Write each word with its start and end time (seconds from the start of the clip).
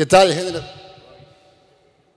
¿Qué 0.00 0.06
tal, 0.06 0.32
generación? 0.32 0.64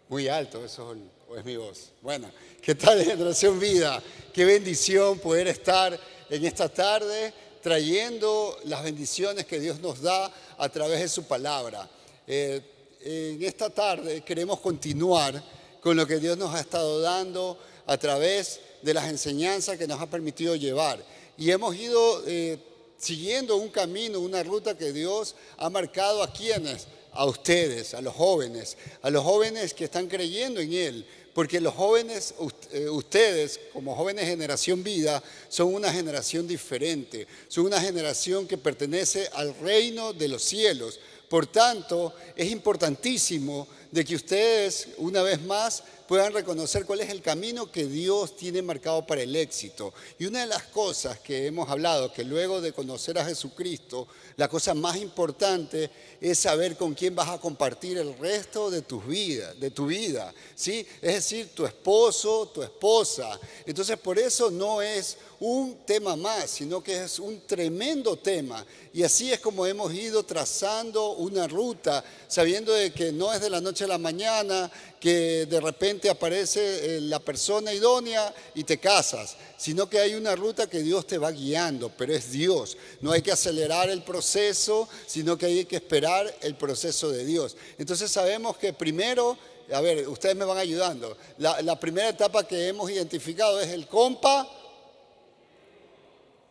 Muy 0.08 0.30
alto, 0.30 0.64
eso 0.64 0.96
es 1.36 1.44
mi 1.44 1.58
voz. 1.58 1.92
Bueno, 2.02 2.32
¿qué 2.62 2.76
tal, 2.76 3.04
generación 3.04 3.60
vida? 3.60 4.02
Qué 4.32 4.46
bendición 4.46 5.20
poder 5.20 5.50
estar 5.50 6.00
en 6.30 6.46
esta 6.46 6.70
tarde 6.70 7.34
trayendo 7.62 8.58
las 8.64 8.84
bendiciones 8.84 9.46
que 9.46 9.60
Dios 9.60 9.82
nos 9.82 10.02
da 10.02 10.32
a 10.58 10.70
través 10.70 11.02
de 11.02 11.10
su 11.10 11.26
palabra. 11.26 11.90
Eh, 12.26 12.62
en 13.02 13.44
esta 13.44 13.70
tarde 13.70 14.22
queremos 14.22 14.62
continuar 14.62 15.44
con 15.82 15.98
lo 15.98 16.08
que 16.08 16.20
Dios 16.20 16.38
nos 16.38 16.56
ha 16.56 16.62
estado 16.62 17.02
dando 17.02 17.60
a 17.86 17.98
través 17.98 18.62
de 18.82 18.94
las 18.94 19.10
enseñanzas 19.10 19.78
que 19.78 19.88
nos 19.88 20.00
ha 20.00 20.10
permitido 20.10 20.56
llevar. 20.56 21.04
Y 21.38 21.52
hemos 21.52 21.76
ido 21.76 22.24
eh, 22.28 22.60
siguiendo 22.98 23.58
un 23.58 23.68
camino, 23.68 24.22
una 24.22 24.42
ruta 24.42 24.78
que 24.78 24.94
Dios 24.94 25.36
ha 25.58 25.70
marcado 25.70 26.24
a 26.24 26.32
quienes 26.32 26.88
a 27.14 27.26
ustedes, 27.26 27.94
a 27.94 28.02
los 28.02 28.14
jóvenes, 28.14 28.78
a 29.02 29.10
los 29.10 29.24
jóvenes 29.24 29.74
que 29.74 29.86
están 29.86 30.08
creyendo 30.08 30.60
en 30.60 30.74
Él, 30.74 31.06
porque 31.34 31.60
los 31.60 31.74
jóvenes, 31.74 32.34
eh, 32.72 32.90
ustedes 32.90 33.60
como 33.72 33.96
jóvenes 33.96 34.26
generación 34.26 34.84
vida, 34.84 35.22
son 35.50 35.74
una 35.74 35.92
generación 35.92 36.48
diferente, 36.48 37.28
son 37.48 37.66
una 37.66 37.82
generación 37.82 38.48
que 38.48 38.58
pertenece 38.58 39.30
al 39.34 39.56
reino 39.60 40.14
de 40.14 40.28
los 40.28 40.44
cielos. 40.44 41.00
Por 41.30 41.48
tanto, 41.48 42.14
es 42.36 42.52
importantísimo 42.52 43.68
de 43.92 44.06
que 44.06 44.16
ustedes, 44.16 44.90
una 44.98 45.24
vez 45.24 45.42
más, 45.42 45.84
puedan 46.14 46.32
reconocer 46.32 46.86
cuál 46.86 47.00
es 47.00 47.10
el 47.10 47.24
camino 47.24 47.72
que 47.72 47.88
Dios 47.88 48.36
tiene 48.36 48.62
marcado 48.62 49.04
para 49.04 49.24
el 49.24 49.36
éxito. 49.36 49.96
Y 50.20 50.28
una 50.28 50.42
de 50.42 50.46
las 50.46 50.62
cosas 50.66 51.18
que 51.18 51.48
hemos 51.48 51.68
hablado, 51.68 52.14
que 52.14 52.24
luego 52.24 52.62
de 52.62 52.72
conocer 52.72 53.18
a 53.18 53.26
Jesucristo, 53.26 54.08
la 54.36 54.48
cosa 54.48 54.76
más 54.76 54.96
importante 54.98 55.90
es 56.22 56.38
saber 56.38 56.78
con 56.78 56.94
quién 56.94 57.16
vas 57.16 57.30
a 57.30 57.40
compartir 57.40 57.98
el 57.98 58.16
resto 58.20 58.70
de 58.70 58.84
tu 58.84 59.02
vida, 59.02 59.56
de 59.56 59.72
tu 59.72 59.88
vida, 59.88 60.32
¿sí? 60.54 60.86
Es 61.02 61.16
decir, 61.16 61.50
tu 61.56 61.66
esposo, 61.66 62.52
tu 62.54 62.62
esposa. 62.62 63.40
Entonces, 63.66 63.98
por 63.98 64.20
eso 64.20 64.52
no 64.52 64.84
es 64.84 65.18
un 65.40 65.80
tema 65.86 66.16
más, 66.16 66.52
sino 66.52 66.82
que 66.82 67.04
es 67.04 67.20
un 67.20 67.42
tremendo 67.42 68.16
tema. 68.16 68.66
Y 68.94 69.04
así 69.04 69.34
es 69.34 69.42
como 69.42 69.66
hemos 69.66 69.94
ido 69.94 70.24
trazando 70.24 71.16
una 71.16 71.48
ruta, 71.48 72.02
sabiendo 72.30 72.72
de 72.72 72.94
que 72.94 73.12
no 73.12 73.34
es 73.34 73.42
de 73.42 73.50
la 73.50 73.60
noche 73.60 73.84
a 73.84 73.88
la 73.88 73.98
mañana, 73.98 74.72
que 75.04 75.48
de 75.48 75.60
repente 75.60 76.10
aparece 76.10 76.96
eh, 76.96 77.02
la 77.02 77.20
persona 77.20 77.74
idónea 77.74 78.34
y 78.56 78.64
te 78.64 78.78
casas, 78.78 79.36
sino 79.58 79.90
que 79.90 80.00
hay 80.00 80.16
una 80.16 80.34
ruta 80.34 80.70
que 80.70 80.80
Dios 80.80 81.06
te 81.06 81.18
va 81.18 81.30
guiando, 81.30 81.90
pero 81.90 82.14
es 82.14 82.32
Dios. 82.32 82.78
No 83.02 83.12
hay 83.12 83.22
que 83.22 83.34
acelerar 83.34 83.90
el 83.90 84.02
proceso, 84.04 84.88
sino 85.06 85.38
que 85.38 85.48
hay 85.48 85.66
que 85.66 85.76
esperar 85.76 86.34
el 86.40 86.56
proceso 86.56 87.10
de 87.12 87.26
Dios. 87.26 87.58
Entonces 87.78 88.10
sabemos 88.10 88.56
que 88.56 88.72
primero, 88.72 89.38
a 89.74 89.82
ver, 89.82 90.08
ustedes 90.08 90.38
me 90.38 90.46
van 90.46 90.58
ayudando, 90.58 91.18
la, 91.38 91.62
la 91.62 91.78
primera 91.78 92.08
etapa 92.08 92.48
que 92.48 92.70
hemos 92.70 92.90
identificado 92.90 93.60
es 93.60 93.72
el 93.72 93.88
compa, 93.88 94.50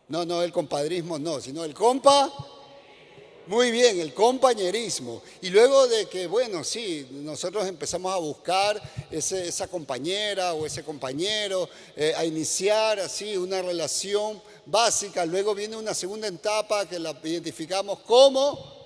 no, 0.09 0.25
no, 0.25 0.43
el 0.43 0.51
compadrismo 0.51 1.17
no, 1.17 1.41
sino 1.41 1.63
el 1.63 1.73
compa 1.73 2.31
muy 3.47 3.71
bien, 3.71 3.99
el 3.99 4.13
compañerismo. 4.13 5.21
Y 5.41 5.49
luego 5.49 5.87
de 5.87 6.05
que, 6.07 6.27
bueno, 6.27 6.63
sí, 6.63 7.07
nosotros 7.11 7.67
empezamos 7.67 8.13
a 8.13 8.17
buscar 8.17 8.81
esa 9.11 9.67
compañera 9.67 10.53
o 10.53 10.65
ese 10.65 10.83
compañero, 10.83 11.69
eh, 11.95 12.13
a 12.15 12.25
iniciar 12.25 12.99
así 12.99 13.35
una 13.35 13.61
relación 13.61 14.41
básica, 14.65 15.25
luego 15.25 15.53
viene 15.53 15.75
una 15.75 15.93
segunda 15.93 16.27
etapa 16.27 16.87
que 16.87 16.99
la 16.99 17.17
identificamos 17.23 17.99
como... 17.99 18.83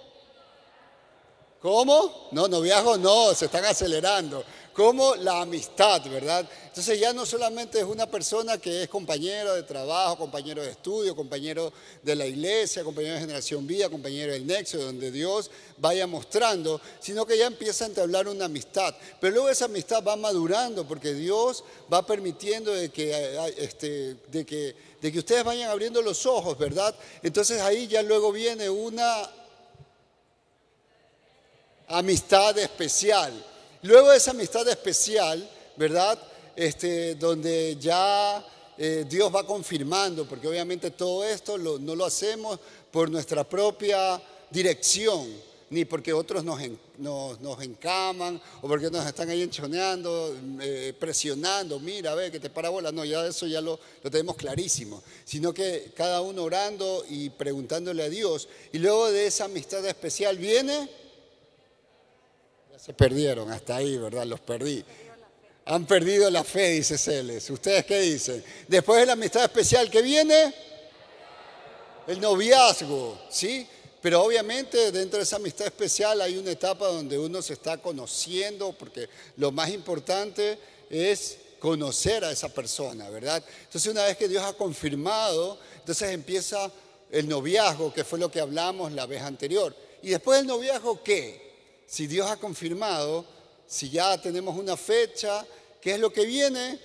¿Cómo? 1.59 2.29
No, 2.31 2.47
noviazgo 2.47 2.97
no, 2.97 3.33
se 3.33 3.45
están 3.45 3.65
acelerando 3.65 4.43
como 4.77 5.15
la 5.15 5.41
amistad, 5.41 6.03
¿verdad? 6.07 6.47
Entonces 6.67 6.99
ya 6.99 7.11
no 7.11 7.25
solamente 7.25 7.79
es 7.79 7.83
una 7.83 8.05
persona 8.05 8.59
que 8.59 8.83
es 8.83 8.87
compañero 8.87 9.55
de 9.55 9.63
trabajo, 9.63 10.19
compañero 10.19 10.61
de 10.61 10.69
estudio, 10.69 11.15
compañero 11.15 11.73
de 12.03 12.15
la 12.15 12.27
iglesia, 12.27 12.83
compañero 12.83 13.15
de 13.15 13.21
generación 13.21 13.65
vida, 13.65 13.89
compañero 13.89 14.33
del 14.33 14.45
nexo, 14.45 14.77
donde 14.77 15.09
Dios 15.09 15.49
vaya 15.79 16.05
mostrando, 16.05 16.79
sino 16.99 17.25
que 17.25 17.39
ya 17.39 17.47
empieza 17.47 17.85
a 17.85 17.87
entablar 17.87 18.27
una 18.27 18.45
amistad. 18.45 18.93
Pero 19.19 19.33
luego 19.33 19.49
esa 19.49 19.65
amistad 19.65 20.03
va 20.03 20.15
madurando 20.15 20.87
porque 20.87 21.11
Dios 21.15 21.63
va 21.91 22.05
permitiendo 22.05 22.71
de 22.71 22.89
que, 22.89 23.11
eh, 23.11 23.55
este, 23.57 24.17
de 24.27 24.45
que, 24.45 24.75
de 25.01 25.11
que 25.11 25.17
ustedes 25.17 25.43
vayan 25.43 25.71
abriendo 25.71 26.03
los 26.03 26.23
ojos, 26.27 26.55
¿verdad? 26.55 26.93
Entonces 27.23 27.59
ahí 27.61 27.87
ya 27.87 28.03
luego 28.03 28.31
viene 28.31 28.69
una 28.69 29.27
amistad 31.87 32.55
especial 32.59 33.33
Luego 33.83 34.09
de 34.09 34.17
esa 34.17 34.31
amistad 34.31 34.67
especial, 34.67 35.47
¿verdad? 35.75 36.17
Este, 36.55 37.13
donde 37.15 37.77
ya 37.79 38.43
eh, 38.77 39.05
Dios 39.07 39.33
va 39.33 39.45
confirmando, 39.45 40.27
porque 40.27 40.47
obviamente 40.47 40.91
todo 40.91 41.23
esto 41.23 41.57
no 41.57 41.95
lo 41.95 42.05
hacemos 42.05 42.59
por 42.91 43.11
nuestra 43.11 43.43
propia 43.43 44.19
dirección, 44.49 45.27
ni 45.69 45.85
porque 45.85 46.11
otros 46.11 46.43
nos, 46.43 46.59
nos, 46.97 47.61
encaman 47.61 48.41
o 48.61 48.67
porque 48.67 48.89
nos 48.89 49.05
están 49.05 49.29
ahí 49.29 49.43
enchoneando, 49.43 50.35
eh, 50.61 50.93
presionando, 50.99 51.79
mira, 51.79 52.15
ve 52.15 52.31
que 52.31 52.39
te 52.39 52.49
parabola. 52.49 52.91
No, 52.91 53.05
ya 53.05 53.27
eso 53.27 53.45
ya 53.45 53.61
lo, 53.61 53.79
lo 54.01 54.09
tenemos 54.09 54.35
clarísimo, 54.37 55.03
sino 55.23 55.53
que 55.53 55.91
cada 55.95 56.21
uno 56.21 56.43
orando 56.43 57.05
y 57.07 57.29
preguntándole 57.29 58.01
a 58.01 58.09
Dios. 58.09 58.47
Y 58.71 58.79
luego 58.79 59.11
de 59.11 59.27
esa 59.27 59.45
amistad 59.45 59.85
especial 59.85 60.37
viene 60.37 60.89
se 62.87 62.93
perdieron 62.93 63.51
hasta 63.51 63.75
ahí, 63.75 63.97
¿verdad? 63.97 64.25
Los 64.25 64.39
perdí. 64.39 64.81
Han 65.65 65.85
perdido 65.85 66.29
la 66.29 66.45
fe, 66.45 66.69
dice 66.69 66.97
Celes. 66.97 67.49
¿Ustedes 67.49 67.85
qué 67.85 67.99
dicen? 67.99 68.41
Después 68.65 69.01
de 69.01 69.07
la 69.07 69.11
amistad 69.11 69.43
especial 69.43 69.91
que 69.91 70.01
viene, 70.01 70.53
el 72.07 72.21
noviazgo, 72.21 73.19
¿sí? 73.29 73.67
Pero 74.01 74.23
obviamente 74.23 74.93
dentro 74.93 75.17
de 75.17 75.23
esa 75.23 75.35
amistad 75.35 75.67
especial 75.67 76.21
hay 76.21 76.37
una 76.37 76.51
etapa 76.51 76.87
donde 76.87 77.19
uno 77.19 77.41
se 77.41 77.53
está 77.53 77.77
conociendo, 77.77 78.71
porque 78.71 79.09
lo 79.35 79.51
más 79.51 79.69
importante 79.69 80.57
es 80.89 81.39
conocer 81.59 82.23
a 82.23 82.31
esa 82.31 82.47
persona, 82.47 83.09
¿verdad? 83.09 83.43
Entonces 83.63 83.91
una 83.91 84.05
vez 84.05 84.15
que 84.15 84.29
Dios 84.29 84.45
ha 84.45 84.53
confirmado, 84.53 85.59
entonces 85.77 86.11
empieza 86.11 86.71
el 87.11 87.27
noviazgo, 87.27 87.93
que 87.93 88.05
fue 88.05 88.17
lo 88.17 88.31
que 88.31 88.39
hablamos 88.39 88.93
la 88.93 89.05
vez 89.05 89.23
anterior. 89.23 89.75
Y 90.01 90.11
después 90.11 90.37
del 90.37 90.47
noviazgo, 90.47 91.03
¿qué? 91.03 91.46
Si 91.87 92.05
Dios 92.05 92.29
ha 92.29 92.35
confirmado, 92.35 93.25
si 93.65 93.89
ya 93.89 94.21
tenemos 94.21 94.57
una 94.57 94.75
fecha, 94.75 95.45
¿qué 95.81 95.93
es 95.93 95.99
lo 95.99 96.11
que 96.11 96.25
viene? 96.25 96.79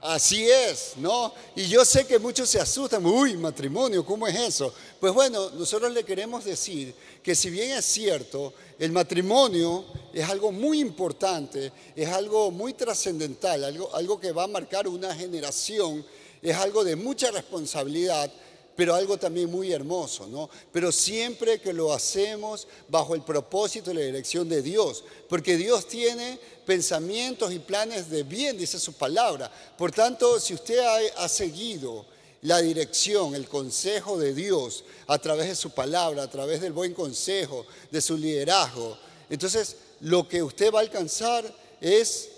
Así 0.00 0.48
es, 0.48 0.92
¿no? 0.96 1.34
Y 1.54 1.66
yo 1.68 1.84
sé 1.84 2.06
que 2.06 2.18
muchos 2.18 2.48
se 2.48 2.60
asustan, 2.60 3.04
uy, 3.04 3.36
matrimonio, 3.36 4.04
¿cómo 4.04 4.26
es 4.26 4.36
eso? 4.36 4.72
Pues 5.00 5.12
bueno, 5.12 5.50
nosotros 5.50 5.92
le 5.92 6.04
queremos 6.04 6.44
decir 6.44 6.94
que 7.22 7.34
si 7.34 7.50
bien 7.50 7.72
es 7.72 7.84
cierto, 7.84 8.54
el 8.78 8.92
matrimonio 8.92 9.84
es 10.14 10.28
algo 10.28 10.52
muy 10.52 10.80
importante, 10.80 11.72
es 11.94 12.08
algo 12.08 12.50
muy 12.50 12.72
trascendental, 12.74 13.64
algo, 13.64 13.94
algo 13.94 14.20
que 14.20 14.32
va 14.32 14.44
a 14.44 14.48
marcar 14.48 14.86
una 14.86 15.14
generación, 15.14 16.04
es 16.40 16.56
algo 16.56 16.84
de 16.84 16.94
mucha 16.94 17.30
responsabilidad, 17.30 18.30
pero 18.76 18.94
algo 18.94 19.16
también 19.16 19.50
muy 19.50 19.72
hermoso, 19.72 20.26
¿no? 20.26 20.50
Pero 20.70 20.92
siempre 20.92 21.60
que 21.60 21.72
lo 21.72 21.94
hacemos 21.94 22.68
bajo 22.88 23.14
el 23.14 23.22
propósito 23.22 23.90
y 23.90 23.94
la 23.94 24.02
dirección 24.02 24.48
de 24.48 24.60
Dios, 24.60 25.02
porque 25.28 25.56
Dios 25.56 25.88
tiene 25.88 26.38
pensamientos 26.66 27.52
y 27.52 27.58
planes 27.58 28.10
de 28.10 28.22
bien, 28.22 28.58
dice 28.58 28.78
su 28.78 28.92
palabra. 28.92 29.50
Por 29.78 29.92
tanto, 29.92 30.38
si 30.38 30.52
usted 30.52 30.78
ha, 31.16 31.28
seguido 31.28 32.04
la 32.42 32.60
dirección, 32.60 33.34
el 33.34 33.48
consejo 33.48 34.18
de 34.18 34.34
Dios 34.34 34.84
a 35.06 35.18
través 35.18 35.48
de 35.48 35.56
su 35.56 35.70
palabra, 35.70 36.24
a 36.24 36.30
través 36.30 36.60
del 36.60 36.72
buen 36.72 36.92
consejo, 36.92 37.64
de 37.90 38.02
su 38.02 38.18
liderazgo, 38.18 38.98
entonces 39.30 39.76
lo 40.00 40.28
que 40.28 40.42
usted 40.42 40.72
va 40.72 40.80
a 40.80 40.82
alcanzar 40.82 41.50
es 41.80 42.28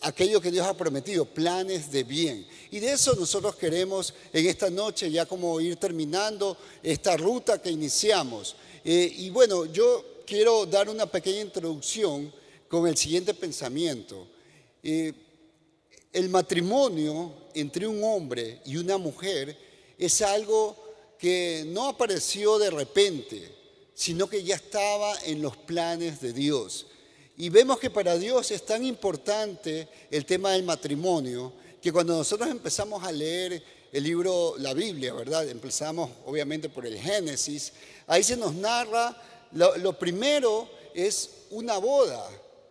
aquello 0.00 0.40
que 0.40 0.50
Dios 0.50 0.66
ha 0.66 0.74
prometido, 0.74 1.26
planes 1.26 1.90
de 1.90 2.02
bien. 2.02 2.46
Y 2.70 2.80
de 2.80 2.92
eso 2.92 3.14
nosotros 3.14 3.56
queremos 3.56 4.12
en 4.32 4.46
esta 4.46 4.70
noche 4.70 5.10
ya 5.10 5.26
como 5.26 5.60
ir 5.60 5.76
terminando 5.76 6.56
esta 6.82 7.16
ruta 7.16 7.60
que 7.60 7.70
iniciamos. 7.70 8.56
Eh, 8.84 9.12
y 9.18 9.30
bueno, 9.30 9.66
yo 9.66 10.22
quiero 10.26 10.66
dar 10.66 10.88
una 10.88 11.06
pequeña 11.06 11.40
introducción 11.40 12.32
con 12.68 12.86
el 12.88 12.96
siguiente 12.96 13.34
pensamiento. 13.34 14.26
Eh, 14.82 15.12
el 16.12 16.28
matrimonio 16.28 17.32
entre 17.54 17.86
un 17.86 18.02
hombre 18.02 18.60
y 18.64 18.76
una 18.76 18.98
mujer 18.98 19.56
es 19.98 20.22
algo 20.22 20.76
que 21.18 21.64
no 21.66 21.88
apareció 21.88 22.58
de 22.58 22.70
repente, 22.70 23.54
sino 23.94 24.28
que 24.28 24.42
ya 24.42 24.56
estaba 24.56 25.14
en 25.24 25.40
los 25.40 25.56
planes 25.56 26.20
de 26.20 26.32
Dios. 26.32 26.86
Y 27.38 27.48
vemos 27.50 27.78
que 27.78 27.90
para 27.90 28.16
Dios 28.16 28.50
es 28.50 28.64
tan 28.64 28.84
importante 28.84 29.88
el 30.10 30.24
tema 30.24 30.52
del 30.52 30.62
matrimonio 30.62 31.52
que 31.82 31.92
cuando 31.92 32.16
nosotros 32.16 32.50
empezamos 32.50 33.02
a 33.04 33.12
leer 33.12 33.62
el 33.92 34.02
libro, 34.02 34.54
la 34.58 34.74
Biblia, 34.74 35.14
¿verdad? 35.14 35.48
Empezamos 35.48 36.10
obviamente 36.26 36.68
por 36.68 36.86
el 36.86 36.98
Génesis, 36.98 37.72
ahí 38.06 38.22
se 38.22 38.36
nos 38.36 38.54
narra, 38.54 39.16
lo, 39.52 39.92
primero 39.98 40.68
es 40.94 41.30
una 41.50 41.78
boda, 41.78 42.28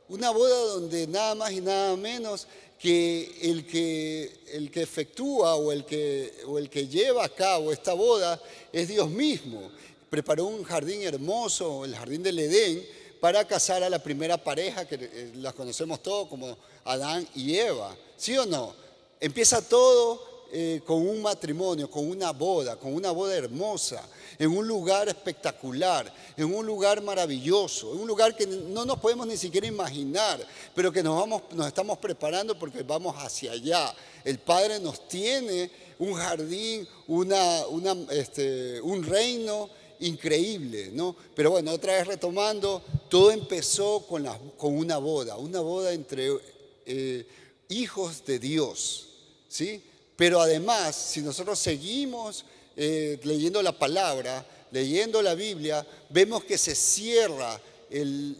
una 0.09 0.29
boda 0.29 0.73
donde 0.73 1.07
nada 1.07 1.35
más 1.35 1.51
y 1.51 1.61
nada 1.61 1.95
menos 1.95 2.47
que 2.77 3.39
el 3.41 3.65
que, 3.65 4.43
el 4.53 4.69
que 4.69 4.81
efectúa 4.81 5.55
o 5.55 5.71
el 5.71 5.85
que, 5.85 6.33
o 6.45 6.59
el 6.59 6.69
que 6.69 6.87
lleva 6.87 7.25
a 7.25 7.29
cabo 7.29 7.71
esta 7.71 7.93
boda 7.93 8.39
es 8.71 8.87
Dios 8.87 9.09
mismo. 9.09 9.71
Preparó 10.09 10.45
un 10.45 10.63
jardín 10.63 11.01
hermoso, 11.01 11.85
el 11.85 11.95
jardín 11.95 12.21
del 12.21 12.37
Edén, 12.37 12.85
para 13.19 13.47
casar 13.47 13.81
a 13.81 13.89
la 13.89 13.97
primera 13.97 14.37
pareja 14.37 14.85
que 14.87 14.95
eh, 15.01 15.31
las 15.35 15.53
conocemos 15.53 16.03
todos 16.03 16.27
como 16.27 16.55
Adán 16.83 17.27
y 17.33 17.55
Eva. 17.55 17.95
¿Sí 18.17 18.37
o 18.37 18.45
no? 18.45 18.84
Empieza 19.19 19.61
todo 19.61 20.35
eh, 20.51 20.81
con 20.85 21.05
un 21.07 21.21
matrimonio, 21.21 21.89
con 21.89 22.09
una 22.09 22.31
boda, 22.31 22.77
con 22.77 22.93
una 22.93 23.11
boda 23.11 23.35
hermosa, 23.35 24.07
en 24.37 24.55
un 24.55 24.67
lugar 24.67 25.07
espectacular, 25.09 26.13
en 26.37 26.53
un 26.53 26.65
lugar 26.65 27.01
maravilloso, 27.01 27.93
en 27.93 27.99
un 27.99 28.07
lugar 28.07 28.35
que 28.35 28.45
no 28.45 28.85
nos 28.85 28.99
podemos 28.99 29.25
ni 29.27 29.37
siquiera 29.37 29.67
imaginar, 29.67 30.45
pero 30.73 30.91
que 30.91 31.01
nos, 31.01 31.19
vamos, 31.19 31.41
nos 31.51 31.67
estamos 31.67 31.97
preparando 31.97 32.57
porque 32.57 32.83
vamos 32.83 33.15
hacia 33.17 33.53
allá. 33.53 33.93
El 34.23 34.39
Padre 34.39 34.79
nos 34.79 35.07
tiene 35.07 35.69
un 35.99 36.13
jardín, 36.13 36.87
este, 38.11 38.79
un 38.81 39.03
reino 39.03 39.69
increíble, 39.99 40.89
¿no? 40.93 41.15
Pero 41.35 41.51
bueno, 41.51 41.71
otra 41.71 41.93
vez 41.93 42.07
retomando, 42.07 42.81
todo 43.09 43.31
empezó 43.31 44.05
con 44.05 44.77
una 44.77 44.97
boda, 44.97 45.37
una 45.37 45.59
boda 45.61 45.93
entre 45.93 46.29
eh, 46.85 47.25
hijos 47.69 48.25
de 48.25 48.39
Dios, 48.39 49.04
¿sí? 49.55 49.81
Pero 50.17 50.41
además, 50.41 50.95
si 50.95 51.21
nosotros 51.21 51.57
seguimos 51.57 52.43
eh, 52.75 53.19
leyendo 53.23 53.61
la 53.61 53.71
palabra, 53.71 54.45
leyendo 54.71 55.21
la 55.21 55.33
Biblia, 55.33 55.85
vemos 56.09 56.43
que 56.43 56.57
se 56.57 56.75
cierra 56.75 57.59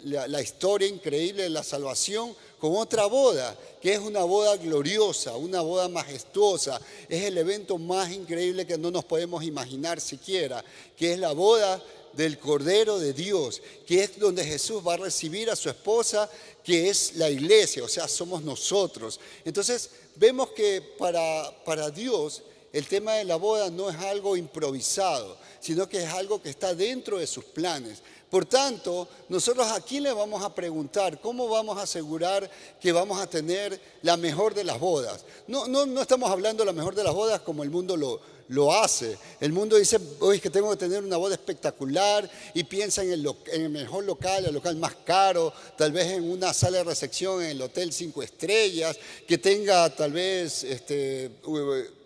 la, 0.03 0.41
historia 0.41 0.87
increíble 0.87 1.43
de 1.43 1.49
la 1.49 1.63
salvación 1.63 2.35
con 2.59 2.75
otra 2.75 3.05
boda, 3.05 3.55
que 3.81 3.93
es 3.93 3.99
una 3.99 4.23
boda 4.23 4.57
gloriosa, 4.57 5.37
una 5.37 5.61
boda 5.61 5.87
majestuosa. 5.87 6.81
Es 7.07 7.23
el 7.23 7.37
evento 7.37 7.77
más 7.77 8.11
increíble 8.11 8.67
que 8.67 8.77
no 8.77 8.91
nos 8.91 9.05
podemos 9.05 9.43
imaginar 9.43 10.01
siquiera, 10.01 10.63
que 10.97 11.13
es 11.13 11.19
la 11.19 11.31
boda 11.31 11.81
del 12.15 12.39
Cordero 12.39 12.99
de 12.99 13.13
Dios, 13.13 13.61
que 13.85 14.03
es 14.03 14.19
donde 14.19 14.43
Jesús 14.43 14.81
va 14.85 14.93
a 14.93 14.97
recibir 14.97 15.49
a 15.49 15.55
su 15.55 15.69
esposa, 15.69 16.29
que 16.63 16.89
es 16.89 17.15
la 17.15 17.29
iglesia, 17.29 17.83
o 17.83 17.87
sea, 17.87 18.07
somos 18.07 18.43
nosotros. 18.43 19.19
Entonces, 19.43 19.89
vemos 20.15 20.49
que 20.49 20.81
para, 20.81 21.53
para 21.63 21.89
Dios 21.89 22.43
el 22.75 22.87
tema 22.87 23.13
de 23.13 23.23
la 23.23 23.37
boda 23.37 23.69
no 23.69 23.89
es 23.89 23.95
algo 23.95 24.35
improvisado, 24.35 25.37
sino 25.61 25.87
que 25.87 26.03
es 26.03 26.09
algo 26.09 26.41
que 26.41 26.49
está 26.49 26.75
dentro 26.75 27.19
de 27.19 27.25
sus 27.25 27.45
planes. 27.45 28.01
Por 28.29 28.45
tanto, 28.45 29.07
nosotros 29.29 29.71
aquí 29.71 30.01
le 30.01 30.11
vamos 30.11 30.43
a 30.43 30.53
preguntar 30.53 31.21
cómo 31.21 31.47
vamos 31.47 31.77
a 31.77 31.83
asegurar 31.83 32.51
que 32.81 32.91
vamos 32.91 33.17
a 33.21 33.29
tener 33.29 33.79
la 34.01 34.17
mejor 34.17 34.53
de 34.53 34.65
las 34.65 34.77
bodas. 34.77 35.23
No, 35.47 35.67
no, 35.67 35.85
no 35.85 36.01
estamos 36.01 36.29
hablando 36.29 36.63
de 36.63 36.65
la 36.65 36.73
mejor 36.73 36.95
de 36.95 37.03
las 37.05 37.13
bodas 37.13 37.39
como 37.39 37.63
el 37.63 37.69
mundo 37.69 37.95
lo, 37.95 38.19
lo 38.49 38.71
hace. 38.71 39.17
El 39.39 39.51
mundo 39.51 39.75
dice, 39.77 39.99
hoy 40.19 40.39
que 40.39 40.49
tengo 40.49 40.69
que 40.71 40.77
tener 40.77 41.03
una 41.03 41.17
boda 41.17 41.35
espectacular 41.35 42.29
y 42.53 42.63
piensa 42.63 43.03
en 43.03 43.11
el, 43.11 43.69
mejor 43.69 44.03
local, 44.03 44.45
el 44.45 44.53
local 44.53 44.75
más 44.75 44.95
caro, 45.03 45.51
tal 45.77 45.91
vez 45.91 46.11
en 46.11 46.29
una 46.29 46.53
sala 46.53 46.79
de 46.79 46.83
recepción 46.83 47.41
en 47.41 47.51
el 47.51 47.61
hotel 47.61 47.91
cinco 47.91 48.21
estrellas, 48.21 48.97
que 49.27 49.37
tenga 49.37 49.89
tal 49.95 50.11
vez 50.11 50.63
este, 50.63 51.31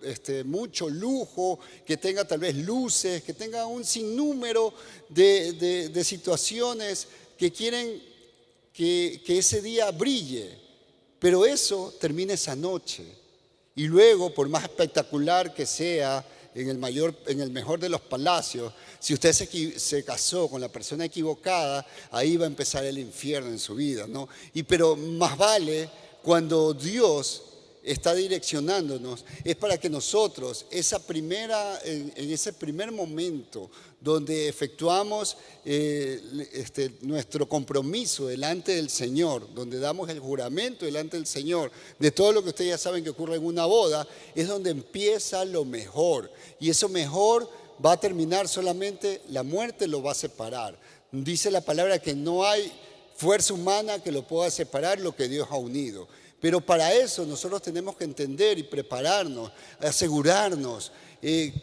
este, 0.04 0.44
mucho 0.44 0.90
lujo, 0.90 1.60
que 1.86 1.98
tenga 1.98 2.26
tal 2.26 2.40
vez 2.40 2.56
luces, 2.56 3.24
que 3.24 3.34
tenga 3.34 3.66
un 3.66 3.84
sinnúmero 3.84 4.74
de, 5.10 5.90
de, 5.90 6.04
situaciones 6.04 7.08
que 7.38 7.52
quieren 7.52 8.02
que, 8.74 9.22
que 9.26 9.40
ese 9.40 9.62
día 9.62 9.92
brille. 9.92 10.58
Pero 11.20 11.46
eso 11.46 11.94
termina 12.00 12.34
esa 12.34 12.56
noche. 12.56 13.19
Y 13.80 13.88
luego, 13.88 14.34
por 14.34 14.50
más 14.50 14.64
espectacular 14.64 15.54
que 15.54 15.66
sea, 15.66 16.26
en 16.54 16.68
el, 16.68 16.78
mayor, 16.78 17.16
en 17.28 17.40
el 17.40 17.50
mejor 17.50 17.80
de 17.80 17.88
los 17.88 18.02
palacios, 18.02 18.74
si 19.00 19.14
usted 19.14 19.32
se, 19.32 19.80
se, 19.80 20.04
casó 20.04 20.50
con 20.50 20.60
la 20.60 20.68
persona 20.68 21.06
equivocada, 21.06 21.86
ahí 22.12 22.36
va 22.36 22.44
a 22.44 22.48
empezar 22.48 22.84
el 22.84 22.98
infierno 22.98 23.48
en 23.48 23.58
su 23.58 23.76
vida, 23.76 24.06
¿no? 24.06 24.28
Y 24.54 24.64
pero 24.64 24.98
más 24.98 25.38
vale 25.38 25.90
cuando 26.22 26.74
Dios 26.74 27.49
está 27.84 28.14
direccionándonos, 28.14 29.26
es 29.44 29.56
para 29.56 29.78
que 29.78 29.90
nosotros, 29.90 30.66
esa 30.70 31.06
primera, 31.06 31.80
en, 31.84 32.12
ese 32.16 32.54
primer 32.54 32.92
momento 32.92 33.70
donde 34.02 34.48
efectuamos 34.48 35.38
eh, 35.66 36.22
este, 36.54 36.94
nuestro 37.02 37.48
compromiso 37.48 38.28
delante 38.28 38.76
del 38.76 38.90
Señor, 38.90 39.54
donde 39.54 39.80
damos 39.80 40.10
el 40.10 40.20
juramento 40.20 40.86
delante 40.86 41.18
del 41.18 41.26
Señor, 41.26 41.72
de 41.98 42.12
todo 42.12 42.32
lo 42.32 42.44
que 42.44 42.50
ustedes 42.50 42.72
ya 42.72 42.78
saben 42.78 43.04
que 43.04 43.10
ocurre 43.10 43.36
en 43.36 43.46
una 43.46 43.66
boda, 43.66 44.08
es 44.36 44.48
donde 44.48 44.72
empieza 44.72 45.44
lo 45.46 45.66
mejor. 45.66 46.32
Y 46.60 46.70
eso 46.70 46.90
mejor 46.90 47.50
va 47.84 47.94
a 47.94 48.00
terminar 48.00 48.48
solamente, 48.48 49.22
la 49.30 49.44
muerte 49.44 49.88
lo 49.88 50.02
va 50.04 50.12
a 50.12 50.16
separar. 50.16 50.80
Dice 51.12 51.50
la 51.50 51.62
palabra 51.62 52.00
que 52.00 52.14
no 52.14 52.46
hay 52.46 52.72
fuerza 53.16 53.54
humana 53.54 54.02
que 54.02 54.12
lo 54.12 54.26
pueda 54.26 54.50
separar 54.50 55.00
lo 55.00 55.14
que 55.14 55.28
Dios 55.28 55.48
ha 55.52 55.58
unido. 55.58 56.08
Pero 56.42 56.62
para 56.62 56.94
eso 56.94 57.26
nosotros 57.26 57.62
tenemos 57.62 57.98
que 57.98 58.06
entender 58.06 58.58
y 58.58 58.64
prepararnos, 58.64 59.52
asegurarnos, 59.80 60.92
eh, 61.22 61.54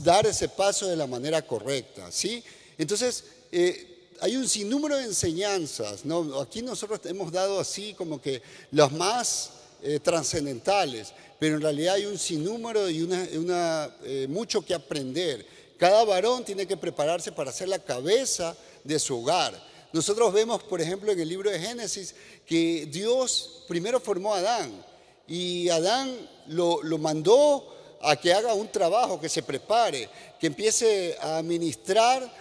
dar 0.00 0.26
ese 0.26 0.48
paso 0.48 0.86
de 0.86 0.96
la 0.96 1.06
manera 1.06 1.40
correcta. 1.42 2.10
¿sí? 2.12 2.42
Entonces, 2.76 3.24
eh, 3.50 4.08
hay 4.20 4.36
un 4.36 4.48
sinnúmero 4.48 4.96
de 4.96 5.04
enseñanzas. 5.04 6.02
Aquí 6.42 6.60
nosotros 6.60 7.00
hemos 7.04 7.32
dado 7.32 7.60
así 7.60 7.94
como 7.94 8.20
que 8.20 8.42
las 8.72 8.92
más 8.92 9.50
eh, 9.82 10.00
trascendentales, 10.00 11.14
pero 11.38 11.56
en 11.56 11.62
realidad 11.62 11.94
hay 11.94 12.06
un 12.06 12.18
sinnúmero 12.18 12.90
y 12.90 13.00
una, 13.02 13.94
mucho 14.28 14.60
que 14.60 14.74
aprender. 14.74 15.46
Cada 15.78 16.04
varón 16.04 16.44
tiene 16.44 16.66
que 16.66 16.76
prepararse 16.76 17.30
para 17.30 17.52
ser 17.52 17.68
la 17.68 17.78
cabeza 17.78 18.56
de 18.82 18.98
su 18.98 19.18
hogar. 19.18 19.67
Nosotros 19.92 20.32
vemos, 20.32 20.62
por 20.62 20.80
ejemplo, 20.80 21.12
en 21.12 21.20
el 21.20 21.28
libro 21.28 21.50
de 21.50 21.58
Génesis 21.58 22.14
que 22.46 22.86
Dios 22.86 23.64
primero 23.66 23.98
formó 24.00 24.34
a 24.34 24.38
Adán 24.38 24.84
y 25.26 25.68
Adán 25.70 26.28
lo, 26.48 26.80
mandó 26.98 27.98
a 28.02 28.16
que 28.16 28.32
haga 28.32 28.54
un 28.54 28.68
trabajo, 28.68 29.20
que 29.20 29.28
se 29.28 29.42
prepare, 29.42 30.08
que 30.38 30.48
empiece 30.48 31.16
a 31.20 31.38
administrar 31.38 32.32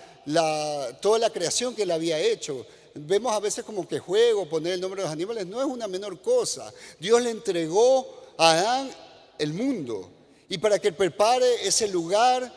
toda 1.02 1.20
la 1.20 1.30
creación 1.30 1.74
que 1.74 1.84
él 1.84 1.92
había 1.92 2.20
hecho. 2.20 2.66
Vemos 2.94 3.32
a 3.32 3.40
veces 3.40 3.64
como 3.64 3.88
que 3.88 4.00
juego, 4.00 4.50
poner 4.50 4.74
el 4.74 4.82
nombre 4.82 5.02
de 5.02 5.06
los 5.06 5.14
animales, 5.14 5.46
no 5.46 5.60
es 5.62 5.68
una 5.68 5.88
menor 5.88 6.22
cosa. 6.22 6.74
Dios 7.00 7.22
le 7.22 7.30
entregó 7.30 8.34
a 8.38 8.52
Adán 8.52 8.92
el 9.38 9.54
mundo 9.54 10.10
y 10.50 10.58
para 10.58 10.80
que 10.80 10.92
prepare 10.92 11.66
ese 11.68 11.88
lugar 11.88 12.52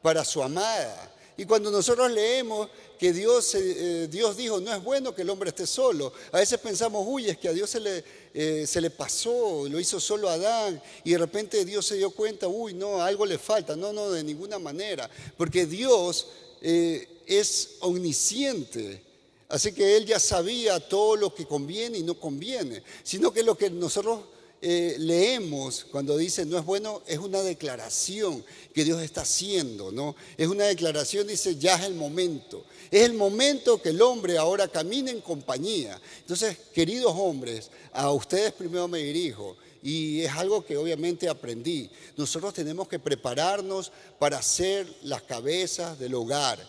para 0.00 0.24
su 0.24 0.42
amada. 0.42 1.10
Y 1.36 1.44
cuando 1.44 1.70
nosotros 1.70 2.10
leemos 2.10 2.68
que 3.02 3.12
Dios, 3.12 3.56
eh, 3.56 4.06
Dios 4.08 4.36
dijo, 4.36 4.60
no 4.60 4.72
es 4.72 4.80
bueno 4.80 5.12
que 5.12 5.22
el 5.22 5.30
hombre 5.30 5.48
esté 5.48 5.66
solo. 5.66 6.12
A 6.30 6.38
veces 6.38 6.56
pensamos, 6.60 7.04
uy, 7.04 7.28
es 7.28 7.36
que 7.36 7.48
a 7.48 7.52
Dios 7.52 7.68
se 7.68 7.80
le, 7.80 8.04
eh, 8.32 8.64
se 8.64 8.80
le 8.80 8.90
pasó, 8.90 9.66
lo 9.68 9.80
hizo 9.80 9.98
solo 9.98 10.28
Adán, 10.28 10.80
y 11.02 11.10
de 11.10 11.18
repente 11.18 11.64
Dios 11.64 11.84
se 11.84 11.96
dio 11.96 12.12
cuenta, 12.12 12.46
uy, 12.46 12.74
no, 12.74 13.02
algo 13.02 13.26
le 13.26 13.38
falta. 13.38 13.74
No, 13.74 13.92
no, 13.92 14.12
de 14.12 14.22
ninguna 14.22 14.60
manera, 14.60 15.10
porque 15.36 15.66
Dios 15.66 16.28
eh, 16.60 17.08
es 17.26 17.70
omnisciente. 17.80 19.02
Así 19.48 19.72
que 19.72 19.96
Él 19.96 20.06
ya 20.06 20.20
sabía 20.20 20.78
todo 20.78 21.16
lo 21.16 21.34
que 21.34 21.44
conviene 21.44 21.98
y 21.98 22.02
no 22.04 22.20
conviene, 22.20 22.84
sino 23.02 23.32
que 23.32 23.42
lo 23.42 23.58
que 23.58 23.68
nosotros 23.68 24.20
eh, 24.64 24.94
leemos 24.98 25.84
cuando 25.90 26.16
dice 26.16 26.46
no 26.46 26.56
es 26.56 26.64
bueno, 26.64 27.02
es 27.08 27.18
una 27.18 27.42
declaración 27.42 28.44
que 28.72 28.84
Dios 28.84 29.02
está 29.02 29.22
haciendo, 29.22 29.90
¿no? 29.90 30.14
Es 30.36 30.46
una 30.46 30.66
declaración, 30.66 31.26
dice, 31.26 31.56
ya 31.56 31.74
es 31.74 31.82
el 31.82 31.94
momento. 31.94 32.64
Es 32.88 33.02
el 33.02 33.14
momento 33.14 33.82
que 33.82 33.88
el 33.88 34.00
hombre 34.00 34.38
ahora 34.38 34.68
camine 34.68 35.10
en 35.10 35.20
compañía. 35.20 36.00
Entonces, 36.20 36.56
queridos 36.72 37.12
hombres, 37.16 37.70
a 37.92 38.12
ustedes 38.12 38.52
primero 38.52 38.86
me 38.86 38.98
dirijo. 38.98 39.56
Y 39.82 40.20
es 40.20 40.30
algo 40.30 40.64
que 40.64 40.76
obviamente 40.76 41.28
aprendí. 41.28 41.90
Nosotros 42.16 42.54
tenemos 42.54 42.86
que 42.86 43.00
prepararnos 43.00 43.90
para 44.20 44.40
ser 44.42 44.86
las 45.02 45.22
cabezas 45.22 45.98
del 45.98 46.14
hogar. 46.14 46.64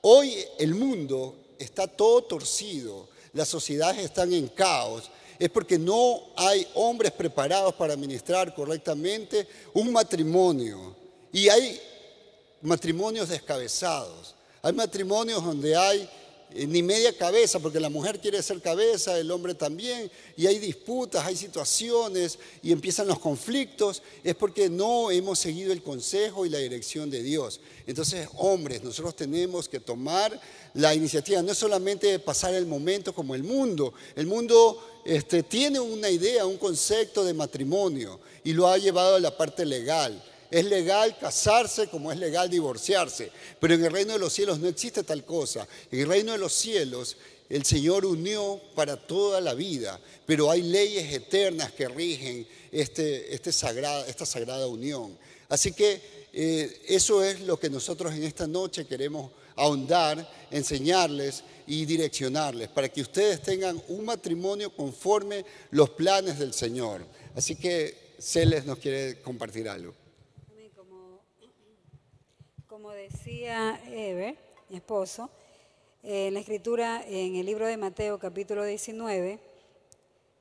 Hoy 0.00 0.34
el 0.58 0.74
mundo 0.74 1.36
está 1.60 1.86
todo 1.86 2.24
torcido, 2.24 3.08
las 3.32 3.46
sociedades 3.46 4.04
están 4.04 4.32
en 4.32 4.48
caos 4.48 5.10
es 5.38 5.50
porque 5.50 5.78
no 5.78 6.20
hay 6.36 6.66
hombres 6.74 7.12
preparados 7.12 7.74
para 7.74 7.94
administrar 7.94 8.54
correctamente 8.54 9.46
un 9.74 9.92
matrimonio. 9.92 10.94
Y 11.32 11.48
hay 11.48 11.80
matrimonios 12.62 13.28
descabezados. 13.28 14.34
Hay 14.62 14.72
matrimonios 14.72 15.44
donde 15.44 15.76
hay 15.76 16.08
ni 16.54 16.82
media 16.82 17.16
cabeza, 17.16 17.58
porque 17.58 17.80
la 17.80 17.90
mujer 17.90 18.20
quiere 18.20 18.42
ser 18.42 18.60
cabeza, 18.60 19.18
el 19.18 19.30
hombre 19.30 19.54
también, 19.54 20.10
y 20.36 20.46
hay 20.46 20.58
disputas, 20.58 21.24
hay 21.24 21.36
situaciones 21.36 22.38
y 22.62 22.72
empiezan 22.72 23.06
los 23.06 23.18
conflictos, 23.18 24.02
es 24.22 24.34
porque 24.34 24.70
no 24.70 25.10
hemos 25.10 25.38
seguido 25.38 25.72
el 25.72 25.82
consejo 25.82 26.46
y 26.46 26.48
la 26.48 26.58
dirección 26.58 27.10
de 27.10 27.22
Dios. 27.22 27.60
Entonces, 27.86 28.28
hombres, 28.36 28.82
nosotros 28.82 29.14
tenemos 29.16 29.68
que 29.68 29.80
tomar 29.80 30.40
la 30.74 30.94
iniciativa, 30.94 31.42
no 31.42 31.52
es 31.52 31.58
solamente 31.58 32.18
pasar 32.18 32.54
el 32.54 32.66
momento 32.66 33.14
como 33.14 33.34
el 33.34 33.42
mundo, 33.42 33.92
el 34.14 34.26
mundo 34.26 35.02
este, 35.04 35.42
tiene 35.42 35.80
una 35.80 36.10
idea, 36.10 36.46
un 36.46 36.58
concepto 36.58 37.24
de 37.24 37.34
matrimonio 37.34 38.20
y 38.44 38.52
lo 38.52 38.68
ha 38.68 38.78
llevado 38.78 39.16
a 39.16 39.20
la 39.20 39.36
parte 39.36 39.64
legal. 39.64 40.22
Es 40.50 40.64
legal 40.64 41.16
casarse 41.18 41.88
como 41.88 42.12
es 42.12 42.18
legal 42.18 42.48
divorciarse, 42.48 43.30
pero 43.60 43.74
en 43.74 43.84
el 43.84 43.92
reino 43.92 44.12
de 44.12 44.18
los 44.18 44.32
cielos 44.32 44.58
no 44.58 44.68
existe 44.68 45.02
tal 45.02 45.24
cosa. 45.24 45.66
En 45.90 46.00
el 46.00 46.08
reino 46.08 46.32
de 46.32 46.38
los 46.38 46.52
cielos 46.52 47.16
el 47.48 47.64
Señor 47.64 48.04
unió 48.04 48.60
para 48.74 48.96
toda 48.96 49.40
la 49.40 49.54
vida, 49.54 50.00
pero 50.26 50.50
hay 50.50 50.62
leyes 50.62 51.12
eternas 51.12 51.70
que 51.72 51.88
rigen 51.88 52.46
este, 52.72 53.32
este 53.34 53.50
esta 53.50 54.26
sagrada 54.26 54.66
unión. 54.66 55.16
Así 55.48 55.72
que 55.72 56.00
eh, 56.32 56.82
eso 56.88 57.22
es 57.22 57.40
lo 57.40 57.58
que 57.58 57.70
nosotros 57.70 58.12
en 58.12 58.24
esta 58.24 58.46
noche 58.46 58.86
queremos 58.86 59.30
ahondar, 59.54 60.30
enseñarles 60.50 61.44
y 61.66 61.84
direccionarles, 61.84 62.68
para 62.68 62.88
que 62.88 63.00
ustedes 63.00 63.42
tengan 63.42 63.82
un 63.88 64.04
matrimonio 64.04 64.70
conforme 64.74 65.44
los 65.70 65.90
planes 65.90 66.38
del 66.38 66.52
Señor. 66.52 67.06
Así 67.34 67.56
que 67.56 68.14
Celes 68.18 68.64
nos 68.64 68.78
quiere 68.78 69.20
compartir 69.20 69.68
algo. 69.68 69.94
Como 72.66 72.92
decía 73.12 73.80
Eber, 73.86 74.36
mi 74.68 74.78
esposo, 74.78 75.30
en 76.02 76.34
la 76.34 76.40
escritura 76.40 77.04
en 77.06 77.36
el 77.36 77.46
libro 77.46 77.66
de 77.66 77.76
Mateo 77.76 78.18
capítulo 78.18 78.64
19, 78.64 79.38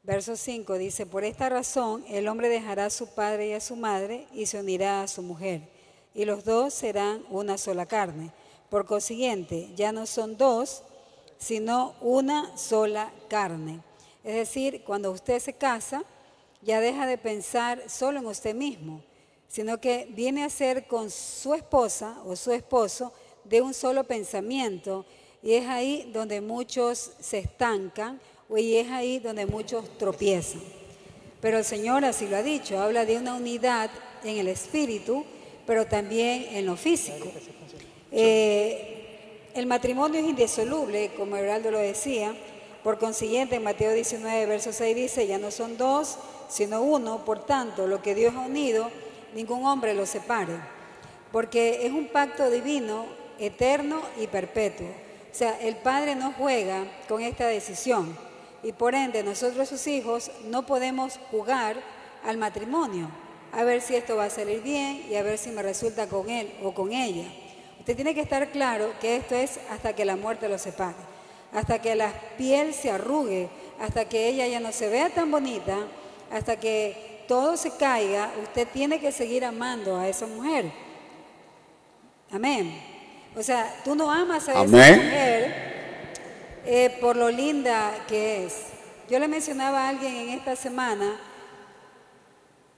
verso 0.01 0.35
5 0.35 0.73
dice, 0.79 1.05
por 1.05 1.23
esta 1.23 1.47
razón 1.47 2.03
el 2.07 2.27
hombre 2.27 2.49
dejará 2.49 2.87
a 2.87 2.89
su 2.89 3.13
padre 3.13 3.49
y 3.49 3.53
a 3.53 3.59
su 3.59 3.75
madre 3.75 4.25
y 4.33 4.47
se 4.47 4.59
unirá 4.59 5.03
a 5.03 5.07
su 5.07 5.21
mujer, 5.21 5.61
y 6.15 6.25
los 6.25 6.43
dos 6.43 6.73
serán 6.73 7.23
una 7.29 7.59
sola 7.59 7.85
carne. 7.85 8.31
Por 8.71 8.87
consiguiente, 8.87 9.69
ya 9.75 9.91
no 9.91 10.07
son 10.07 10.35
dos, 10.35 10.81
sino 11.37 11.93
una 12.01 12.57
sola 12.57 13.13
carne. 13.27 13.81
Es 14.23 14.33
decir, 14.33 14.83
cuando 14.83 15.11
usted 15.11 15.39
se 15.39 15.53
casa, 15.53 16.03
ya 16.63 16.79
deja 16.79 17.05
de 17.05 17.19
pensar 17.19 17.87
solo 17.87 18.19
en 18.19 18.25
usted 18.25 18.55
mismo 18.55 19.03
sino 19.47 19.79
que 19.79 20.07
viene 20.11 20.43
a 20.43 20.49
ser 20.49 20.87
con 20.87 21.09
su 21.09 21.53
esposa 21.53 22.17
o 22.25 22.35
su 22.35 22.51
esposo 22.51 23.13
de 23.43 23.61
un 23.61 23.73
solo 23.73 24.03
pensamiento. 24.03 25.05
Y 25.41 25.53
es 25.53 25.67
ahí 25.67 26.09
donde 26.13 26.41
muchos 26.41 27.11
se 27.19 27.39
estancan 27.39 28.19
y 28.55 28.75
es 28.75 28.89
ahí 28.91 29.19
donde 29.19 29.45
muchos 29.45 29.97
tropiezan. 29.97 30.61
Pero 31.41 31.57
el 31.59 31.65
Señor 31.65 32.05
así 32.05 32.27
lo 32.27 32.37
ha 32.37 32.43
dicho, 32.43 32.79
habla 32.79 33.05
de 33.05 33.17
una 33.17 33.35
unidad 33.35 33.89
en 34.23 34.37
el 34.37 34.47
espíritu, 34.47 35.23
pero 35.65 35.85
también 35.85 36.47
en 36.51 36.65
lo 36.65 36.75
físico. 36.75 37.27
Eh, 38.11 39.51
el 39.53 39.67
matrimonio 39.67 40.19
es 40.19 40.27
indisoluble, 40.27 41.11
como 41.15 41.37
Heraldo 41.37 41.71
lo 41.71 41.79
decía. 41.79 42.35
Por 42.83 42.99
consiguiente, 42.99 43.55
en 43.55 43.63
Mateo 43.63 43.93
19, 43.93 44.45
verso 44.45 44.71
6 44.71 44.95
dice, 44.95 45.27
ya 45.27 45.37
no 45.37 45.49
son 45.49 45.77
dos, 45.77 46.17
sino 46.49 46.81
uno. 46.81 47.25
Por 47.25 47.45
tanto, 47.45 47.87
lo 47.87 48.01
que 48.01 48.15
Dios 48.15 48.35
ha 48.35 48.41
unido, 48.41 48.91
ningún 49.35 49.65
hombre 49.65 49.93
lo 49.93 50.05
separe, 50.05 50.55
porque 51.31 51.85
es 51.85 51.91
un 51.91 52.07
pacto 52.07 52.49
divino, 52.49 53.05
eterno 53.37 54.01
y 54.17 54.27
perpetuo. 54.27 54.87
O 54.87 55.37
sea, 55.37 55.59
el 55.59 55.75
Padre 55.75 56.15
no 56.15 56.31
juega 56.31 56.85
con 57.09 57.21
esta 57.21 57.45
decisión 57.45 58.17
y 58.63 58.71
por 58.71 58.95
ende 58.95 59.21
nosotros 59.21 59.67
sus 59.67 59.85
hijos 59.87 60.31
no 60.45 60.65
podemos 60.65 61.19
jugar 61.29 61.75
al 62.23 62.37
matrimonio, 62.37 63.09
a 63.51 63.63
ver 63.63 63.81
si 63.81 63.95
esto 63.95 64.15
va 64.15 64.25
a 64.25 64.29
salir 64.29 64.61
bien 64.63 65.05
y 65.09 65.15
a 65.15 65.23
ver 65.23 65.37
si 65.37 65.49
me 65.49 65.61
resulta 65.61 66.07
con 66.07 66.29
él 66.29 66.51
o 66.63 66.73
con 66.73 66.93
ella. 66.93 67.27
Usted 67.79 67.95
tiene 67.95 68.15
que 68.15 68.21
estar 68.21 68.49
claro 68.51 68.93
que 69.01 69.17
esto 69.17 69.35
es 69.35 69.59
hasta 69.69 69.93
que 69.93 70.05
la 70.05 70.15
muerte 70.15 70.47
lo 70.47 70.57
separe, 70.57 70.95
hasta 71.53 71.79
que 71.79 71.95
la 71.95 72.13
piel 72.37 72.73
se 72.73 72.89
arrugue, 72.89 73.49
hasta 73.79 74.05
que 74.05 74.29
ella 74.29 74.47
ya 74.47 74.61
no 74.61 74.71
se 74.71 74.89
vea 74.89 75.09
tan 75.09 75.29
bonita, 75.29 75.77
hasta 76.31 76.57
que 76.57 77.14
todo 77.27 77.57
se 77.57 77.71
caiga, 77.71 78.31
usted 78.43 78.67
tiene 78.67 78.99
que 78.99 79.11
seguir 79.11 79.45
amando 79.45 79.97
a 79.97 80.07
esa 80.07 80.25
mujer. 80.27 80.71
Amén. 82.31 82.81
O 83.35 83.43
sea, 83.43 83.81
tú 83.83 83.95
no 83.95 84.11
amas 84.11 84.47
a 84.47 84.51
esa 84.51 84.63
mujer 84.63 85.53
eh, 86.65 86.97
por 87.01 87.15
lo 87.15 87.29
linda 87.29 87.91
que 88.07 88.45
es. 88.45 88.55
Yo 89.09 89.19
le 89.19 89.27
mencionaba 89.27 89.85
a 89.85 89.89
alguien 89.89 90.15
en 90.15 90.29
esta 90.29 90.55
semana, 90.55 91.19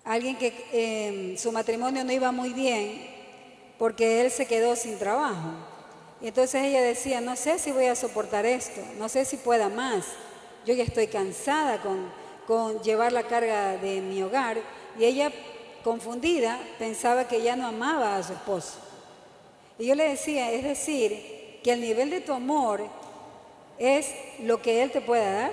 alguien 0.04 0.36
que 0.36 0.54
em, 0.72 1.38
su 1.38 1.52
matrimonio 1.52 2.04
no 2.04 2.12
iba 2.12 2.32
muy 2.32 2.54
bien 2.54 3.16
porque 3.78 4.22
él 4.22 4.32
se 4.32 4.46
quedó 4.46 4.76
sin 4.76 4.98
trabajo. 4.98 5.52
Y 6.22 6.28
entonces 6.28 6.64
ella 6.64 6.82
decía, 6.82 7.22
no 7.22 7.36
sé 7.36 7.60
si 7.60 7.72
voy 7.72 7.86
a 7.86 7.96
soportar 7.96 8.46
esto, 8.46 8.82
no 8.98 9.08
sé 9.08 9.24
si 9.24 9.38
pueda 9.38 9.70
más. 9.70 10.06
Yo 10.66 10.74
ya 10.74 10.84
estoy 10.84 11.08
cansada 11.08 11.82
con 11.82 12.10
con 12.48 12.82
llevar 12.82 13.12
la 13.12 13.24
carga 13.24 13.78
de 13.78 14.02
mi 14.02 14.24
hogar 14.24 14.58
y 14.98 15.04
ella, 15.04 15.32
confundida, 15.84 16.60
pensaba 16.80 17.28
que 17.28 17.42
ya 17.42 17.56
no 17.56 17.68
amaba 17.68 18.16
a 18.16 18.24
su 18.24 18.34
esposo. 18.34 18.80
Y 19.78 19.86
yo 19.86 19.96
le 19.96 20.10
decía, 20.10 20.52
es 20.52 20.64
decir, 20.64 21.60
que 21.64 21.74
el 21.74 21.82
nivel 21.82 22.10
de 22.10 22.22
tu 22.22 22.34
amor 22.34 22.82
es 23.78 24.12
lo 24.40 24.62
que 24.62 24.82
Él 24.82 24.92
te 24.92 25.02
pueda 25.02 25.32
dar. 25.32 25.52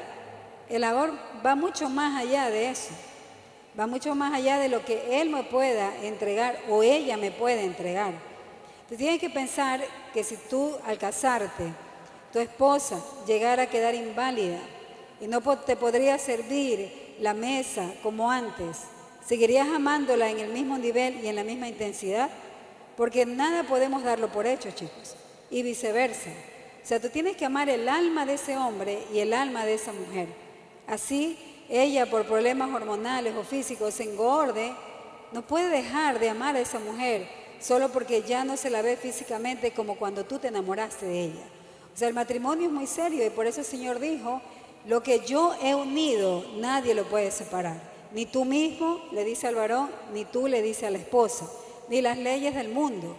El 0.69 0.85
amor 0.85 1.13
va 1.45 1.55
mucho 1.55 1.91
más 1.91 2.23
allá 2.23 2.49
de 2.49 2.71
eso, 2.71 2.91
va 3.79 3.87
mucho 3.87 4.15
más 4.15 4.33
allá 4.33 4.59
de 4.59 4.69
lo 4.69 4.85
que 4.85 5.21
Él 5.21 5.29
me 5.29 5.43
pueda 5.43 5.93
entregar 6.03 6.59
o 6.71 6.83
ella 6.83 7.17
me 7.17 7.31
puede 7.31 7.65
entregar. 7.65 8.13
Tú 8.89 8.97
tienes 8.97 9.21
que 9.21 9.31
pensar 9.31 9.85
que 10.13 10.25
si 10.25 10.37
tú 10.37 10.77
al 10.87 10.99
casarte, 10.99 11.73
tu 12.33 12.39
esposa 12.39 13.01
llegara 13.27 13.65
a 13.65 13.67
quedar 13.67 13.95
inválida, 13.95 14.59
y 15.21 15.27
no 15.27 15.41
te 15.41 15.77
podría 15.77 16.19
servir 16.19 17.17
la 17.21 17.35
mesa 17.35 17.93
como 18.03 18.31
antes, 18.31 18.79
¿seguirías 19.27 19.69
amándola 19.69 20.31
en 20.31 20.41
el 20.41 20.53
mismo 20.53 20.79
nivel 20.79 21.25
y 21.25 21.29
en 21.29 21.37
la 21.37 21.45
misma 21.45 21.69
intensidad? 21.69 22.31
Porque 22.97 23.27
nada 23.27 23.65
podemos 23.65 24.03
darlo 24.03 24.29
por 24.29 24.47
hecho, 24.47 24.71
chicos, 24.71 25.17
y 25.51 25.63
viceversa. 25.63 26.31
O 26.83 26.87
sea, 26.87 27.01
tú 27.01 27.09
tienes 27.09 27.37
que 27.37 27.47
amar 27.47 27.69
el 27.69 27.89
alma 27.89 28.27
de 28.27 28.35
ese 28.35 28.57
hombre 28.57 28.99
y 29.13 29.21
el 29.21 29.33
alma 29.33 29.65
de 29.65 29.75
esa 29.75 29.93
mujer. 29.93 30.29
Así, 30.87 31.39
ella 31.69 32.07
por 32.07 32.27
problemas 32.27 32.73
hormonales 32.73 33.35
o 33.35 33.43
físicos 33.43 33.95
se 33.95 34.05
engorde, 34.05 34.75
no 35.33 35.43
puede 35.43 35.69
dejar 35.69 36.19
de 36.19 36.29
amar 36.29 36.57
a 36.57 36.61
esa 36.61 36.79
mujer 36.79 37.27
solo 37.61 37.89
porque 37.89 38.23
ya 38.23 38.45
no 38.45 38.57
se 38.57 38.69
la 38.69 38.83
ve 38.83 38.97
físicamente 38.97 39.73
como 39.73 39.97
cuando 39.97 40.25
tú 40.25 40.39
te 40.39 40.49
enamoraste 40.49 41.07
de 41.07 41.25
ella. 41.25 41.45
O 41.95 41.97
sea, 41.97 42.09
el 42.09 42.15
matrimonio 42.15 42.67
es 42.67 42.73
muy 42.73 42.87
serio 42.87 43.25
y 43.25 43.31
por 43.31 43.47
eso 43.47 43.61
el 43.61 43.67
Señor 43.67 43.99
dijo 44.01 44.43
lo 44.87 45.03
que 45.03 45.21
yo 45.21 45.55
he 45.63 45.75
unido, 45.75 46.45
nadie 46.57 46.95
lo 46.95 47.05
puede 47.05 47.31
separar. 47.31 47.95
Ni 48.13 48.27
tú 48.27 48.45
mismo 48.45 49.01
le 49.13 49.25
dice 49.25 49.49
al 49.49 49.55
varón, 49.55 49.91
ni 50.13 50.25
tú 50.25 50.47
le 50.47 50.63
dice 50.63 50.87
a 50.87 50.91
la 50.91 50.99
esposa, 50.99 51.47
ni 51.89 52.01
las 52.01 52.19
leyes 52.19 52.55
del 52.55 52.69
mundo. 52.69 53.17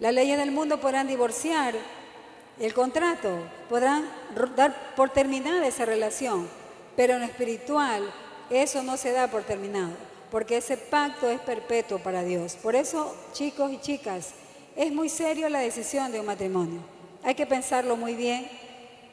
Las 0.00 0.14
leyes 0.14 0.38
del 0.38 0.50
mundo 0.50 0.80
podrán 0.80 1.06
divorciar 1.06 1.74
el 2.58 2.74
contrato, 2.74 3.38
podrán 3.68 4.08
dar 4.56 4.94
por 4.96 5.10
terminada 5.10 5.66
esa 5.66 5.84
relación, 5.84 6.48
pero 6.96 7.14
en 7.14 7.20
lo 7.20 7.26
espiritual 7.26 8.12
eso 8.50 8.82
no 8.82 8.96
se 8.96 9.12
da 9.12 9.28
por 9.28 9.44
terminado, 9.44 9.92
porque 10.30 10.56
ese 10.56 10.76
pacto 10.76 11.30
es 11.30 11.40
perpetuo 11.40 11.98
para 11.98 12.22
Dios. 12.24 12.56
Por 12.56 12.74
eso, 12.74 13.14
chicos 13.32 13.72
y 13.72 13.80
chicas, 13.80 14.30
es 14.76 14.92
muy 14.92 15.08
serio 15.08 15.48
la 15.48 15.60
decisión 15.60 16.10
de 16.10 16.20
un 16.20 16.26
matrimonio. 16.26 16.80
Hay 17.22 17.34
que 17.34 17.46
pensarlo 17.46 17.96
muy 17.96 18.14
bien, 18.14 18.48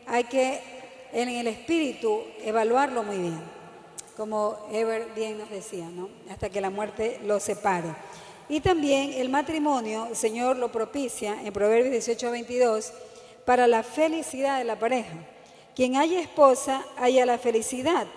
hay 0.07 0.23
que 0.23 0.78
en 1.11 1.29
el 1.29 1.47
espíritu 1.47 2.23
evaluarlo 2.41 3.03
muy 3.03 3.17
bien, 3.17 3.41
como 4.15 4.67
Ever 4.71 5.07
bien 5.15 5.37
nos 5.37 5.49
decía, 5.49 5.87
¿no? 5.89 6.09
hasta 6.29 6.49
que 6.49 6.61
la 6.61 6.69
muerte 6.69 7.19
lo 7.23 7.39
separe. 7.39 7.89
Y 8.47 8.61
también 8.61 9.13
el 9.13 9.29
matrimonio, 9.29 10.07
el 10.07 10.15
Señor 10.15 10.57
lo 10.57 10.71
propicia 10.71 11.41
en 11.43 11.53
Proverbios 11.53 11.91
18, 11.91 12.31
22, 12.31 12.93
para 13.45 13.67
la 13.67 13.83
felicidad 13.83 14.57
de 14.57 14.63
la 14.63 14.77
pareja. 14.77 15.15
Quien 15.75 15.95
haya 15.95 16.19
esposa, 16.19 16.83
haya 16.97 17.25
la 17.25 17.37
felicidad. 17.37 18.07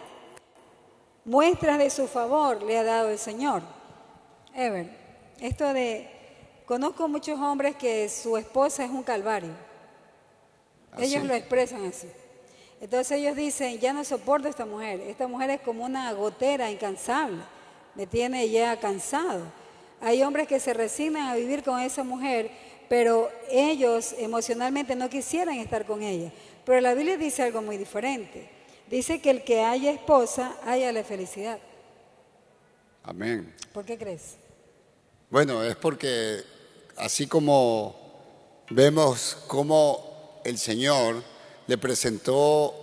Muestras 1.25 1.79
de 1.79 1.91
su 1.91 2.09
favor 2.09 2.63
le 2.63 2.79
ha 2.79 2.83
dado 2.83 3.11
el 3.11 3.19
Señor. 3.19 3.63
Ever, 4.55 4.89
esto 5.39 5.73
de, 5.73 6.09
conozco 6.65 7.09
muchos 7.09 7.39
hombres 7.39 7.77
que 7.77 8.09
su 8.09 8.37
esposa 8.37 8.85
es 8.85 8.91
un 8.91 9.03
calvario. 9.03 9.53
Ellos 10.99 11.25
lo 11.25 11.35
expresan 11.35 11.85
así. 11.87 12.09
Entonces 12.83 13.21
ellos 13.21 13.37
dicen, 13.37 13.79
ya 13.79 13.93
no 13.93 14.03
soporto 14.03 14.49
a 14.49 14.51
esta 14.51 14.67
mujer, 14.67 15.01
esta 15.03 15.29
mujer 15.29 15.51
es 15.51 15.61
como 15.61 15.85
una 15.85 16.13
gotera 16.15 16.69
incansable, 16.69 17.39
me 17.95 18.09
tiene 18.09 18.51
ya 18.51 18.77
cansado. 18.81 19.45
Hay 20.01 20.21
hombres 20.25 20.49
que 20.49 20.59
se 20.59 20.75
resignan 20.75 21.29
a 21.29 21.37
vivir 21.37 21.63
con 21.63 21.79
esa 21.79 22.03
mujer, 22.03 22.51
pero 22.89 23.31
ellos 23.49 24.17
emocionalmente 24.19 24.97
no 24.97 25.09
quisieran 25.09 25.59
estar 25.59 25.87
con 25.87 26.03
ella. 26.03 26.33
Pero 26.65 26.81
la 26.81 26.95
Biblia 26.95 27.17
dice 27.17 27.45
algo 27.45 27.63
muy 27.63 27.77
diferente. 27.77 28.51
Dice 28.91 29.21
que 29.21 29.31
el 29.31 29.45
que 29.45 29.63
haya 29.63 29.93
esposa, 29.93 30.57
haya 30.65 30.91
la 30.91 31.05
felicidad. 31.05 31.61
Amén. 33.05 33.55
¿Por 33.73 33.85
qué 33.85 33.97
crees? 33.97 34.35
Bueno, 35.31 35.63
es 35.63 35.77
porque 35.77 36.41
así 36.97 37.29
como 37.29 37.95
vemos 38.71 39.39
cómo 39.47 40.41
el 40.45 40.59
Señor 40.59 41.23
le 41.67 41.79
presentó, 41.79 42.75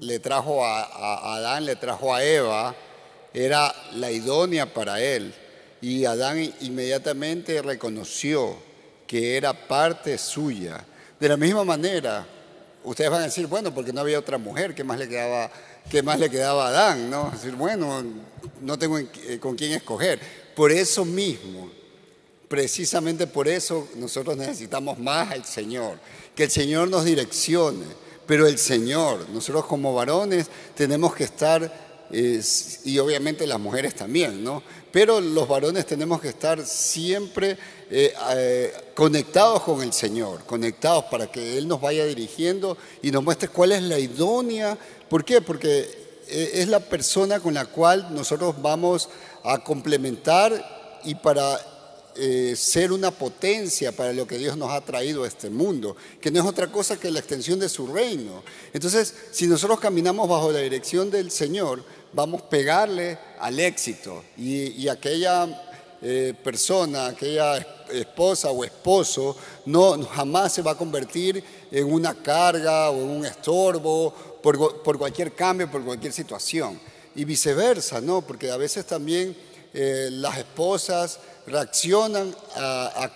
le 0.00 0.18
trajo 0.18 0.64
a, 0.64 1.36
Adán, 1.36 1.64
le 1.64 1.76
trajo 1.76 2.14
a 2.14 2.24
Eva, 2.24 2.74
era 3.34 3.74
la 3.94 4.10
idónea 4.10 4.72
para 4.72 5.00
él. 5.00 5.34
Y 5.80 6.04
Adán 6.04 6.52
inmediatamente 6.60 7.60
reconoció 7.60 8.56
que 9.06 9.36
era 9.36 9.52
parte 9.52 10.16
suya. 10.16 10.84
De 11.18 11.28
la 11.28 11.36
misma 11.36 11.64
manera, 11.64 12.26
ustedes 12.84 13.10
van 13.10 13.22
a 13.22 13.24
decir, 13.24 13.46
bueno, 13.46 13.74
porque 13.74 13.92
no 13.92 14.00
había 14.00 14.18
otra 14.18 14.38
mujer, 14.38 14.74
¿qué 14.74 14.84
más 14.84 14.98
le 14.98 15.08
quedaba, 15.08 15.50
qué 15.90 16.02
más 16.02 16.18
le 16.18 16.30
quedaba 16.30 16.66
a 16.66 16.68
Adán? 16.68 17.10
¿no? 17.10 17.30
decir, 17.30 17.54
bueno, 17.54 18.02
no 18.60 18.78
tengo 18.78 18.98
eh, 18.98 19.38
con 19.40 19.56
quién 19.56 19.72
escoger. 19.72 20.20
Por 20.54 20.70
eso 20.70 21.04
mismo, 21.04 21.70
precisamente 22.48 23.26
por 23.26 23.48
eso 23.48 23.88
nosotros 23.96 24.36
necesitamos 24.36 24.98
más 24.98 25.30
al 25.32 25.44
Señor, 25.44 25.98
que 26.34 26.44
el 26.44 26.50
Señor 26.50 26.88
nos 26.88 27.04
direccione, 27.04 27.84
pero 28.26 28.46
el 28.46 28.58
Señor, 28.58 29.28
nosotros 29.30 29.66
como 29.66 29.94
varones 29.94 30.48
tenemos 30.74 31.14
que 31.14 31.24
estar, 31.24 31.92
y 32.12 32.98
obviamente 32.98 33.46
las 33.46 33.58
mujeres 33.58 33.94
también, 33.94 34.44
¿no? 34.44 34.62
Pero 34.92 35.22
los 35.22 35.48
varones 35.48 35.86
tenemos 35.86 36.20
que 36.20 36.28
estar 36.28 36.64
siempre 36.66 37.56
eh, 37.90 38.14
eh, 38.36 38.72
conectados 38.94 39.62
con 39.62 39.82
el 39.82 39.92
Señor, 39.92 40.44
conectados 40.44 41.06
para 41.06 41.26
que 41.28 41.56
Él 41.56 41.66
nos 41.66 41.80
vaya 41.80 42.04
dirigiendo 42.04 42.76
y 43.02 43.10
nos 43.10 43.24
muestre 43.24 43.48
cuál 43.48 43.72
es 43.72 43.82
la 43.82 43.98
idónea. 43.98 44.76
¿Por 45.08 45.24
qué? 45.24 45.40
Porque 45.40 45.88
eh, 46.28 46.50
es 46.54 46.68
la 46.68 46.80
persona 46.80 47.40
con 47.40 47.54
la 47.54 47.64
cual 47.64 48.14
nosotros 48.14 48.60
vamos 48.60 49.08
a 49.44 49.64
complementar 49.64 51.00
y 51.04 51.14
para 51.14 51.58
ser 52.56 52.92
una 52.92 53.10
potencia 53.10 53.92
para 53.92 54.12
lo 54.12 54.26
que 54.26 54.38
Dios 54.38 54.56
nos 54.56 54.70
ha 54.70 54.80
traído 54.80 55.24
a 55.24 55.28
este 55.28 55.48
mundo, 55.50 55.96
que 56.20 56.30
no 56.30 56.40
es 56.40 56.46
otra 56.46 56.70
cosa 56.70 56.98
que 56.98 57.10
la 57.10 57.20
extensión 57.20 57.58
de 57.58 57.68
su 57.68 57.86
reino. 57.86 58.42
Entonces, 58.72 59.14
si 59.30 59.46
nosotros 59.46 59.80
caminamos 59.80 60.28
bajo 60.28 60.52
la 60.52 60.60
dirección 60.60 61.10
del 61.10 61.30
Señor, 61.30 61.82
vamos 62.12 62.42
a 62.42 62.48
pegarle 62.48 63.18
al 63.40 63.58
éxito 63.58 64.22
y, 64.36 64.88
aquella 64.88 65.48
eh, 66.02 66.34
persona, 66.42 67.06
aquella 67.06 67.58
esposa 67.92 68.50
o 68.50 68.64
esposo, 68.64 69.36
no 69.66 70.02
jamás 70.04 70.52
se 70.52 70.62
va 70.62 70.72
a 70.72 70.76
convertir 70.76 71.42
en 71.70 71.92
una 71.92 72.14
carga 72.14 72.90
o 72.90 73.00
en 73.00 73.08
un 73.08 73.26
estorbo 73.26 74.12
por, 74.42 74.98
cualquier 74.98 75.32
cambio, 75.32 75.70
por 75.70 75.84
cualquier 75.84 76.12
situación. 76.12 76.78
Y 77.14 77.24
viceversa, 77.24 78.00
¿no? 78.00 78.22
Porque 78.22 78.50
a 78.50 78.56
veces 78.56 78.86
también 78.86 79.36
eh, 79.74 80.08
las 80.10 80.38
esposas 80.38 81.18
reaccionan 81.46 82.34
a, 82.56 83.10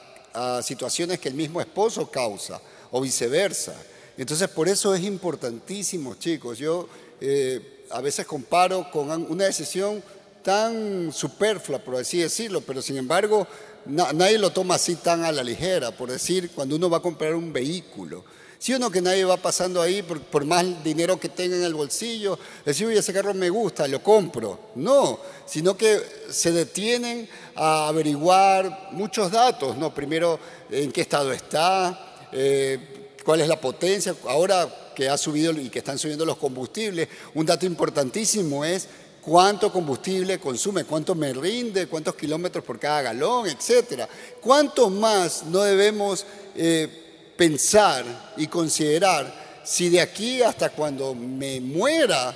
situaciones 0.62 1.18
que 1.18 1.30
el 1.30 1.35
mismo 1.35 1.62
esposo 1.62 2.11
causa 2.11 2.61
o 2.90 3.00
viceversa. 3.00 3.75
Entonces, 4.18 4.49
por 4.49 4.68
eso 4.68 4.95
es 4.95 5.02
importantísimo, 5.02 6.14
chicos. 6.16 6.59
Yo 6.59 6.87
eh, 7.23 7.85
a 7.90 8.02
veces 8.02 8.26
comparo 8.26 8.90
con 8.90 9.11
una 9.30 9.45
decisión 9.47 10.02
tan 10.42 11.11
superflua, 11.11 11.78
por 11.78 11.97
así 11.97 12.18
decirlo, 12.18 12.61
pero 12.61 12.83
sin 12.83 12.99
embargo 12.99 13.47
nadie 13.87 14.38
lo 14.38 14.50
toma 14.50 14.75
así 14.75 14.97
tan 14.97 15.25
a 15.25 15.33
la 15.33 15.42
ligera, 15.42 15.90
por 15.90 16.11
decir, 16.11 16.50
cuando 16.54 16.76
uno 16.76 16.90
va 16.90 16.99
a 16.99 17.02
comprar 17.02 17.35
un 17.35 17.52
vehículo. 17.52 18.25
Si 18.58 18.72
uno 18.72 18.90
que 18.90 19.02
nadie 19.02 19.25
va 19.25 19.36
pasando 19.36 19.82
ahí 19.82 20.02
por, 20.02 20.44
más 20.44 20.82
dinero 20.82 21.20
que 21.20 21.28
tenga 21.28 21.56
en 21.56 21.62
el 21.62 21.75
bolsillo, 21.75 22.38
decir, 22.64 22.86
oye, 22.86 22.98
ese 22.98 23.12
carro 23.12 23.34
me 23.34 23.50
gusta, 23.50 23.86
lo 23.86 24.02
compro. 24.02 24.58
No, 24.76 25.20
sino 25.44 25.76
que 25.76 26.00
se 26.30 26.52
detienen 26.52 27.28
a 27.54 27.88
averiguar 27.88 28.88
muchos 28.92 29.30
datos, 29.30 29.76
¿no? 29.76 29.94
Primero, 29.94 30.38
en 30.70 30.90
qué 30.90 31.02
estado 31.02 31.32
está, 31.32 32.28
eh, 32.32 33.12
cuál 33.25 33.40
es 33.40 33.48
la 33.48 33.60
potencia. 33.60 34.14
Ahora 34.26 34.92
que 34.94 35.08
ha 35.08 35.18
subido 35.18 35.52
y 35.52 35.68
que 35.68 35.80
están 35.80 35.98
subiendo 35.98 36.25
los 36.25 36.38
combustibles, 36.38 37.08
un 37.34 37.44
dato 37.44 37.66
importantísimo 37.66 38.64
es 38.64 38.88
cuánto 39.21 39.71
combustible 39.71 40.38
consume, 40.38 40.84
cuánto 40.84 41.14
me 41.14 41.34
rinde, 41.34 41.88
cuántos 41.88 42.14
kilómetros 42.14 42.64
por 42.64 42.78
cada 42.78 43.02
galón, 43.02 43.47
etcétera. 43.47 44.08
¿Cuánto 44.40 44.88
más 44.88 45.45
no 45.45 45.62
debemos 45.62 46.25
eh, 46.54 47.05
pensar 47.36 48.04
y 48.36 48.46
considerar 48.46 49.60
si 49.64 49.88
de 49.88 50.00
aquí 50.00 50.42
hasta 50.42 50.70
cuando 50.70 51.14
me 51.14 51.60
muera, 51.60 52.34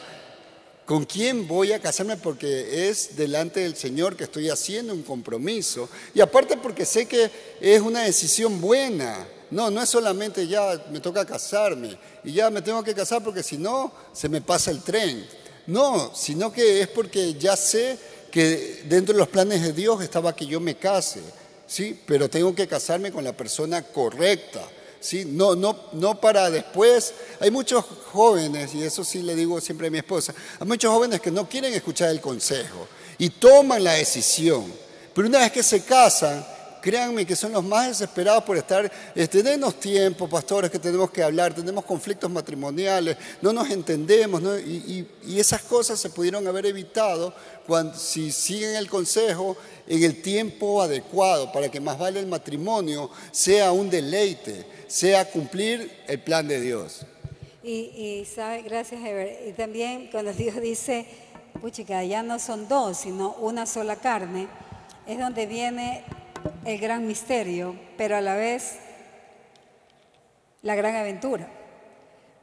con 0.84 1.04
quién 1.04 1.46
voy 1.46 1.72
a 1.72 1.78
casarme? 1.78 2.16
Porque 2.16 2.88
es 2.88 3.16
delante 3.16 3.60
del 3.60 3.76
Señor 3.76 4.16
que 4.16 4.24
estoy 4.24 4.50
haciendo 4.50 4.92
un 4.92 5.04
compromiso. 5.04 5.88
Y 6.12 6.20
aparte 6.20 6.56
porque 6.56 6.84
sé 6.84 7.06
que 7.06 7.30
es 7.60 7.80
una 7.80 8.02
decisión 8.02 8.60
buena. 8.60 9.24
No, 9.52 9.70
no 9.70 9.80
es 9.80 9.88
solamente 9.88 10.48
ya 10.48 10.84
me 10.90 10.98
toca 10.98 11.24
casarme 11.24 11.96
y 12.24 12.32
ya 12.32 12.50
me 12.50 12.62
tengo 12.62 12.82
que 12.82 12.94
casar 12.94 13.22
porque 13.22 13.42
si 13.42 13.56
no 13.56 13.92
se 14.12 14.28
me 14.28 14.40
pasa 14.40 14.72
el 14.72 14.82
tren. 14.82 15.24
No, 15.68 16.12
sino 16.14 16.52
que 16.52 16.80
es 16.80 16.88
porque 16.88 17.34
ya 17.34 17.56
sé 17.56 17.96
que 18.32 18.82
dentro 18.86 19.12
de 19.12 19.20
los 19.20 19.28
planes 19.28 19.62
de 19.62 19.72
Dios 19.72 20.02
estaba 20.02 20.34
que 20.34 20.46
yo 20.46 20.58
me 20.58 20.76
case, 20.76 21.20
¿sí? 21.66 22.00
Pero 22.06 22.28
tengo 22.28 22.54
que 22.54 22.66
casarme 22.66 23.12
con 23.12 23.22
la 23.22 23.36
persona 23.36 23.82
correcta, 23.82 24.60
¿sí? 25.00 25.24
No, 25.24 25.56
no, 25.56 25.76
no 25.92 26.20
para 26.20 26.50
después. 26.50 27.12
Hay 27.40 27.50
muchos 27.50 27.84
jóvenes, 28.12 28.74
y 28.74 28.82
eso 28.82 29.02
sí 29.02 29.22
le 29.22 29.34
digo 29.34 29.60
siempre 29.60 29.88
a 29.88 29.90
mi 29.90 29.98
esposa, 29.98 30.34
hay 30.58 30.66
muchos 30.66 30.92
jóvenes 30.92 31.20
que 31.20 31.30
no 31.30 31.48
quieren 31.48 31.72
escuchar 31.74 32.10
el 32.10 32.20
consejo 32.20 32.86
y 33.18 33.30
toman 33.30 33.82
la 33.82 33.94
decisión. 33.94 34.72
Pero 35.14 35.28
una 35.28 35.40
vez 35.40 35.52
que 35.52 35.62
se 35.62 35.82
casan, 35.82 36.46
créanme 36.80 37.26
que 37.26 37.36
son 37.36 37.52
los 37.52 37.64
más 37.64 37.88
desesperados 37.88 38.44
por 38.44 38.56
estar, 38.56 38.90
este, 39.14 39.42
denos 39.42 39.78
tiempo, 39.78 40.28
pastores, 40.28 40.70
que 40.70 40.78
tenemos 40.78 41.10
que 41.10 41.22
hablar, 41.22 41.54
tenemos 41.54 41.84
conflictos 41.84 42.30
matrimoniales, 42.30 43.16
no 43.42 43.52
nos 43.52 43.70
entendemos, 43.70 44.42
Y, 44.66 45.06
esas 45.38 45.62
cosas 45.62 45.98
se 45.98 46.10
pudieron 46.10 46.46
haber 46.46 46.66
evitado 46.66 47.32
cuando, 47.66 47.96
si 47.96 48.32
siguen 48.32 48.76
el 48.76 48.88
consejo 48.88 49.56
en 49.86 50.02
el 50.02 50.22
tiempo 50.22 50.82
adecuado, 50.82 51.52
para 51.52 51.68
que 51.68 51.80
más 51.80 51.98
vale 51.98 52.20
el 52.20 52.26
matrimonio 52.26 53.10
sea 53.30 53.72
un 53.72 53.88
deleite, 53.88 54.66
sea 54.86 55.30
cumplir 55.30 55.90
el 56.06 56.20
plan 56.20 56.46
de 56.46 56.60
Dios. 56.60 57.06
Y, 57.62 58.26
sabe, 58.34 58.62
gracias 58.62 59.02
Ever, 59.04 59.48
y 59.48 59.52
también 59.52 60.08
cuando 60.10 60.32
Dios 60.32 60.60
dice, 60.60 61.06
puchica, 61.60 62.02
ya 62.04 62.22
no 62.22 62.38
son 62.38 62.68
dos, 62.68 62.98
sino 62.98 63.34
una 63.34 63.66
sola 63.66 63.96
carne, 63.96 64.48
es 65.06 65.18
donde 65.18 65.46
viene 65.46 66.04
el 66.64 66.78
gran 66.78 67.06
misterio, 67.06 67.76
pero 67.96 68.16
a 68.16 68.20
la 68.20 68.34
vez 68.34 68.78
la 70.62 70.74
gran 70.74 70.96
aventura. 70.96 71.48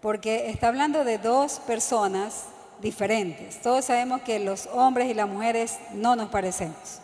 Porque 0.02 0.50
está 0.50 0.68
hablando 0.68 1.04
de 1.04 1.18
dos 1.18 1.60
personas 1.60 2.46
diferentes. 2.82 3.62
Todos 3.62 3.86
sabemos 3.86 4.22
que 4.22 4.40
los 4.40 4.68
hombres 4.68 5.10
y 5.10 5.14
las 5.14 5.28
mujeres 5.28 5.78
no 5.94 6.16
nos 6.16 6.30
parecemos. 6.30 7.00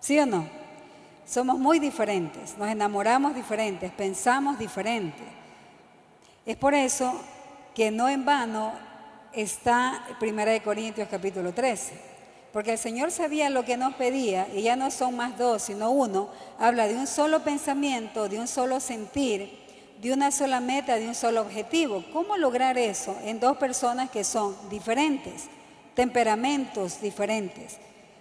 ¿Sí 0.00 0.18
o 0.18 0.26
no? 0.26 0.48
Somos 1.26 1.58
muy 1.58 1.78
diferentes, 1.78 2.58
nos 2.58 2.68
enamoramos 2.68 3.34
diferentes, 3.34 3.90
pensamos 3.92 4.58
diferente. 4.58 5.22
Es 6.44 6.56
por 6.56 6.74
eso 6.74 7.18
que 7.74 7.90
no 7.90 8.08
en 8.08 8.24
vano 8.24 8.72
está 9.32 10.04
1 10.20 10.62
Corintios 10.62 11.08
capítulo 11.10 11.52
13 11.52 12.13
porque 12.54 12.70
el 12.70 12.78
Señor 12.78 13.10
sabía 13.10 13.50
lo 13.50 13.64
que 13.64 13.76
nos 13.76 13.94
pedía 13.94 14.46
y 14.54 14.62
ya 14.62 14.76
no 14.76 14.92
son 14.92 15.16
más 15.16 15.36
dos, 15.36 15.60
sino 15.60 15.90
uno. 15.90 16.28
Habla 16.56 16.86
de 16.86 16.94
un 16.94 17.08
solo 17.08 17.42
pensamiento, 17.42 18.28
de 18.28 18.38
un 18.38 18.46
solo 18.46 18.78
sentir, 18.78 19.58
de 20.00 20.12
una 20.12 20.30
sola 20.30 20.60
meta, 20.60 20.94
de 20.94 21.08
un 21.08 21.16
solo 21.16 21.40
objetivo. 21.40 22.04
¿Cómo 22.12 22.36
lograr 22.36 22.78
eso 22.78 23.18
en 23.24 23.40
dos 23.40 23.56
personas 23.56 24.08
que 24.08 24.22
son 24.22 24.54
diferentes, 24.70 25.48
temperamentos 25.96 27.00
diferentes, 27.00 27.78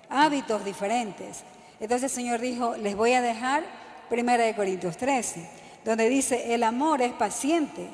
hábitos 0.10 0.66
diferentes? 0.66 1.44
Entonces 1.80 2.12
el 2.12 2.16
Señor 2.16 2.42
dijo, 2.42 2.76
les 2.76 2.96
voy 2.96 3.14
a 3.14 3.22
dejar 3.22 3.64
1 4.10 4.56
Corintios 4.56 4.98
13, 4.98 5.48
donde 5.86 6.10
dice, 6.10 6.56
el 6.56 6.64
amor 6.64 7.04
es 7.04 7.14
paciente. 7.14 7.88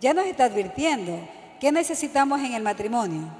Ya 0.00 0.14
nos 0.14 0.26
está 0.26 0.44
advirtiendo, 0.44 1.18
¿qué 1.58 1.72
necesitamos 1.72 2.38
en 2.42 2.52
el 2.52 2.62
matrimonio? 2.62 3.39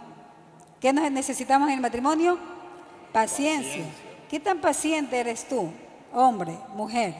¿Qué 0.81 0.93
necesitamos 0.95 1.69
en 1.69 1.75
el 1.75 1.81
matrimonio? 1.81 2.39
Paciencia. 3.13 3.85
¿Qué 4.31 4.41
tan 4.41 4.61
paciente 4.61 5.21
eres 5.21 5.47
tú, 5.47 5.71
hombre, 6.13 6.57
mujer? 6.75 7.15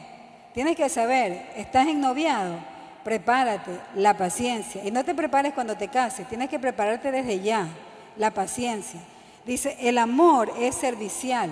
Tienes 0.53 0.75
que 0.75 0.89
saber, 0.89 1.51
estás 1.55 1.87
en 1.87 2.01
noviado, 2.01 2.55
prepárate, 3.03 3.71
la 3.95 4.17
paciencia. 4.17 4.83
Y 4.83 4.89
no 4.89 5.05
te 5.05 5.13
prepares 5.13 5.53
cuando 5.53 5.77
te 5.77 5.89
cases, 5.89 6.27
tienes 6.27 6.49
que 6.49 6.57
prepararte 6.57 7.11
desde 7.11 7.39
ya, 7.41 7.67
la 8.17 8.31
paciencia. 8.31 8.99
Dice, 9.45 9.77
el 9.79 9.99
amor 9.99 10.51
es 10.59 10.75
servicial. 10.75 11.51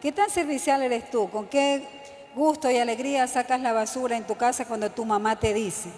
¿Qué 0.00 0.10
tan 0.10 0.30
servicial 0.30 0.82
eres 0.82 1.08
tú? 1.10 1.30
¿Con 1.30 1.46
qué, 1.46 1.86
gusto 2.34 2.68
y 2.70 2.78
alegría 2.78 3.28
sacas 3.28 3.60
la 3.60 3.72
basura 3.72 4.16
en 4.16 4.26
tu 4.26 4.34
casa 4.34 4.64
cuando 4.64 4.90
tu 4.90 5.04
mamá 5.04 5.38
te 5.38 5.54
dice? 5.54 5.88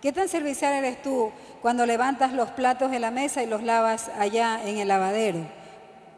¿Qué 0.00 0.12
tan 0.12 0.28
servicial 0.28 0.74
eres 0.74 1.02
tú 1.02 1.32
cuando 1.60 1.84
levantas 1.84 2.32
los 2.32 2.50
platos 2.50 2.90
de 2.90 3.00
la 3.00 3.10
mesa 3.10 3.42
y 3.42 3.46
los 3.46 3.64
lavas 3.64 4.10
allá 4.16 4.60
en 4.64 4.78
el 4.78 4.86
lavadero? 4.86 5.40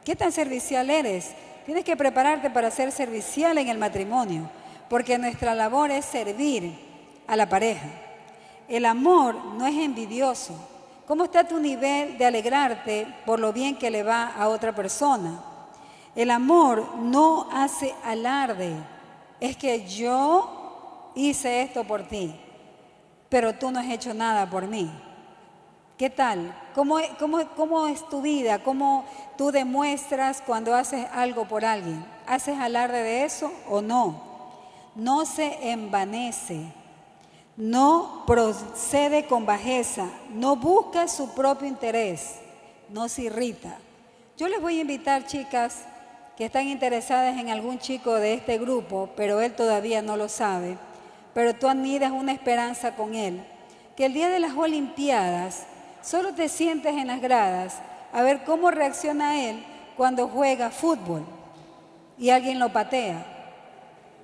¿Qué 0.05 0.14
tan 0.14 0.33
servicial 0.33 0.90
eres? 0.90 1.33
Tienes 1.64 1.85
que 1.85 1.97
prepararte 1.97 2.51
para 2.51 2.71
ser 2.71 2.93
servicial 2.93 3.57
en 3.57 3.69
el 3.69 3.79
matrimonio, 3.79 4.51
porque 4.88 5.16
nuestra 5.16 5.55
labor 5.55 5.90
es 5.90 6.05
servir 6.05 6.79
a 7.27 7.37
la 7.37 7.49
pareja. 7.49 7.88
El 8.69 8.85
amor 8.85 9.35
no 9.57 9.66
es 9.66 9.77
envidioso. 9.77 10.55
¿Cómo 11.07 11.25
está 11.25 11.45
tu 11.45 11.59
nivel 11.59 12.19
de 12.19 12.27
alegrarte 12.27 13.07
por 13.25 13.40
lo 13.40 13.53
bien 13.53 13.77
que 13.77 13.90
le 13.90 14.03
va 14.03 14.27
a 14.27 14.49
otra 14.49 14.75
persona? 14.75 15.43
El 16.14 16.31
amor 16.31 16.97
no 16.99 17.49
hace 17.51 17.95
alarde. 18.05 18.75
Es 19.40 19.57
que 19.57 19.88
yo 19.88 21.12
hice 21.14 21.62
esto 21.62 21.85
por 21.85 22.03
ti, 22.03 22.38
pero 23.31 23.55
tú 23.55 23.71
no 23.71 23.81
has 23.81 23.88
hecho 23.88 24.12
nada 24.12 24.51
por 24.51 24.66
mí. 24.66 24.90
¿Qué 25.97 26.11
tal? 26.11 26.55
¿Cómo, 26.75 26.99
es 26.99 28.09
tu 28.09 28.21
vida? 28.21 28.62
¿Cómo 28.62 29.07
tú 29.38 29.51
demuestras 29.51 30.43
cuando 30.43 30.75
haces 30.75 31.07
algo 31.12 31.47
por 31.47 31.64
alguien? 31.64 32.05
¿Haces 32.27 32.59
alarde 32.59 33.03
de 33.03 33.25
eso 33.25 33.51
o 33.69 33.81
no? 33.81 34.23
No 34.95 35.25
se 35.25 35.71
envanece 35.71 36.81
no 37.61 38.25
procede 38.27 39.27
con 39.27 39.45
bajeza, 39.45 40.09
no 40.33 40.57
busca 40.57 41.07
su 41.09 41.35
propio 41.35 41.69
interés, 41.69 42.37
no 42.88 43.07
se 43.09 43.25
irrita. 43.25 43.77
Yo 44.38 44.49
les 44.49 44.62
voy 44.62 44.79
a 44.79 44.81
invitar, 44.81 45.27
chicas, 45.27 45.83
que 46.38 46.47
están 46.47 46.69
interesadas 46.69 47.38
en 47.38 47.51
algún 47.51 47.79
chico 47.79 48.14
de 48.14 48.33
este 48.33 48.57
grupo, 48.57 49.11
pero 49.14 49.43
él 49.43 49.55
todavía 49.55 50.01
no 50.01 50.16
lo 50.16 50.31
sabe, 50.31 50.79
pero 51.35 51.55
tú 51.55 51.69
anidas 51.69 52.12
una 52.12 52.33
esperanza 52.33 52.95
con 52.97 53.14
él, 53.14 53.45
que 53.97 54.07
el 54.07 54.14
día 54.14 54.29
de 54.29 54.40
las 54.40 54.55
Olimpiadas 54.55 55.66
solo 56.03 56.35
te 56.35 56.49
sientes 56.49 56.95
en 56.95 57.09
las 57.09 57.21
gradas 57.21 57.77
a 58.12 58.23
ver 58.23 58.45
cómo 58.45 58.71
reacciona 58.71 59.49
él 59.49 59.64
cuando 59.97 60.29
juega 60.29 60.71
fútbol 60.71 61.25
y 62.19 62.31
alguien 62.31 62.59
lo 62.59 62.73
patea. 62.73 63.25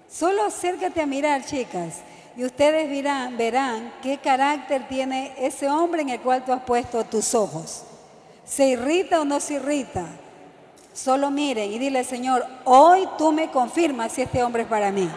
Solo 0.09 0.45
acércate 0.45 1.01
a 1.01 1.07
mirar, 1.07 1.45
chicas, 1.45 2.01
y 2.37 2.45
ustedes 2.45 2.89
verán, 3.37 3.93
qué 4.03 4.19
carácter 4.19 4.87
tiene 4.89 5.33
ese 5.39 5.69
hombre 5.69 6.03
en 6.03 6.11
el 6.11 6.21
cual 6.21 6.45
tú 6.45 6.53
has 6.53 6.63
puesto 6.63 7.05
tus 7.05 7.35
ojos. 7.35 7.85
¿Se 8.45 8.69
irrita 8.69 9.21
o 9.21 9.25
no 9.25 9.41
se 9.41 9.55
irrita? 9.55 10.05
Solo 10.93 11.31
miren 11.31 11.73
y 11.73 11.79
dile, 11.79 12.05
Señor, 12.05 12.47
hoy 12.65 13.09
tú 13.19 13.33
me 13.33 13.51
confirmas 13.51 14.13
si 14.13 14.23
este 14.23 14.43
hombre 14.43 14.63
es 14.63 14.69
para 14.69 14.93
mí. 14.93 15.09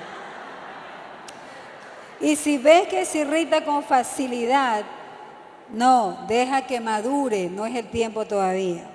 Y 2.21 2.35
si 2.35 2.57
ves 2.57 2.87
que 2.87 3.05
se 3.05 3.19
irrita 3.19 3.63
con 3.63 3.83
facilidad, 3.83 4.83
no, 5.69 6.25
deja 6.27 6.65
que 6.65 6.79
madure, 6.79 7.49
no 7.49 7.65
es 7.65 7.75
el 7.75 7.87
tiempo 7.87 8.25
todavía. 8.25 8.89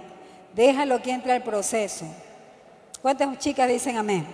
Déjalo 0.54 1.00
que 1.00 1.12
entre 1.12 1.32
al 1.32 1.42
proceso. 1.42 2.04
¿Cuántas 3.00 3.38
chicas 3.38 3.68
dicen 3.68 3.96
amén? 3.96 4.26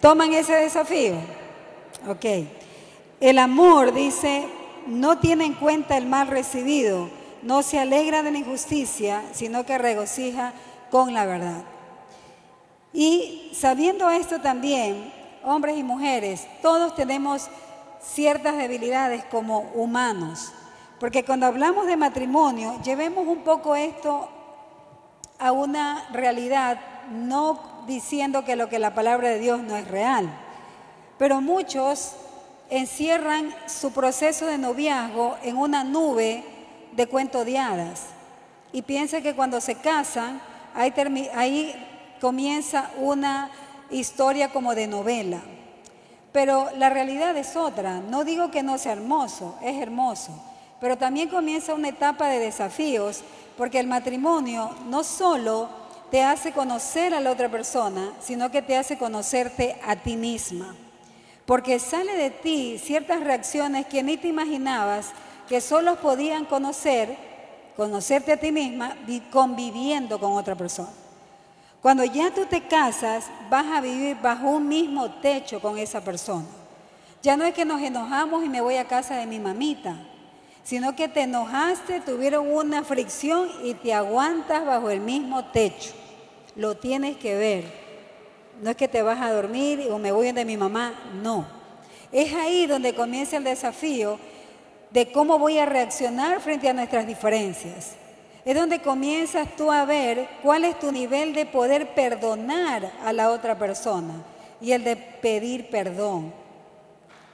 ¿Toman 0.00 0.32
ese 0.32 0.54
desafío? 0.54 1.14
Ok. 2.08 2.24
El 3.20 3.38
amor, 3.38 3.92
dice, 3.92 4.46
no 4.86 5.18
tiene 5.18 5.46
en 5.46 5.54
cuenta 5.54 5.96
el 5.96 6.06
mal 6.06 6.28
recibido, 6.28 7.08
no 7.42 7.62
se 7.62 7.78
alegra 7.78 8.22
de 8.22 8.30
la 8.30 8.38
injusticia, 8.38 9.22
sino 9.32 9.64
que 9.64 9.78
regocija 9.78 10.52
con 10.90 11.14
la 11.14 11.24
verdad. 11.24 11.62
Y 12.92 13.50
sabiendo 13.54 14.10
esto 14.10 14.40
también, 14.40 15.12
hombres 15.42 15.76
y 15.76 15.82
mujeres, 15.82 16.46
todos 16.62 16.94
tenemos 16.94 17.48
ciertas 18.04 18.56
debilidades 18.56 19.24
como 19.24 19.60
humanos, 19.74 20.52
porque 21.00 21.24
cuando 21.24 21.46
hablamos 21.46 21.86
de 21.86 21.96
matrimonio, 21.96 22.80
llevemos 22.82 23.26
un 23.26 23.42
poco 23.42 23.74
esto 23.76 24.28
a 25.38 25.52
una 25.52 26.06
realidad, 26.12 26.78
no 27.10 27.84
diciendo 27.86 28.44
que 28.44 28.56
lo 28.56 28.68
que 28.68 28.78
la 28.78 28.94
palabra 28.94 29.28
de 29.28 29.38
Dios 29.38 29.62
no 29.62 29.76
es 29.76 29.88
real, 29.88 30.28
pero 31.18 31.40
muchos 31.40 32.12
encierran 32.70 33.54
su 33.66 33.92
proceso 33.92 34.46
de 34.46 34.58
noviazgo 34.58 35.36
en 35.42 35.56
una 35.56 35.84
nube 35.84 36.44
de 36.92 37.06
cuento 37.06 37.44
de 37.44 37.58
hadas. 37.58 38.06
Y 38.72 38.82
piensan 38.82 39.22
que 39.22 39.34
cuando 39.34 39.60
se 39.60 39.76
casan, 39.76 40.40
ahí, 40.74 40.92
ahí 41.34 42.16
comienza 42.20 42.90
una 42.98 43.50
historia 43.90 44.50
como 44.52 44.74
de 44.74 44.86
novela. 44.86 45.40
Pero 46.34 46.68
la 46.76 46.90
realidad 46.90 47.34
es 47.38 47.56
otra. 47.56 48.00
No 48.00 48.24
digo 48.24 48.50
que 48.50 48.62
no 48.62 48.76
sea 48.76 48.92
hermoso, 48.92 49.56
es 49.62 49.80
hermoso. 49.80 50.32
Pero 50.78 50.98
también 50.98 51.30
comienza 51.30 51.72
una 51.72 51.88
etapa 51.88 52.28
de 52.28 52.40
desafíos, 52.40 53.22
porque 53.56 53.80
el 53.80 53.86
matrimonio 53.86 54.70
no 54.90 55.02
solo 55.02 55.70
te 56.10 56.22
hace 56.22 56.52
conocer 56.52 57.14
a 57.14 57.20
la 57.20 57.30
otra 57.30 57.48
persona, 57.48 58.12
sino 58.20 58.50
que 58.50 58.60
te 58.60 58.76
hace 58.76 58.98
conocerte 58.98 59.78
a 59.86 59.96
ti 59.96 60.18
misma 60.18 60.74
porque 61.46 61.78
sale 61.78 62.16
de 62.16 62.30
ti 62.30 62.78
ciertas 62.78 63.22
reacciones 63.22 63.86
que 63.86 64.02
ni 64.02 64.16
te 64.16 64.28
imaginabas 64.28 65.10
que 65.48 65.60
solo 65.60 65.96
podían 65.96 66.46
conocer, 66.46 67.16
conocerte 67.76 68.32
a 68.32 68.36
ti 68.38 68.50
misma 68.50 68.96
conviviendo 69.30 70.18
con 70.18 70.32
otra 70.32 70.54
persona. 70.54 71.03
Cuando 71.84 72.02
ya 72.06 72.30
tú 72.30 72.46
te 72.46 72.62
casas, 72.62 73.26
vas 73.50 73.66
a 73.66 73.82
vivir 73.82 74.16
bajo 74.22 74.48
un 74.48 74.66
mismo 74.66 75.10
techo 75.20 75.60
con 75.60 75.76
esa 75.76 76.02
persona. 76.02 76.46
Ya 77.22 77.36
no 77.36 77.44
es 77.44 77.52
que 77.52 77.66
nos 77.66 77.82
enojamos 77.82 78.42
y 78.42 78.48
me 78.48 78.62
voy 78.62 78.76
a 78.76 78.88
casa 78.88 79.18
de 79.18 79.26
mi 79.26 79.38
mamita, 79.38 79.94
sino 80.62 80.96
que 80.96 81.08
te 81.08 81.20
enojaste, 81.20 82.00
tuvieron 82.00 82.50
una 82.50 82.84
fricción 82.84 83.50
y 83.62 83.74
te 83.74 83.92
aguantas 83.92 84.64
bajo 84.64 84.88
el 84.88 85.00
mismo 85.00 85.44
techo. 85.50 85.90
Lo 86.56 86.74
tienes 86.74 87.18
que 87.18 87.34
ver. 87.34 87.70
No 88.62 88.70
es 88.70 88.76
que 88.76 88.88
te 88.88 89.02
vas 89.02 89.20
a 89.20 89.30
dormir 89.30 89.86
o 89.90 89.98
me 89.98 90.10
voy 90.10 90.32
de 90.32 90.46
mi 90.46 90.56
mamá, 90.56 90.94
no. 91.22 91.46
Es 92.10 92.32
ahí 92.32 92.64
donde 92.66 92.94
comienza 92.94 93.36
el 93.36 93.44
desafío 93.44 94.18
de 94.90 95.12
cómo 95.12 95.38
voy 95.38 95.58
a 95.58 95.66
reaccionar 95.66 96.40
frente 96.40 96.66
a 96.66 96.72
nuestras 96.72 97.06
diferencias. 97.06 97.96
Es 98.44 98.54
donde 98.54 98.82
comienzas 98.82 99.48
tú 99.56 99.70
a 99.72 99.84
ver 99.84 100.28
cuál 100.42 100.64
es 100.64 100.78
tu 100.78 100.92
nivel 100.92 101.32
de 101.32 101.46
poder 101.46 101.94
perdonar 101.94 102.92
a 103.04 103.12
la 103.12 103.30
otra 103.30 103.58
persona 103.58 104.14
y 104.60 104.72
el 104.72 104.84
de 104.84 104.96
pedir 104.96 105.70
perdón. 105.70 106.32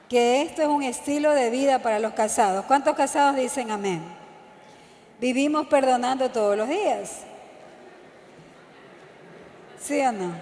Que 0.09 0.43
esto 0.43 0.63
es 0.63 0.69
un 0.69 0.83
estilo 0.83 1.35
de 1.35 1.51
vida 1.51 1.81
para 1.81 1.99
los 1.99 2.15
casados. 2.15 2.65
¿Cuántos 2.67 2.97
casados 2.97 3.37
dicen 3.37 3.71
amén? 3.71 4.03
Vivimos 5.21 5.67
perdonando 5.67 6.31
todos 6.31 6.57
los 6.57 6.69
días. 6.69 7.19
¿Sí 9.81 10.01
o 10.01 10.13
no? 10.13 10.33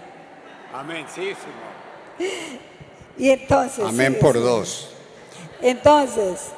Amén, 0.72 1.06
sí, 1.08 1.22
Señor. 1.22 2.28
Y 3.18 3.30
entonces. 3.30 3.84
Amén 3.84 4.16
por 4.20 4.34
dos. 4.34 4.90
Entonces, 5.60 6.52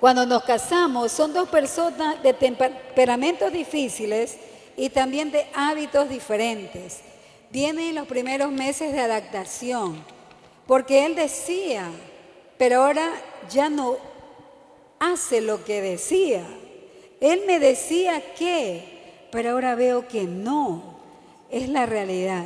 cuando 0.00 0.24
nos 0.24 0.44
casamos, 0.44 1.10
son 1.10 1.32
dos 1.32 1.48
personas 1.48 2.22
de 2.22 2.32
temperamentos 2.32 3.52
difíciles 3.52 4.36
y 4.76 4.90
también 4.90 5.30
de 5.30 5.46
hábitos 5.54 6.08
diferentes. 6.08 7.00
Vienen 7.50 7.94
los 7.94 8.06
primeros 8.06 8.52
meses 8.52 8.92
de 8.92 9.00
adaptación, 9.00 10.04
porque 10.66 11.04
él 11.04 11.14
decía, 11.14 11.90
pero 12.58 12.82
ahora 12.82 13.10
ya 13.50 13.68
no 13.68 13.96
hace 15.00 15.40
lo 15.40 15.64
que 15.64 15.80
decía. 15.80 16.44
Él 17.20 17.42
me 17.46 17.58
decía 17.58 18.34
que, 18.34 19.28
pero 19.32 19.50
ahora 19.50 19.74
veo 19.74 20.06
que 20.06 20.24
no. 20.24 20.98
Es 21.50 21.68
la 21.68 21.86
realidad. 21.86 22.44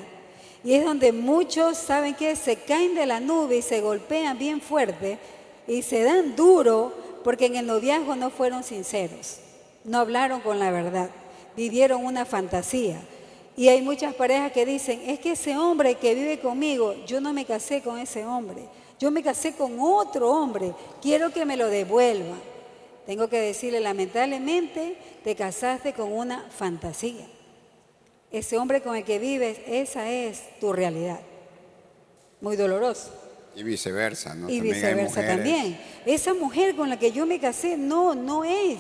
Y 0.65 0.75
es 0.75 0.85
donde 0.85 1.13
muchos, 1.13 1.77
¿saben 1.77 2.15
que 2.15 2.37
Se 2.37 2.57
caen 2.57 2.95
de 2.95 3.05
la 3.05 3.19
nube 3.19 3.57
y 3.57 3.63
se 3.63 3.81
golpean 3.81 4.39
bien 4.39 4.61
fuerte 4.61 5.19
y 5.67 5.83
se 5.83 6.03
dan 6.03 6.37
duro 6.37 7.02
porque 7.25 7.47
en 7.47 7.57
el 7.57 7.67
noviazgo 7.67 8.17
no 8.17 8.31
fueron 8.31 8.65
sinceros, 8.65 9.39
no 9.85 9.99
hablaron 9.99 10.41
con 10.41 10.59
la 10.59 10.71
verdad, 10.71 11.11
vivieron 11.57 12.05
una 12.05 12.25
fantasía. 12.25 13.01
Y 13.57 13.69
hay 13.69 13.83
muchas 13.83 14.15
parejas 14.15 14.53
que 14.53 14.65
dicen, 14.65 15.03
es 15.07 15.19
que 15.19 15.33
ese 15.33 15.57
hombre 15.57 15.97
que 15.97 16.15
vive 16.15 16.39
conmigo, 16.41 16.95
yo 17.07 17.21
no 17.21 17.33
me 17.33 17.45
casé 17.45 17.83
con 17.83 17.99
ese 17.99 18.25
hombre, 18.25 18.63
yo 18.99 19.11
me 19.11 19.23
casé 19.23 19.55
con 19.55 19.79
otro 19.79 20.31
hombre, 20.31 20.73
quiero 21.03 21.31
que 21.31 21.45
me 21.45 21.57
lo 21.57 21.69
devuelva. 21.69 22.37
Tengo 23.05 23.29
que 23.29 23.41
decirle, 23.41 23.81
lamentablemente, 23.81 24.97
te 25.25 25.35
casaste 25.35 25.93
con 25.93 26.13
una 26.13 26.49
fantasía 26.51 27.27
ese 28.33 28.57
hombre 28.57 28.81
con 28.81 28.97
el 28.97 29.05
que 29.05 29.19
vives, 29.19 29.61
esa 29.67 30.11
es 30.11 30.59
tu 30.59 30.73
realidad. 30.73 31.21
Muy 32.41 32.57
doloroso. 32.57 33.13
Y 33.55 33.63
viceversa, 33.63 34.35
¿no? 34.35 34.49
Y 34.49 34.61
viceversa 34.61 35.27
también. 35.27 35.79
Esa 36.07 36.33
mujer 36.35 36.75
con 36.75 36.89
la 36.89 36.99
que 36.99 37.13
yo 37.13 37.27
me 37.27 37.39
casé, 37.39 37.77
no, 37.77 38.15
no 38.15 38.45
es. 38.45 38.79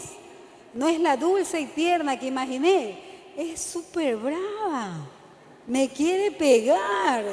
No 0.72 0.88
es 0.88 0.98
la 0.98 1.16
dulce 1.16 1.60
y 1.60 1.66
tierna 1.66 2.18
que 2.18 2.26
imaginé. 2.26 2.98
Es 3.36 3.60
súper 3.60 4.16
brava. 4.16 5.06
Me 5.66 5.88
quiere 5.88 6.30
pegar. 6.30 7.24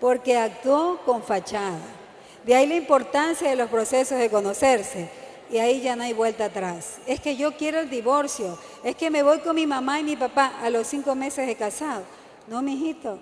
porque 0.00 0.36
actuó 0.36 0.98
con 1.04 1.22
fachada. 1.22 1.78
De 2.44 2.54
ahí 2.54 2.66
la 2.66 2.76
importancia 2.76 3.50
de 3.50 3.56
los 3.56 3.68
procesos 3.68 4.18
de 4.18 4.30
conocerse. 4.30 5.10
Y 5.50 5.58
ahí 5.58 5.80
ya 5.82 5.96
no 5.96 6.04
hay 6.04 6.12
vuelta 6.12 6.46
atrás. 6.46 6.98
Es 7.06 7.20
que 7.20 7.36
yo 7.36 7.56
quiero 7.56 7.80
el 7.80 7.90
divorcio. 7.90 8.56
Es 8.84 8.96
que 8.96 9.10
me 9.10 9.22
voy 9.22 9.40
con 9.40 9.56
mi 9.56 9.66
mamá 9.66 10.00
y 10.00 10.04
mi 10.04 10.16
papá 10.16 10.54
a 10.62 10.70
los 10.70 10.86
cinco 10.86 11.14
meses 11.14 11.46
de 11.46 11.56
casado. 11.56 12.04
No, 12.46 12.62
mijito, 12.62 13.18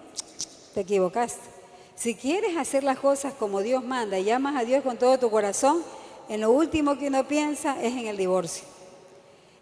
te 0.75 0.83
equivocaste. 0.83 1.58
Si 1.99 2.15
quieres 2.15 2.57
hacer 2.57 2.85
las 2.85 3.01
cosas 3.01 3.35
como 3.35 3.61
Dios 3.61 3.83
manda 3.83 4.19
y 4.19 4.25
llamas 4.25 4.55
a 4.55 4.65
Dios 4.65 4.85
con 4.85 4.97
todo 4.97 5.19
tu 5.19 5.31
corazón, 5.31 5.83
en 6.29 6.43
lo 6.43 6.53
último 6.53 6.97
que 6.97 7.09
uno 7.09 7.27
piensa 7.27 7.77
es 7.83 7.93
en 7.93 8.07
el 8.07 8.17
divorcio. 8.17 8.63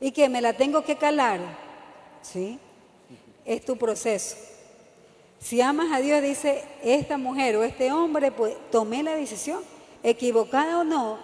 Y 0.02 0.10
que 0.10 0.28
me 0.28 0.42
la 0.42 0.52
tengo 0.52 0.84
que 0.84 0.96
calar, 0.96 1.40
¿sí? 2.20 2.58
Es 3.46 3.64
tu 3.64 3.78
proceso. 3.78 4.36
Si 5.40 5.62
amas 5.62 5.90
a 5.90 6.00
Dios, 6.00 6.20
dice 6.20 6.62
esta 6.82 7.16
mujer 7.16 7.56
o 7.56 7.64
este 7.64 7.90
hombre, 7.90 8.30
pues 8.30 8.54
tomé 8.70 9.02
la 9.02 9.14
decisión, 9.14 9.62
equivocada 10.02 10.80
o 10.80 10.84
no, 10.84 11.18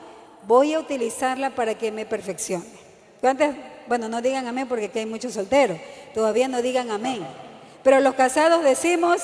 voy 0.46 0.72
a 0.72 0.80
utilizarla 0.80 1.50
para 1.50 1.76
que 1.76 1.92
me 1.92 2.06
perfeccione. 2.06 2.64
¿Cuántas? 3.20 3.54
Bueno, 3.86 4.08
no 4.08 4.22
digan 4.22 4.46
amén 4.46 4.66
porque 4.66 4.86
aquí 4.86 5.00
hay 5.00 5.06
muchos 5.06 5.34
solteros. 5.34 5.76
Todavía 6.14 6.48
no 6.48 6.62
digan 6.62 6.90
amén. 6.90 7.20
Pero 7.82 8.00
los 8.00 8.14
casados 8.14 8.64
decimos 8.64 9.20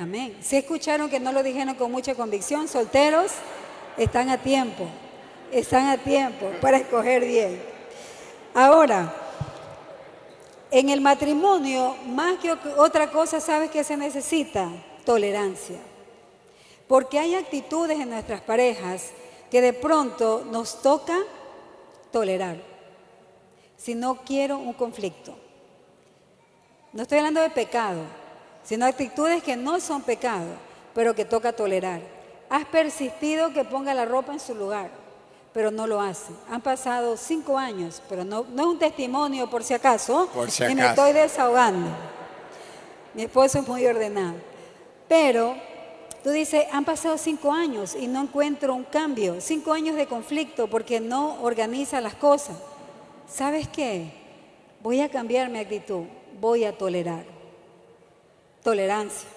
amén. 0.00 0.36
Si 0.40 0.56
escucharon 0.56 1.10
que 1.10 1.20
no 1.20 1.30
lo 1.30 1.42
dijeron 1.42 1.74
con 1.74 1.92
mucha 1.92 2.14
convicción, 2.14 2.66
solteros 2.68 3.32
están 3.98 4.30
a 4.30 4.38
tiempo. 4.38 4.86
Están 5.52 5.88
a 5.88 5.98
tiempo 5.98 6.50
para 6.60 6.78
escoger 6.78 7.24
bien. 7.24 7.62
Ahora, 8.54 9.12
en 10.70 10.88
el 10.88 11.00
matrimonio, 11.00 11.96
más 12.06 12.38
que 12.38 12.52
otra 12.76 13.10
cosa, 13.10 13.40
¿sabes 13.40 13.70
qué 13.70 13.84
se 13.84 13.96
necesita? 13.96 14.70
Tolerancia. 15.04 15.78
Porque 16.88 17.18
hay 17.18 17.34
actitudes 17.34 18.00
en 18.00 18.10
nuestras 18.10 18.40
parejas 18.40 19.10
que 19.50 19.60
de 19.60 19.72
pronto 19.72 20.44
nos 20.50 20.80
toca 20.80 21.18
tolerar. 22.10 22.56
Si 23.76 23.94
no 23.94 24.16
quiero 24.24 24.58
un 24.58 24.72
conflicto. 24.72 25.36
No 26.92 27.02
estoy 27.02 27.18
hablando 27.18 27.40
de 27.40 27.50
pecado, 27.50 28.02
sino 28.70 28.86
actitudes 28.86 29.42
que 29.42 29.56
no 29.56 29.80
son 29.80 30.00
pecado, 30.00 30.46
pero 30.94 31.12
que 31.12 31.24
toca 31.24 31.52
tolerar. 31.52 32.00
Has 32.48 32.64
persistido 32.66 33.52
que 33.52 33.64
ponga 33.64 33.92
la 33.94 34.04
ropa 34.04 34.32
en 34.32 34.38
su 34.38 34.54
lugar, 34.54 34.90
pero 35.52 35.72
no 35.72 35.88
lo 35.88 36.00
hace. 36.00 36.32
Han 36.48 36.60
pasado 36.60 37.16
cinco 37.16 37.58
años, 37.58 38.00
pero 38.08 38.24
no, 38.24 38.46
no 38.48 38.62
es 38.62 38.68
un 38.68 38.78
testimonio 38.78 39.50
por 39.50 39.64
si 39.64 39.74
acaso, 39.74 40.30
por 40.32 40.52
si 40.52 40.62
acaso. 40.62 40.78
y 40.78 40.80
me 40.80 40.86
estoy 40.86 41.12
desahogando. 41.12 41.88
Mi 43.12 43.22
esposo 43.22 43.58
es 43.58 43.66
muy 43.66 43.84
ordenado. 43.84 44.36
Pero 45.08 45.56
tú 46.22 46.30
dices, 46.30 46.66
han 46.70 46.84
pasado 46.84 47.18
cinco 47.18 47.50
años 47.50 47.96
y 47.96 48.06
no 48.06 48.22
encuentro 48.22 48.72
un 48.72 48.84
cambio, 48.84 49.40
cinco 49.40 49.72
años 49.72 49.96
de 49.96 50.06
conflicto 50.06 50.70
porque 50.70 51.00
no 51.00 51.42
organiza 51.42 52.00
las 52.00 52.14
cosas. 52.14 52.56
¿Sabes 53.28 53.66
qué? 53.66 54.12
Voy 54.80 55.00
a 55.00 55.08
cambiar 55.08 55.48
mi 55.48 55.58
actitud 55.58 56.04
voy 56.40 56.64
a 56.64 56.78
tolerar. 56.78 57.39
Tolerancia. 58.62 59.28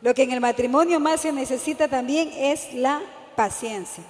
Lo 0.00 0.14
que 0.14 0.22
en 0.22 0.32
el 0.32 0.40
matrimonio 0.40 1.00
más 1.00 1.22
se 1.22 1.32
necesita 1.32 1.88
también 1.88 2.30
es 2.34 2.74
la 2.74 3.00
paciencia. 3.36 4.04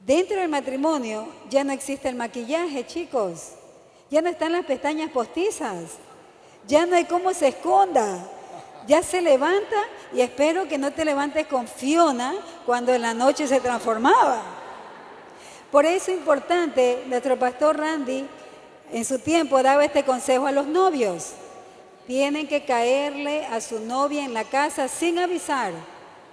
Dentro 0.00 0.40
del 0.40 0.48
matrimonio 0.48 1.28
ya 1.50 1.64
no 1.64 1.72
existe 1.72 2.08
el 2.08 2.14
maquillaje, 2.14 2.86
chicos. 2.86 3.52
Ya 4.10 4.22
no 4.22 4.28
están 4.28 4.52
las 4.52 4.64
pestañas 4.64 5.10
postizas. 5.10 5.98
Ya 6.66 6.86
no 6.86 6.96
hay 6.96 7.04
cómo 7.04 7.34
se 7.34 7.48
esconda. 7.48 8.18
Ya 8.86 9.02
se 9.02 9.20
levanta 9.20 9.76
y 10.14 10.20
espero 10.20 10.68
que 10.68 10.78
no 10.78 10.92
te 10.92 11.04
levantes 11.04 11.46
con 11.48 11.66
Fiona 11.66 12.34
cuando 12.64 12.94
en 12.94 13.02
la 13.02 13.14
noche 13.14 13.46
se 13.48 13.60
transformaba. 13.60 14.42
Por 15.72 15.84
eso 15.84 16.12
es 16.12 16.18
importante, 16.18 17.02
nuestro 17.08 17.36
pastor 17.36 17.76
Randy 17.76 18.26
en 18.92 19.04
su 19.04 19.18
tiempo 19.18 19.62
daba 19.62 19.84
este 19.84 20.04
consejo 20.04 20.46
a 20.46 20.52
los 20.52 20.66
novios. 20.66 21.32
Tienen 22.06 22.46
que 22.46 22.64
caerle 22.64 23.46
a 23.46 23.60
su 23.60 23.80
novia 23.80 24.24
en 24.24 24.34
la 24.34 24.44
casa 24.44 24.88
sin 24.88 25.18
avisar 25.18 25.72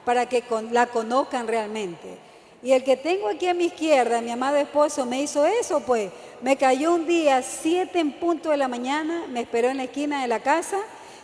para 0.06 0.28
que 0.28 0.44
la 0.72 0.88
conozcan 0.88 1.48
realmente. 1.48 2.18
Y 2.62 2.72
el 2.72 2.84
que 2.84 2.96
tengo 2.96 3.28
aquí 3.28 3.48
a 3.48 3.54
mi 3.54 3.66
izquierda, 3.66 4.22
mi 4.22 4.32
amado 4.32 4.56
esposo, 4.56 5.06
me 5.06 5.22
hizo 5.22 5.46
eso, 5.46 5.82
pues 5.82 6.12
me 6.42 6.56
cayó 6.56 6.94
un 6.94 7.06
día, 7.06 7.42
siete 7.42 8.00
en 8.00 8.14
punto 8.14 8.52
de 8.52 8.58
la 8.58 8.68
mañana, 8.68 9.26
me 9.30 9.42
esperó 9.42 9.70
en 9.70 9.78
la 9.78 9.84
esquina 9.84 10.22
de 10.22 10.28
la 10.28 10.40
casa, 10.40 10.78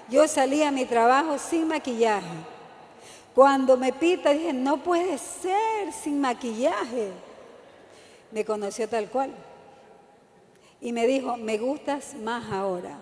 yo 0.10 0.28
salí 0.28 0.64
a 0.64 0.72
mi 0.72 0.86
trabajo 0.86 1.38
sin 1.38 1.68
maquillaje. 1.68 2.28
Cuando 3.34 3.78
me 3.78 3.94
pita, 3.94 4.32
dije, 4.32 4.52
no 4.52 4.84
puede 4.84 5.18
ser 5.18 5.94
sin 5.94 6.20
maquillaje. 6.20 7.12
Me 8.32 8.44
conoció 8.44 8.90
tal 8.90 9.10
cual 9.10 9.32
y 10.82 10.92
me 10.92 11.08
dijo, 11.08 11.38
me 11.38 11.58
gustas 11.58 12.16
más 12.16 12.52
ahora. 12.52 12.98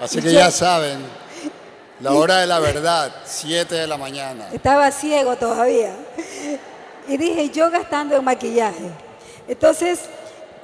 Así 0.00 0.22
que 0.22 0.32
ya 0.32 0.50
saben, 0.50 1.04
la 2.00 2.12
hora 2.12 2.38
de 2.38 2.46
la 2.46 2.60
verdad, 2.60 3.12
7 3.24 3.74
de 3.74 3.86
la 3.86 3.96
mañana. 3.96 4.48
Estaba 4.52 4.90
ciego 4.92 5.36
todavía. 5.36 5.92
Y 7.08 7.16
dije, 7.16 7.50
yo 7.50 7.70
gastando 7.70 8.16
en 8.16 8.24
maquillaje. 8.24 8.90
Entonces, 9.48 10.00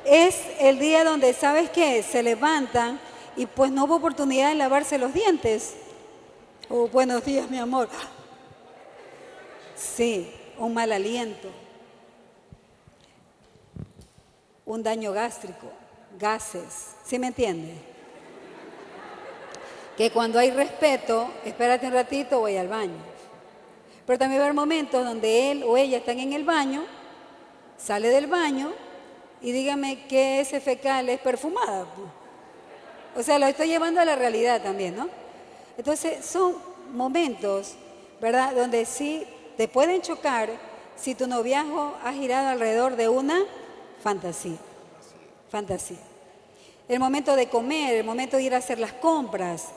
es 0.05 0.37
el 0.61 0.79
día 0.79 1.05
donde, 1.05 1.33
¿sabes 1.33 1.71
qué? 1.71 2.03
Se 2.03 2.23
levantan 2.23 3.01
y 3.37 3.47
pues 3.47 3.73
no 3.73 3.85
hubo 3.85 3.97
oportunidad 3.97 4.51
de 4.51 4.55
lavarse 4.55 4.99
los 4.99 5.13
dientes. 5.13 5.75
Oh, 6.69 6.87
buenos 6.89 7.25
días, 7.25 7.51
mi 7.51 7.59
amor. 7.59 7.89
Sí, 9.75 10.33
un 10.59 10.75
mal 10.75 10.93
aliento 10.93 11.64
un 14.67 14.83
daño 14.83 15.13
gástrico, 15.13 15.71
gases. 16.19 16.95
¿Sí 17.05 17.19
me 17.19 17.29
entiende? 17.29 17.75
Que 19.97 20.11
cuando 20.11 20.39
hay 20.39 20.51
respeto, 20.51 21.31
espérate 21.45 21.87
un 21.87 21.93
ratito, 21.93 22.41
voy 22.41 22.57
al 22.57 22.69
baño. 22.69 23.15
Pero 24.07 24.19
también 24.19 24.41
va 24.41 24.45
a 24.45 24.47
haber 24.47 24.55
momentos 24.55 25.05
donde 25.05 25.51
él 25.51 25.63
o 25.65 25.77
ella 25.77 25.99
están 25.99 26.19
en 26.19 26.33
el 26.33 26.45
baño, 26.45 26.85
sale 27.79 28.09
del 28.09 28.27
baño 28.27 28.73
y 29.41 29.53
dígame 29.53 30.07
que 30.07 30.41
ese 30.41 30.61
fecal 30.61 31.09
es 31.09 31.21
perfumada. 31.21 31.87
O 33.17 33.23
sea, 33.23 33.39
lo 33.39 33.47
estoy 33.47 33.69
llevando 33.69 34.01
a 34.01 34.05
la 34.05 34.17
realidad 34.17 34.63
también, 34.63 34.97
¿no? 34.97 35.09
Entonces, 35.79 36.25
son 36.25 36.57
momentos, 36.93 37.75
¿verdad?, 38.21 38.55
donde 38.55 38.85
sí 38.85 39.27
te 39.57 39.69
pueden 39.69 40.03
chocar 40.03 40.51
si 40.97 41.15
tu 41.15 41.27
noviazgo 41.27 41.95
ha 42.03 42.13
girado 42.13 42.49
alrededor 42.49 42.97
de 42.97 43.09
una 43.09 43.45
Fantasía. 44.05 44.59
Fantasía. 45.51 45.97
El 46.87 47.01
momento 47.01 47.35
de 47.35 47.49
comer, 47.49 47.95
el 47.95 48.05
momento 48.05 48.37
de 48.37 48.43
ir 48.43 48.55
a 48.55 48.59
hacer 48.59 48.79
las 48.79 48.93
compras, 48.93 49.69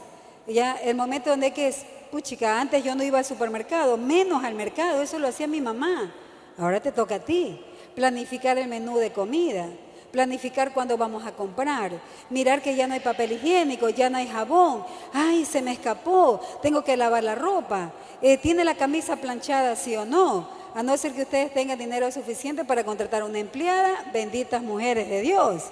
ya 0.46 0.76
el 0.84 0.98
momento 0.98 1.30
donde 1.30 1.54
que 1.54 1.70
es, 1.70 1.86
puchica, 2.12 2.60
antes 2.60 2.84
yo 2.84 2.94
no 2.94 3.06
iba 3.06 3.20
al 3.20 3.24
supermercado, 3.24 3.96
menos 3.96 4.44
al 4.44 4.54
mercado, 4.54 5.02
eso 5.02 5.18
lo 5.18 5.30
hacía 5.30 5.48
mi 5.48 5.62
mamá. 5.62 6.14
Ahora 6.58 6.82
te 6.82 6.92
toca 6.92 7.16
a 7.16 7.20
ti. 7.20 7.64
Planificar 7.96 8.58
el 8.58 8.68
menú 8.68 8.98
de 8.98 9.14
comida, 9.14 9.70
planificar 10.12 10.74
cuándo 10.74 10.98
vamos 10.98 11.26
a 11.26 11.32
comprar, 11.32 11.94
mirar 12.30 12.62
que 12.62 12.76
ya 12.76 12.86
no 12.86 12.96
hay 12.96 13.00
papel 13.00 13.32
higiénico, 13.32 13.88
ya 13.88 14.10
no 14.10 14.18
hay 14.18 14.28
jabón, 14.28 14.84
ay, 15.14 15.46
se 15.46 15.62
me 15.62 15.72
escapó, 15.72 16.42
tengo 16.62 16.84
que 16.84 16.98
lavar 16.98 17.24
la 17.24 17.36
ropa, 17.36 17.94
eh, 18.22 18.38
tiene 18.38 18.66
la 18.66 18.76
camisa 18.76 19.16
planchada, 19.16 19.78
sí 19.78 19.96
o 19.96 20.06
no, 20.06 20.50
a 20.78 20.84
no 20.84 20.96
ser 20.96 21.14
que 21.14 21.24
ustedes 21.24 21.52
tengan 21.52 21.80
dinero 21.80 22.12
suficiente 22.12 22.64
para 22.64 22.84
contratar 22.84 23.24
una 23.24 23.40
empleada, 23.40 24.12
benditas 24.14 24.62
mujeres 24.62 25.10
de 25.10 25.22
Dios. 25.22 25.64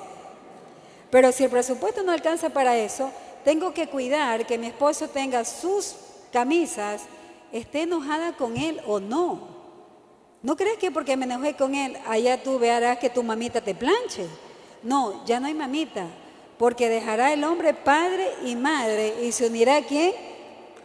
Pero 1.11 1.31
si 1.31 1.43
el 1.43 1.51
presupuesto 1.51 2.01
no 2.01 2.11
alcanza 2.11 2.49
para 2.49 2.75
eso, 2.75 3.11
tengo 3.43 3.71
que 3.71 3.87
cuidar 3.87 4.47
que 4.47 4.57
mi 4.57 4.65
esposo 4.65 5.07
tenga 5.07 5.45
sus 5.45 5.93
camisas, 6.33 7.03
esté 7.51 7.83
enojada 7.83 8.35
con 8.35 8.57
él 8.57 8.81
o 8.87 8.99
no. 8.99 9.41
¿No 10.41 10.55
crees 10.55 10.79
que 10.79 10.89
porque 10.89 11.15
me 11.15 11.25
enojé 11.25 11.53
con 11.53 11.75
él, 11.75 11.95
allá 12.07 12.41
tú 12.41 12.57
verás 12.57 12.97
que 12.97 13.11
tu 13.11 13.21
mamita 13.21 13.61
te 13.61 13.75
planche? 13.75 14.25
No, 14.81 15.23
ya 15.27 15.39
no 15.39 15.45
hay 15.45 15.53
mamita, 15.53 16.07
porque 16.57 16.89
dejará 16.89 17.31
el 17.31 17.43
hombre 17.43 17.75
padre 17.75 18.27
y 18.43 18.55
madre 18.55 19.13
y 19.21 19.31
se 19.31 19.45
unirá 19.45 19.75
a 19.75 19.83
quién? 19.83 20.13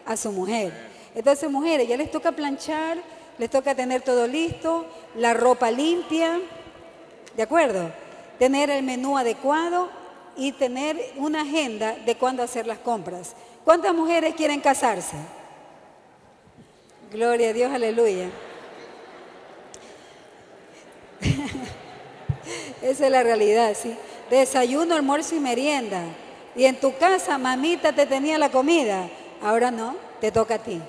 A 0.04 0.14
su 0.18 0.30
mujer. 0.30 0.74
Entonces, 1.14 1.50
mujeres, 1.50 1.88
ya 1.88 1.96
les 1.96 2.10
toca 2.10 2.32
planchar, 2.32 2.98
les 3.40 3.48
toca 3.48 3.74
tener 3.74 4.02
todo 4.02 4.26
listo, 4.26 4.84
la 5.16 5.32
ropa 5.32 5.70
limpia, 5.70 6.38
¿de 7.34 7.42
acuerdo? 7.42 7.90
Tener 8.38 8.68
el 8.68 8.82
menú 8.82 9.16
adecuado 9.16 9.88
y 10.36 10.52
tener 10.52 10.98
una 11.16 11.40
agenda 11.40 11.96
de 12.04 12.16
cuándo 12.16 12.42
hacer 12.42 12.66
las 12.66 12.80
compras. 12.80 13.34
¿Cuántas 13.64 13.94
mujeres 13.94 14.34
quieren 14.34 14.60
casarse? 14.60 15.16
Gloria 17.10 17.48
a 17.48 17.52
Dios, 17.54 17.72
aleluya. 17.72 18.28
Esa 22.82 23.06
es 23.06 23.10
la 23.10 23.22
realidad, 23.22 23.74
¿sí? 23.74 23.96
Desayuno, 24.28 24.94
almuerzo 24.94 25.34
y 25.34 25.40
merienda. 25.40 26.02
Y 26.54 26.66
en 26.66 26.78
tu 26.78 26.94
casa 26.98 27.38
mamita 27.38 27.94
te 27.94 28.04
tenía 28.04 28.36
la 28.36 28.50
comida, 28.50 29.08
ahora 29.42 29.70
no, 29.70 29.96
te 30.20 30.30
toca 30.30 30.56
a 30.56 30.58
ti. 30.58 30.82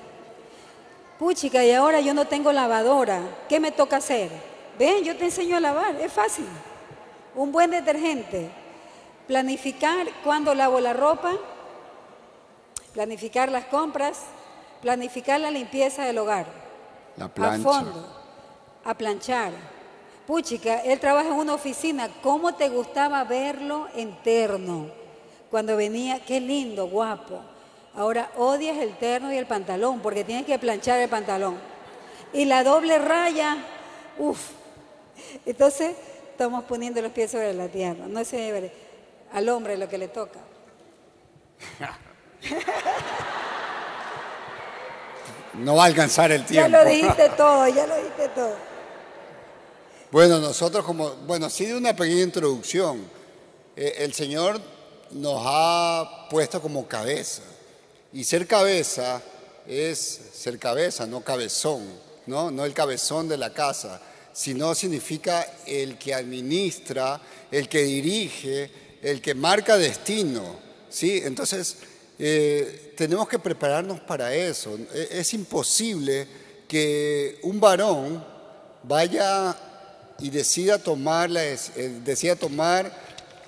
Puchica, 1.22 1.64
y 1.64 1.70
ahora 1.70 2.00
yo 2.00 2.14
no 2.14 2.24
tengo 2.24 2.50
lavadora, 2.50 3.20
¿qué 3.48 3.60
me 3.60 3.70
toca 3.70 3.98
hacer? 3.98 4.28
Ven, 4.76 5.04
yo 5.04 5.16
te 5.16 5.26
enseño 5.26 5.56
a 5.56 5.60
lavar, 5.60 5.94
es 6.00 6.12
fácil. 6.12 6.48
Un 7.36 7.52
buen 7.52 7.70
detergente. 7.70 8.50
Planificar 9.28 10.08
cuándo 10.24 10.52
lavo 10.52 10.80
la 10.80 10.92
ropa, 10.92 11.34
planificar 12.92 13.52
las 13.52 13.66
compras, 13.66 14.18
planificar 14.80 15.40
la 15.40 15.52
limpieza 15.52 16.04
del 16.04 16.18
hogar. 16.18 16.46
La 17.16 17.28
plancha. 17.28 17.68
A 17.68 17.72
fondo, 17.72 18.06
a 18.82 18.94
planchar. 18.94 19.52
Puchica, 20.26 20.80
él 20.80 20.98
trabaja 20.98 21.28
en 21.28 21.34
una 21.34 21.54
oficina. 21.54 22.10
¿Cómo 22.20 22.56
te 22.56 22.68
gustaba 22.68 23.22
verlo 23.22 23.86
interno? 23.94 24.88
Cuando 25.52 25.76
venía, 25.76 26.18
qué 26.24 26.40
lindo, 26.40 26.88
guapo. 26.88 27.51
Ahora 27.94 28.30
odias 28.36 28.78
el 28.78 28.96
terno 28.96 29.32
y 29.32 29.36
el 29.36 29.46
pantalón 29.46 30.00
porque 30.00 30.24
tienes 30.24 30.46
que 30.46 30.58
planchar 30.58 31.00
el 31.00 31.08
pantalón. 31.08 31.56
Y 32.32 32.46
la 32.46 32.64
doble 32.64 32.98
raya, 32.98 33.58
uff. 34.18 34.50
Entonces, 35.44 35.94
estamos 36.30 36.64
poniendo 36.64 37.02
los 37.02 37.12
pies 37.12 37.30
sobre 37.30 37.52
la 37.52 37.68
tierra. 37.68 38.06
No 38.08 38.24
se 38.24 38.72
al 39.32 39.48
hombre 39.48 39.76
lo 39.76 39.88
que 39.88 39.98
le 39.98 40.08
toca. 40.08 40.40
No 45.54 45.76
va 45.76 45.82
a 45.82 45.86
alcanzar 45.86 46.32
el 46.32 46.46
tiempo. 46.46 46.70
Ya 46.70 46.82
lo 46.82 46.88
dijiste 46.88 47.28
todo, 47.36 47.68
ya 47.68 47.86
lo 47.86 47.96
dijiste 47.96 48.28
todo. 48.28 48.54
Bueno, 50.10 50.38
nosotros 50.38 50.84
como, 50.84 51.10
bueno, 51.26 51.50
sí 51.50 51.66
de 51.66 51.76
una 51.76 51.94
pequeña 51.94 52.22
introducción. 52.22 53.04
Eh, 53.76 53.96
el 53.98 54.14
Señor 54.14 54.60
nos 55.10 55.42
ha 55.44 56.26
puesto 56.30 56.60
como 56.60 56.86
cabeza. 56.86 57.42
Y 58.12 58.24
ser 58.24 58.46
cabeza 58.46 59.22
es 59.66 60.20
ser 60.34 60.58
cabeza, 60.58 61.06
no 61.06 61.22
cabezón, 61.22 61.82
¿no? 62.26 62.50
No 62.50 62.64
el 62.64 62.74
cabezón 62.74 63.28
de 63.28 63.38
la 63.38 63.52
casa, 63.52 64.00
sino 64.32 64.74
significa 64.74 65.46
el 65.66 65.98
que 65.98 66.14
administra, 66.14 67.20
el 67.50 67.68
que 67.68 67.82
dirige, 67.82 68.70
el 69.02 69.20
que 69.20 69.34
marca 69.34 69.76
destino, 69.76 70.56
¿sí? 70.90 71.22
Entonces, 71.24 71.76
eh, 72.18 72.92
tenemos 72.96 73.28
que 73.28 73.38
prepararnos 73.38 74.00
para 74.00 74.34
eso. 74.34 74.78
E, 74.94 75.08
es 75.12 75.34
imposible 75.34 76.26
que 76.68 77.38
un 77.42 77.60
varón 77.60 78.24
vaya 78.82 79.56
y 80.18 80.30
decida 80.30 80.78
tomar, 80.78 81.30
la, 81.30 81.44
eh, 81.44 82.00
decida 82.04 82.36
tomar 82.36 82.92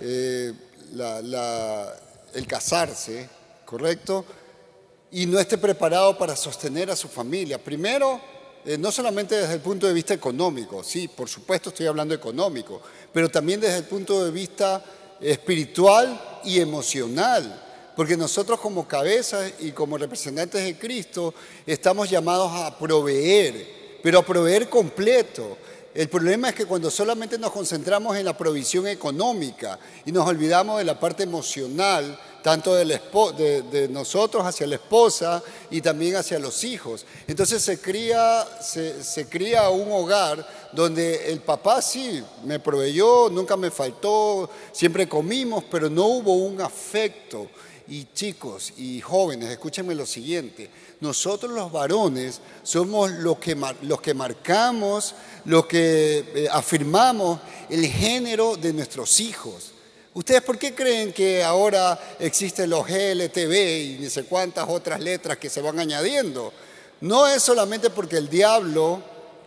eh, 0.01 0.53
el 2.35 2.47
casarse, 2.47 3.29
¿correcto? 3.65 4.25
Y 5.15 5.27
no 5.27 5.39
esté 5.39 5.57
preparado 5.57 6.19
para 6.19 6.35
sostener 6.35 6.91
a 6.91 6.97
su 6.97 7.07
familia. 7.07 7.57
Primero, 7.57 8.21
no 8.81 8.91
solamente 8.91 9.37
desde 9.37 9.55
el 9.55 9.61
punto 9.61 9.87
de 9.87 9.93
vista 9.93 10.13
económico, 10.13 10.83
sí, 10.83 11.07
por 11.07 11.29
supuesto 11.29 11.69
estoy 11.69 11.87
hablando 11.87 12.17
económico, 12.17 12.83
pero 13.13 13.31
también 13.31 13.61
desde 13.61 13.77
el 13.77 13.85
punto 13.85 14.25
de 14.25 14.33
vista 14.33 14.85
espiritual 15.21 16.41
y 16.43 16.59
emocional. 16.59 17.63
Porque 17.95 18.17
nosotros 18.17 18.59
como 18.59 18.89
cabezas 18.89 19.53
y 19.61 19.71
como 19.71 19.97
representantes 19.99 20.65
de 20.65 20.77
Cristo 20.77 21.33
estamos 21.65 22.11
llamados 22.11 22.51
a 22.53 22.77
proveer, 22.77 24.01
pero 24.03 24.19
a 24.19 24.27
proveer 24.27 24.69
completo. 24.69 25.59
El 25.95 26.09
problema 26.09 26.49
es 26.49 26.57
que 26.57 26.67
cuando 26.67 26.91
solamente 26.91 27.39
nos 27.39 27.53
concentramos 27.53 28.17
en 28.17 28.25
la 28.25 28.37
provisión 28.37 28.89
económica 28.89 29.79
y 30.05 30.11
nos 30.11 30.27
olvidamos 30.27 30.79
de 30.79 30.85
la 30.85 30.99
parte 30.99 31.23
emocional, 31.23 32.19
tanto 32.45 32.75
de, 32.75 33.63
de, 33.71 33.89
nosotros 33.89 34.45
hacia 34.45 34.67
la 34.67 34.75
esposa 34.75 35.43
y 35.71 35.81
también 35.81 36.17
hacia 36.17 36.39
los 36.39 36.63
hijos. 36.63 37.07
Entonces 37.27 37.63
se 37.63 37.81
cría, 37.81 38.47
se 38.61 39.27
cría 39.31 39.71
un 39.71 39.91
hogar 39.91 40.47
donde 40.75 41.33
el 41.33 41.41
papá 41.41 41.81
sí 41.81 42.23
me 42.45 42.61
proveyó, 42.61 43.31
nunca 43.31 43.57
me 43.57 43.71
faltó, 43.71 44.51
siempre 44.73 45.09
comimos, 45.09 45.65
pero 45.71 45.89
no 45.89 46.05
hubo 46.05 46.35
un 46.35 46.61
afecto. 46.61 47.49
Y 47.89 48.09
chicos 48.13 48.75
y 48.77 49.01
jóvenes, 49.01 49.51
escúchenme 49.51 49.95
lo 49.95 50.05
siguiente, 50.05 50.71
nosotros 51.01 51.51
los 51.53 51.73
varones 51.73 52.41
somos 52.63 53.11
los 53.11 53.39
que, 53.39 53.57
los 53.83 54.03
que 54.03 54.13
marcamos, 54.13 55.15
los 55.47 55.65
que 55.65 56.25
eh, 56.35 56.49
afirmamos 56.51 57.41
el 57.71 57.87
género 57.87 58.57
de 58.57 58.75
nuestros 58.75 59.21
hijos. 59.21 59.74
¿Ustedes 60.15 60.43
por 60.43 60.57
qué 60.57 60.73
creen 60.73 61.13
que 61.13 61.43
ahora 61.43 62.17
existen 62.21 62.71
los 62.71 62.87
GLTV 62.87 63.53
y 63.53 63.97
ni 63.99 64.09
sé 64.09 64.23
cuántas 64.23 64.69
otras 64.69 65.01
letras 65.01 65.39
que 65.39 65.51
se 65.51 65.61
van 65.61 65.81
añadiendo? 65.81 66.53
No 67.01 67.27
es 67.27 67.43
solamente 67.43 67.91
porque 67.91 68.19
el 68.19 68.29
diablo 68.29 69.03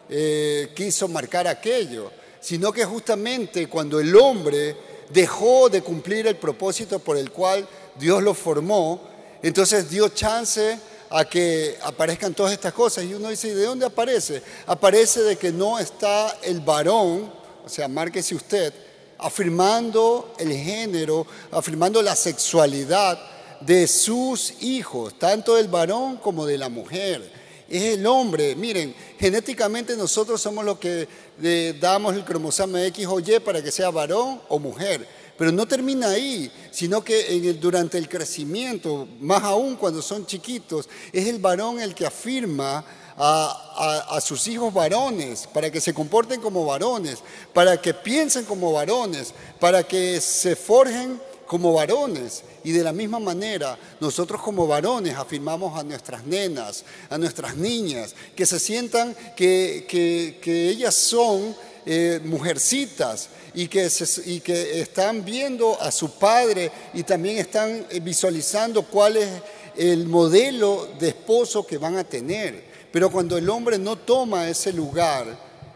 eh, 0.09 0.73
quiso 0.75 1.07
marcar 1.07 1.47
aquello, 1.47 2.11
sino 2.41 2.73
que 2.73 2.83
justamente 2.83 3.69
cuando 3.69 4.01
el 4.01 4.13
hombre 4.17 4.75
dejó 5.09 5.69
de 5.69 5.81
cumplir 5.81 6.27
el 6.27 6.35
propósito 6.35 6.99
por 6.99 7.15
el 7.15 7.31
cual 7.31 7.65
Dios 7.97 8.21
lo 8.21 8.33
formó, 8.33 8.99
entonces 9.41 9.89
dio 9.89 10.09
chance 10.09 10.77
a 11.09 11.23
que 11.23 11.77
aparezcan 11.81 12.33
todas 12.33 12.51
estas 12.51 12.73
cosas. 12.73 13.05
Y 13.05 13.13
uno 13.13 13.29
dice, 13.29 13.55
¿de 13.55 13.63
dónde 13.63 13.85
aparece? 13.85 14.43
Aparece 14.65 15.21
de 15.21 15.37
que 15.37 15.53
no 15.53 15.79
está 15.79 16.39
el 16.43 16.59
varón, 16.59 17.31
o 17.65 17.69
sea, 17.69 17.87
márquese 17.87 18.35
usted, 18.35 18.73
afirmando 19.19 20.33
el 20.37 20.51
género, 20.53 21.25
afirmando 21.51 22.01
la 22.01 22.15
sexualidad 22.15 23.19
de 23.61 23.87
sus 23.87 24.61
hijos, 24.61 25.17
tanto 25.17 25.55
del 25.55 25.67
varón 25.67 26.17
como 26.17 26.45
de 26.45 26.57
la 26.57 26.69
mujer. 26.69 27.31
Es 27.69 27.83
el 27.83 28.05
hombre. 28.05 28.55
Miren, 28.55 28.95
genéticamente 29.19 29.97
nosotros 29.97 30.41
somos 30.41 30.63
los 30.63 30.77
que 30.79 31.07
le 31.39 31.73
damos 31.73 32.15
el 32.15 32.23
cromosoma 32.23 32.83
X 32.85 33.05
o 33.07 33.19
Y 33.19 33.39
para 33.39 33.61
que 33.61 33.71
sea 33.71 33.89
varón 33.89 34.41
o 34.47 34.59
mujer. 34.59 35.07
Pero 35.37 35.51
no 35.51 35.67
termina 35.67 36.09
ahí, 36.09 36.51
sino 36.71 37.03
que 37.03 37.39
durante 37.59 37.97
el 37.97 38.09
crecimiento, 38.09 39.07
más 39.19 39.43
aún 39.43 39.75
cuando 39.75 40.01
son 40.01 40.25
chiquitos, 40.25 40.89
es 41.11 41.27
el 41.27 41.37
varón 41.37 41.79
el 41.79 41.93
que 41.93 42.07
afirma 42.07 42.83
a, 43.17 44.19
sus 44.21 44.47
hijos 44.47 44.73
varones, 44.73 45.47
para 45.51 45.71
que 45.71 45.81
se 45.81 45.93
comporten 45.93 46.39
como 46.39 46.65
varones, 46.65 47.19
para 47.53 47.81
que 47.81 47.93
piensen 47.93 48.45
como 48.45 48.73
varones, 48.73 49.33
para 49.59 49.83
que 49.83 50.21
se 50.21 50.55
forjen 50.55 51.19
como 51.47 51.73
varones. 51.73 52.43
Y 52.63 52.71
de 52.71 52.83
la 52.83 52.93
misma 52.93 53.19
manera, 53.19 53.77
nosotros 53.99 54.41
como 54.41 54.67
varones 54.67 55.15
afirmamos 55.15 55.79
a 55.79 55.83
nuestras 55.83 56.25
nenas, 56.25 56.83
a 57.09 57.17
nuestras 57.17 57.55
niñas, 57.55 58.13
que 58.35 58.45
se 58.45 58.59
sientan 58.59 59.15
que, 59.35 59.85
que, 59.87 60.39
que 60.41 60.69
ellas 60.69 60.93
son 60.93 61.55
eh, 61.85 62.19
mujercitas 62.23 63.29
y 63.53 63.67
que, 63.69 63.89
y 64.25 64.41
que 64.41 64.81
están 64.81 65.23
viendo 65.23 65.81
a 65.81 65.89
su 65.89 66.11
padre 66.11 66.69
y 66.93 67.03
también 67.03 67.37
están 67.37 67.87
eh, 67.89 67.99
visualizando 68.01 68.83
cuál 68.83 69.17
es 69.17 69.29
el 69.77 70.05
modelo 70.05 70.89
de 70.99 71.09
esposo 71.09 71.65
que 71.65 71.77
van 71.77 71.97
a 71.97 72.03
tener. 72.03 72.67
Pero 72.91 73.11
cuando 73.11 73.37
el 73.37 73.49
hombre 73.49 73.77
no 73.77 73.95
toma 73.95 74.47
ese 74.47 74.71
lugar, 74.73 75.25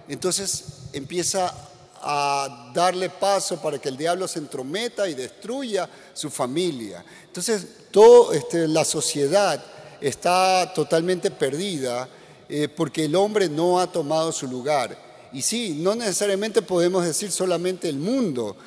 entonces 0.08 0.64
empieza 0.94 1.54
a 2.02 2.72
darle 2.74 3.10
paso 3.10 3.62
para 3.62 3.80
que 3.80 3.90
el 3.90 3.98
diablo 3.98 4.28
se 4.28 4.40
entrometa 4.40 5.08
y 5.08 5.14
destruya 5.14 5.88
su 6.14 6.30
familia. 6.30 7.06
Entonces, 7.28 7.68
toda 7.92 8.36
este, 8.36 8.68
la 8.68 8.84
sociedad 8.84 9.64
está 10.00 10.74
totalmente 10.74 11.30
perdida 11.30 12.10
eh, 12.50 12.68
porque 12.68 13.06
el 13.06 13.16
hombre 13.16 13.48
no 13.48 13.80
ha 13.80 13.92
tomado 13.92 14.32
su 14.32 14.48
lugar. 14.48 14.98
Y 15.32 15.42
sí, 15.42 15.78
no 15.80 15.96
necesariamente 15.96 16.62
podemos 16.62 17.06
decir 17.06 17.32
solamente 17.32 17.88
el 17.88 17.98
mundo 17.98 18.58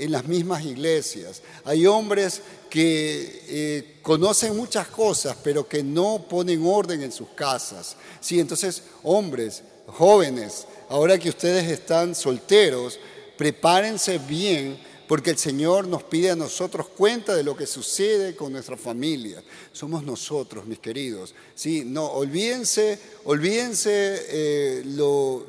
en 0.00 0.12
las 0.12 0.26
mismas 0.26 0.64
iglesias. 0.64 1.42
Hay 1.64 1.86
hombres 1.86 2.40
que 2.70 3.44
eh, 3.48 3.98
conocen 4.02 4.56
muchas 4.56 4.88
cosas, 4.88 5.36
pero 5.44 5.68
que 5.68 5.82
no 5.82 6.26
ponen 6.28 6.64
orden 6.64 7.02
en 7.02 7.12
sus 7.12 7.28
casas. 7.30 7.96
Sí, 8.20 8.40
entonces, 8.40 8.82
hombres, 9.02 9.62
jóvenes, 9.86 10.66
ahora 10.88 11.18
que 11.18 11.28
ustedes 11.28 11.70
están 11.70 12.14
solteros, 12.14 12.98
prepárense 13.36 14.18
bien 14.18 14.78
porque 15.10 15.30
el 15.30 15.38
Señor 15.38 15.88
nos 15.88 16.04
pide 16.04 16.30
a 16.30 16.36
nosotros 16.36 16.86
cuenta 16.96 17.34
de 17.34 17.42
lo 17.42 17.56
que 17.56 17.66
sucede 17.66 18.36
con 18.36 18.52
nuestra 18.52 18.76
familia. 18.76 19.42
Somos 19.72 20.04
nosotros, 20.04 20.66
mis 20.66 20.78
queridos. 20.78 21.34
Sí, 21.52 21.82
no, 21.84 22.06
olvídense, 22.06 22.96
olvídense 23.24 23.90
eh, 24.28 24.84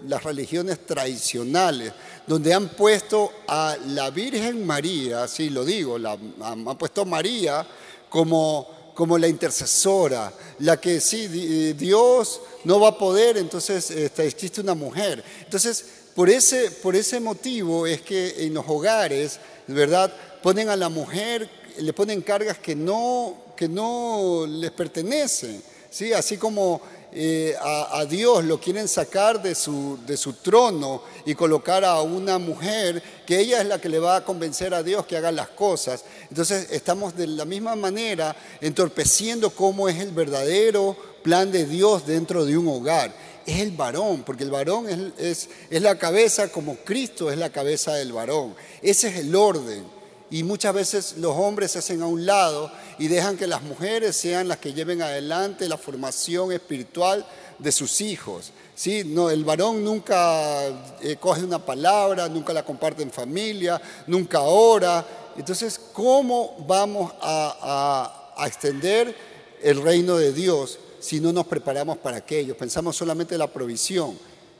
las 0.08 0.24
religiones 0.24 0.84
tradicionales, 0.84 1.94
donde 2.26 2.56
han 2.56 2.70
puesto 2.70 3.32
a 3.48 3.78
la 3.90 4.10
Virgen 4.10 4.66
María, 4.66 5.28
sí 5.28 5.52
lo 5.52 5.64
digo, 5.64 5.98
han 6.42 6.78
puesto 6.80 7.02
a 7.02 7.06
María 7.06 7.68
como, 8.10 8.94
como 8.96 9.16
la 9.20 9.28
intercesora, 9.28 10.34
la 10.58 10.82
que 10.82 11.00
sí, 11.00 11.28
Dios 11.74 12.42
no 12.64 12.80
va 12.80 12.88
a 12.88 12.98
poder, 12.98 13.38
entonces 13.38 13.92
este, 13.92 14.26
existe 14.26 14.62
una 14.62 14.74
mujer. 14.74 15.24
Entonces, 15.44 15.86
por 16.16 16.30
ese, 16.30 16.72
por 16.72 16.96
ese 16.96 17.20
motivo 17.20 17.88
es 17.88 18.02
que 18.02 18.46
en 18.46 18.54
los 18.54 18.66
hogares, 18.68 19.40
¿verdad? 19.68 20.12
Ponen 20.42 20.70
a 20.70 20.76
la 20.76 20.90
mujer 20.90 21.50
le 21.80 21.94
ponen 21.94 22.22
cargas 22.22 22.58
que 22.58 22.76
no, 22.76 23.36
que 23.56 23.68
no 23.68 24.46
les 24.48 24.72
pertenecen. 24.72 25.62
¿sí? 25.90 26.14
Así 26.14 26.38
como 26.38 26.82
eh, 27.14 27.56
a, 27.60 28.06
Dios 28.06 28.44
lo 28.46 28.60
quieren 28.60 28.88
sacar 28.88 29.42
de 29.42 29.56
su, 29.56 30.00
de 30.06 30.18
su 30.18 30.34
trono 30.34 31.04
y 31.26 31.36
colocar 31.36 31.84
a 31.84 32.02
una 32.02 32.38
mujer 32.38 33.02
que 33.26 33.40
ella 33.40 33.62
es 33.62 33.68
la 33.68 33.80
que 33.80 33.90
le 33.90 34.00
va 34.00 34.18
a 34.18 34.26
convencer 34.26 34.74
a 34.74 34.84
Dios 34.84 35.06
que 35.06 35.18
haga 35.18 35.32
las 35.32 35.50
cosas. 35.50 36.04
Entonces 36.30 36.68
estamos 36.72 37.16
de 37.16 37.28
la 37.28 37.46
misma 37.46 37.76
manera 37.76 38.36
entorpeciendo 38.60 39.50
cómo 39.52 39.90
es 39.90 40.00
el 40.00 40.12
verdadero 40.12 40.96
plan 41.24 41.52
de 41.52 41.66
Dios 41.66 42.06
dentro 42.06 42.46
de 42.46 42.58
un 42.58 42.68
hogar. 42.68 43.14
Es 43.46 43.60
el 43.60 43.72
varón, 43.72 44.24
porque 44.24 44.44
el 44.44 44.52
varón 44.52 45.14
es, 45.18 45.50
es, 45.70 45.82
la 45.82 45.98
cabeza 45.98 46.52
como 46.52 46.76
Cristo 46.78 47.32
es 47.32 47.38
la 47.38 47.50
cabeza 47.50 47.94
del 47.96 48.14
varón. 48.14 48.56
Ese 48.82 49.10
es 49.10 49.18
el 49.18 49.36
orden. 49.36 49.84
Y 50.30 50.44
muchas 50.44 50.74
veces 50.74 51.16
los 51.18 51.36
hombres 51.36 51.72
se 51.72 51.80
hacen 51.80 52.02
a 52.02 52.08
un 52.08 52.26
lado 52.26 52.72
y 52.98 53.08
dejan 53.08 53.36
que 53.36 53.48
las 53.48 53.64
mujeres 53.64 54.16
sean 54.16 54.48
las 54.48 54.60
que 54.60 54.74
lleven 54.74 55.02
adelante 55.02 55.68
la 55.68 55.78
formación 55.78 56.54
espiritual 56.54 57.26
de 57.60 57.72
sus 57.72 58.00
hijos. 58.00 58.54
¿sí? 58.76 59.04
No, 59.06 59.30
el 59.30 59.44
varón 59.44 59.84
nunca 59.84 60.68
eh, 61.02 61.18
coge 61.20 61.44
una 61.44 61.64
palabra, 61.66 62.30
nunca 62.30 62.54
la 62.54 62.64
comparte 62.64 63.04
en 63.04 63.12
familia, 63.12 63.82
nunca 64.08 64.42
ora. 64.42 65.06
Entonces, 65.36 65.80
¿cómo 65.92 66.56
vamos 66.66 67.12
a, 67.22 68.34
a 68.38 68.48
extender 68.48 69.14
el 69.62 69.82
reino 69.82 70.18
de 70.18 70.32
Dios 70.32 70.80
si 71.02 71.20
no 71.20 71.34
nos 71.34 71.46
preparamos 71.48 71.98
para 71.98 72.18
aquello? 72.18 72.56
Pensamos 72.56 72.96
solamente 72.96 73.36
en 73.36 73.40
la 73.40 73.48
provisión 73.48 74.18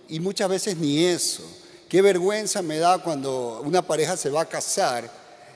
y 0.10 0.20
muchas 0.20 0.50
veces 0.50 0.76
ni 0.76 1.06
eso. 1.06 1.44
Qué 1.88 2.02
vergüenza 2.02 2.62
me 2.62 2.78
da 2.78 2.98
cuando 2.98 3.62
una 3.64 3.82
pareja 3.82 4.18
se 4.18 4.30
va 4.30 4.42
a 4.42 4.46
casar 4.46 5.10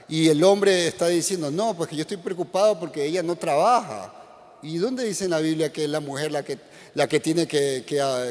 y 0.08 0.30
el 0.30 0.44
hombre 0.44 0.88
está 0.88 1.08
diciendo, 1.08 1.50
no, 1.50 1.76
pues 1.76 1.90
que 1.90 1.96
yo 1.96 2.02
estoy 2.02 2.18
preocupado 2.18 2.80
porque 2.80 3.06
ella 3.06 3.24
no 3.24 3.36
trabaja. 3.36 4.14
¿Y 4.62 4.78
dónde 4.78 5.04
dice 5.04 5.26
en 5.26 5.32
la 5.32 5.40
Biblia 5.40 5.72
que 5.72 5.84
es 5.84 5.90
la 5.90 6.00
mujer 6.00 6.32
la 6.32 6.44
que, 6.44 6.58
la 6.94 7.08
que 7.08 7.20
tiene 7.20 7.48
que, 7.48 7.84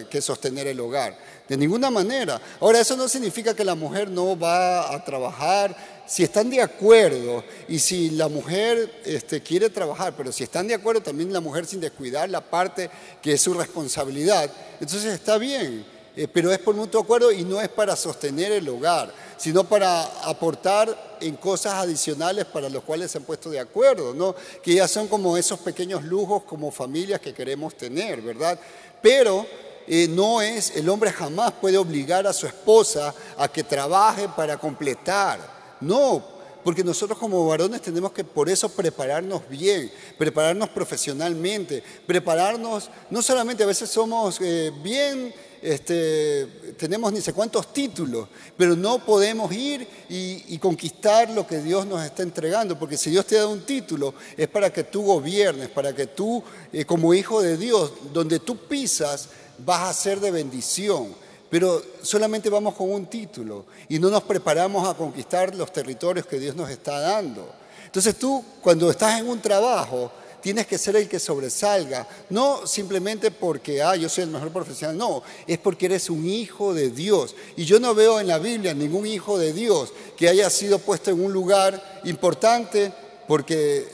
que, 0.09 0.21
sostener 0.21 0.67
el 0.67 0.81
hogar? 0.81 1.17
De 1.49 1.57
ninguna 1.57 1.91
manera. 1.91 2.41
Ahora, 2.61 2.81
eso 2.81 2.97
no 2.97 3.09
significa 3.09 3.55
que 3.55 3.65
la 3.65 3.75
mujer 3.75 4.11
no 4.11 4.39
va 4.39 4.95
a 4.95 5.05
trabajar. 5.05 5.77
Si 6.07 6.23
están 6.23 6.51
de 6.51 6.61
acuerdo 6.61 7.43
y 7.69 7.79
si 7.79 8.11
la 8.11 8.29
mujer 8.29 9.03
este, 9.05 9.43
quiere 9.43 9.71
trabajar, 9.71 10.15
pero 10.17 10.31
si 10.33 10.45
están 10.45 10.69
de 10.69 10.75
acuerdo 10.75 11.01
también 11.01 11.33
la 11.33 11.41
mujer 11.41 11.65
sin 11.65 11.81
descuidar 11.81 12.29
la 12.29 12.43
parte 12.43 12.91
que 13.23 13.33
es 13.33 13.41
su 13.41 13.55
responsabilidad, 13.55 14.51
entonces 14.81 15.13
está 15.13 15.39
bien. 15.39 15.95
Eh, 16.17 16.29
pero 16.33 16.53
es 16.53 16.61
por 16.61 16.77
mutuo 16.77 17.01
acuerdo 17.01 17.33
y 17.33 17.43
no 17.43 17.61
es 17.61 17.69
para 17.69 17.97
sostener 17.97 18.53
el 18.53 18.69
hogar, 18.69 19.13
sino 19.37 19.65
para 19.65 20.05
aportar 20.29 21.17
en 21.21 21.37
cosas 21.37 21.75
adicionales 21.75 22.45
para 22.45 22.69
los 22.69 22.85
cuales 22.85 23.11
se 23.11 23.19
han 23.19 23.25
puesto 23.25 23.51
de 23.51 23.59
acuerdo, 23.59 24.15
¿no? 24.15 24.35
que 24.63 24.75
ya 24.75 24.87
son 24.87 25.09
como 25.09 25.37
esos 25.37 25.59
pequeños 25.59 26.05
lujos 26.05 26.45
como 26.45 26.71
familias 26.71 27.21
que 27.21 27.35
queremos 27.35 27.75
tener, 27.75 28.23
¿verdad? 28.23 28.59
Pero 29.03 29.45
eh, 29.89 30.07
no 30.09 30.41
es, 30.41 30.77
el 30.77 30.89
hombre 30.89 31.11
jamás 31.11 31.53
puede 31.61 31.79
obligar 31.79 32.27
a 32.29 32.33
su 32.33 32.47
esposa 32.47 33.13
a 33.37 33.49
que 33.49 33.65
trabaje 33.65 34.29
para 34.29 34.57
completar, 34.57 35.54
no, 35.85 36.25
porque 36.65 36.83
nosotros 36.83 37.19
como 37.19 37.47
varones 37.47 37.83
tenemos 37.83 38.13
que 38.13 38.25
por 38.25 38.49
eso 38.49 38.69
prepararnos 38.71 39.49
bien, 39.49 39.93
prepararnos 40.19 40.71
profesionalmente, 40.71 41.83
prepararnos, 42.07 42.91
no 43.11 43.23
solamente 43.23 43.63
a 43.63 43.67
veces 43.67 43.91
somos 43.91 44.41
eh, 44.41 44.73
bien 44.83 45.33
este, 45.65 46.47
tenemos 46.77 47.11
ni 47.11 47.23
sé 47.23 47.33
cuántos 47.33 47.73
títulos, 47.73 48.29
pero 48.55 48.77
no 48.77 48.99
podemos 48.99 49.51
ir 49.51 49.89
y, 50.11 50.59
conquistar 50.59 51.31
lo 51.31 51.47
que 51.47 51.59
Dios 51.59 51.87
nos 51.87 52.05
está 52.05 52.23
entregando, 52.23 52.79
porque 52.79 52.99
si 52.99 53.11
Dios 53.11 53.27
te 53.27 53.37
da 53.37 53.47
un 53.47 53.63
título 53.63 54.15
es 54.37 54.47
para 54.49 54.71
que 54.71 54.85
tú 54.85 55.03
gobiernes, 55.03 55.69
para 55.71 55.95
que 55.95 56.07
tú, 56.07 56.43
eh, 56.71 56.85
como 56.85 57.15
hijo 57.15 57.41
de 57.41 57.57
Dios, 57.57 57.93
donde 58.13 58.41
tú 58.41 58.57
pisas, 58.57 59.31
vas 59.59 59.89
a 59.89 59.95
ser 59.95 60.21
de 60.21 60.31
bendición. 60.31 61.15
Pero 61.55 61.81
solamente 62.03 62.51
vamos 62.51 62.75
con 62.75 62.91
un 62.91 63.07
título 63.07 63.67
y 63.89 64.01
no 64.01 64.11
nos 64.11 64.25
preparamos 64.25 64.89
a 64.89 64.95
conquistar 64.95 65.55
los 65.55 65.73
territorios 65.73 66.27
que 66.27 66.41
Dios 66.41 66.57
nos 66.57 66.69
está 66.69 66.99
dando. 66.99 67.49
Entonces 67.87 68.17
tú, 68.17 68.45
cuando 68.61 68.91
estás 68.91 69.21
en 69.21 69.29
un 69.29 69.41
trabajo, 69.41 70.11
tienes 70.41 70.67
que 70.67 70.77
ser 70.79 70.97
el 70.97 71.09
que 71.09 71.21
sobresalga, 71.21 72.09
no 72.31 72.67
simplemente 72.67 73.31
porque, 73.31 73.81
ah, 73.81 73.95
yo 73.95 74.09
soy 74.09 74.25
el 74.25 74.31
mejor 74.31 74.51
profesional, 74.51 74.99
no, 74.99 75.23
es 75.47 75.59
porque 75.59 75.87
eres 75.87 76.11
un 76.11 76.29
hijo 76.29 76.75
de 76.75 76.91
Dios. 76.91 77.37
Y 77.57 77.65
yo 77.65 77.79
no 77.79 77.95
veo 77.95 78.19
en 78.19 78.27
la 78.27 78.41
Biblia 78.41 78.75
ningún 78.75 79.07
hijo 79.07 79.39
de 79.39 79.53
Dios 79.53 79.93
que 80.17 80.29
haya 80.29 80.51
sido 80.51 80.81
puesto 80.81 81.13
en 81.13 81.25
un 81.25 81.33
lugar 81.33 82.01
importante 82.03 82.93
porque 83.29 83.87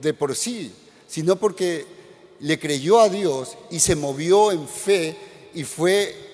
de 0.00 0.14
por 0.14 0.36
sí, 0.36 0.72
sino 1.08 1.34
porque 1.34 1.84
le 2.38 2.60
creyó 2.60 3.00
a 3.00 3.08
Dios 3.08 3.56
y 3.72 3.80
se 3.80 3.96
movió 3.96 4.52
en 4.52 4.68
fe 4.68 5.16
y 5.52 5.64
fue 5.64 6.27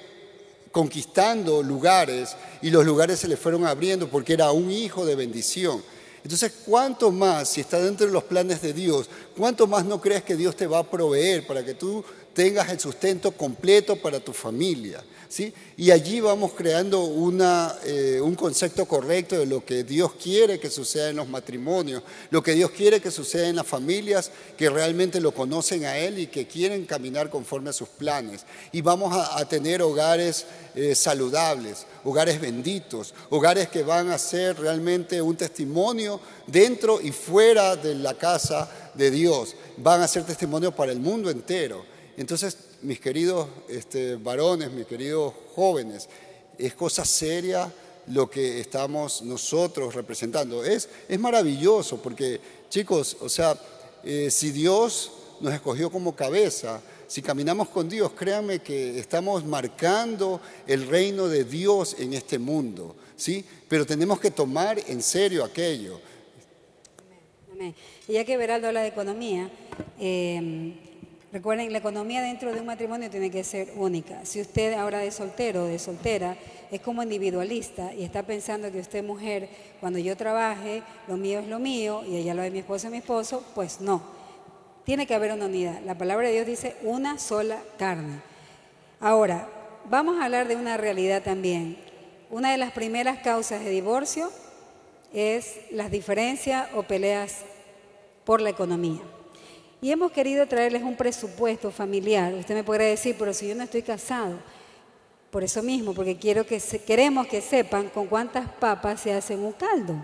conquistando 0.75 1.63
lugares 1.63 2.37
y 2.61 2.69
los 2.69 2.85
lugares 2.85 3.21
se 3.21 3.29
le 3.29 3.37
fueron 3.37 3.65
abriendo 3.65 4.09
porque 4.09 4.33
era 4.33 4.51
un 4.51 4.73
hijo 4.73 5.07
de 5.07 5.15
bendición. 5.15 5.81
Entonces, 6.25 6.53
¿cuánto 6.67 7.13
más, 7.13 7.49
si 7.51 7.61
está 7.61 7.79
dentro 7.81 8.07
de 8.07 8.13
los 8.13 8.25
planes 8.25 8.61
de 8.61 8.73
Dios, 8.73 9.09
cuánto 9.37 9.69
más 9.69 9.85
no 9.85 10.01
crees 10.01 10.25
que 10.25 10.35
Dios 10.35 10.57
te 10.57 10.67
va 10.67 10.81
a 10.81 10.91
proveer 10.91 11.47
para 11.47 11.65
que 11.65 11.75
tú 11.75 12.05
tengas 12.35 12.69
el 12.71 12.81
sustento 12.81 13.33
completo 13.33 13.97
para 13.97 14.21
tu 14.21 14.33
familia? 14.33 15.03
¿sí? 15.35 15.53
Y 15.77 15.91
allí 15.91 16.21
vamos 16.21 16.53
creando 16.53 17.11
eh, 17.85 18.21
un 18.21 18.35
concepto 18.37 18.87
correcto 18.87 19.37
de 19.37 19.47
lo 19.47 19.65
que 19.65 19.83
Dios 19.83 20.13
quiere 20.15 20.61
que 20.61 20.71
suceda 20.71 21.11
en 21.11 21.17
los 21.17 21.29
matrimonios, 21.29 22.05
lo 22.31 22.41
que 22.41 22.53
Dios 22.53 22.71
quiere 22.71 23.01
que 23.01 23.11
suceda 23.11 23.49
en 23.49 23.57
las 23.57 23.67
familias 23.67 24.31
que 24.57 24.71
realmente 24.71 25.21
lo 25.21 25.33
conocen 25.33 25.87
a 25.87 25.99
Él 25.99 26.21
y 26.21 26.29
que 26.29 26.47
quieren 26.47 26.87
caminar 26.87 27.31
conforme 27.31 27.71
a 27.71 27.73
sus 27.73 27.89
planes. 27.89 28.45
Y 28.71 28.81
vamos 28.81 29.13
a, 29.13 29.45
tener 29.49 29.83
hogares 29.83 30.47
eh, 30.75 30.95
saludables, 30.95 31.87
hogares 32.05 32.41
benditos, 32.41 33.13
hogares 33.31 33.69
que 33.69 33.83
van 33.83 34.11
a 34.11 34.19
ser 34.19 34.59
realmente 34.59 35.21
un 35.21 35.37
testimonio 35.37 36.21
dentro 36.47 37.01
y 37.01 37.11
fuera 37.11 37.77
de 37.77 37.97
la 37.97 38.15
casa 38.15 38.71
de 38.95 39.11
Dios. 39.11 39.55
Van 39.77 40.01
a 40.01 40.09
ser 40.09 40.25
testimonio 40.25 40.71
para 40.71 40.93
el 40.93 41.01
mundo 41.01 41.29
entero. 41.29 41.94
Entonces, 42.17 42.57
mis 42.83 43.01
queridos 43.01 43.49
este, 43.69 44.17
varones, 44.17 44.71
mis 44.71 44.87
queridos 44.87 45.35
jóvenes, 45.55 46.09
es 46.59 46.75
cosa 46.75 47.05
seria 47.05 47.73
lo 48.09 48.29
que 48.29 48.61
estamos 48.61 49.23
nosotros 49.23 49.95
representando. 49.95 50.65
Es, 50.65 50.89
es 51.09 51.19
maravilloso 51.19 52.01
porque, 52.01 52.41
chicos, 52.69 53.17
o 53.21 53.29
sea, 53.29 53.59
eh, 54.05 54.31
si 54.31 54.51
Dios 54.51 55.13
nos 55.41 55.53
escogió 55.55 55.91
como 55.91 56.15
cabeza, 56.15 56.81
si 57.07 57.23
caminamos 57.23 57.69
con 57.69 57.89
Dios, 57.89 58.13
créanme 58.13 58.61
que 58.61 58.99
estamos 58.99 59.45
marcando 59.45 60.41
el 60.67 60.87
reino 60.87 61.29
de 61.29 61.45
Dios 61.45 61.97
en 61.99 62.15
este 62.15 62.39
mundo, 62.39 62.97
¿sí? 63.17 63.45
Pero 63.69 63.87
tenemos 63.87 64.21
que 64.21 64.31
tomar 64.31 64.79
en 64.87 65.03
serio 65.03 65.45
aquello. 65.45 66.01
Y 68.09 68.13
ya 68.13 68.25
que 68.25 68.37
Beraldo 68.37 68.69
habla 68.69 68.83
de 68.83 68.89
economía, 68.89 69.51
eh, 69.99 70.75
Recuerden, 71.35 71.73
la 71.73 71.79
economía 71.79 72.23
dentro 72.23 72.55
de 72.55 72.61
un 72.61 72.67
matrimonio 72.67 73.11
tiene 73.11 73.29
que 73.29 73.43
ser 73.43 73.73
única. 73.75 74.25
Si 74.25 74.41
usted 74.41 74.73
ahora 74.75 75.01
de 75.01 75.11
soltero 75.11 75.65
o 75.65 75.67
de 75.67 75.81
soltera 75.81 76.37
es 76.71 76.81
como 76.81 77.03
individualista 77.03 77.93
y 77.93 78.05
está 78.05 78.23
pensando 78.23 78.71
que 78.71 78.79
usted 78.79 79.03
mujer, 79.03 79.49
cuando 79.81 79.99
yo 79.99 80.17
trabaje, 80.17 80.85
lo 81.09 81.17
mío 81.17 81.41
es 81.41 81.49
lo 81.49 81.59
mío 81.59 82.05
y 82.07 82.19
ella 82.19 82.35
lo 82.35 82.43
de 82.43 82.53
mi 82.53 82.61
esposo 82.61 82.87
es 82.87 82.93
mi 82.93 82.99
esposo, 82.99 83.45
pues 83.53 83.81
no. 83.81 84.01
Tiene 84.85 85.09
que 85.09 85.15
haber 85.17 85.33
una 85.33 85.47
unidad. 85.47 85.81
La 85.85 85.99
palabra 85.99 86.29
de 86.29 86.35
Dios 86.35 86.47
dice 86.47 86.77
una 86.85 87.19
sola 87.19 87.59
carne. 87.79 88.21
Ahora, 89.01 89.49
vamos 89.91 90.21
a 90.21 90.27
hablar 90.27 90.47
de 90.47 90.55
una 90.55 90.77
realidad 90.77 91.25
también. 91.25 91.77
Una 92.31 92.53
de 92.53 92.59
las 92.59 92.71
primeras 92.71 93.19
causas 93.25 93.65
de 93.65 93.71
divorcio 93.71 94.31
es 95.13 95.57
las 95.73 95.91
diferencias 95.91 96.69
o 96.77 96.85
peleas 96.85 97.41
por 98.25 98.41
la 98.41 98.51
economía. 98.51 99.01
Y 99.85 99.93
hemos 99.93 100.13
querido 100.13 100.49
traerles 100.49 100.83
un 100.83 100.97
presupuesto 100.97 101.71
familiar. 101.71 102.33
Usted 102.33 102.55
me 102.55 102.65
podrá 102.65 102.85
decir, 102.85 103.17
pero 103.19 103.35
si 103.35 103.49
yo 103.49 103.55
no 103.55 103.65
estoy 103.65 103.83
casado, 103.83 104.37
por 105.31 105.45
eso 105.45 105.63
mismo, 105.63 105.93
porque 105.93 106.17
quiero 106.17 106.47
que 106.47 106.59
queremos 106.87 107.27
que 107.27 107.43
sepan 107.43 107.91
con 107.91 108.07
cuántas 108.07 108.49
papas 108.49 109.03
se 109.03 109.13
hace 109.13 109.37
un 109.37 109.53
caldo. 109.53 109.95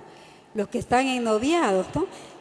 Los 0.53 0.68
que 0.68 0.81
están 0.81 1.07
en 1.07 1.24
noviados, 1.24 1.87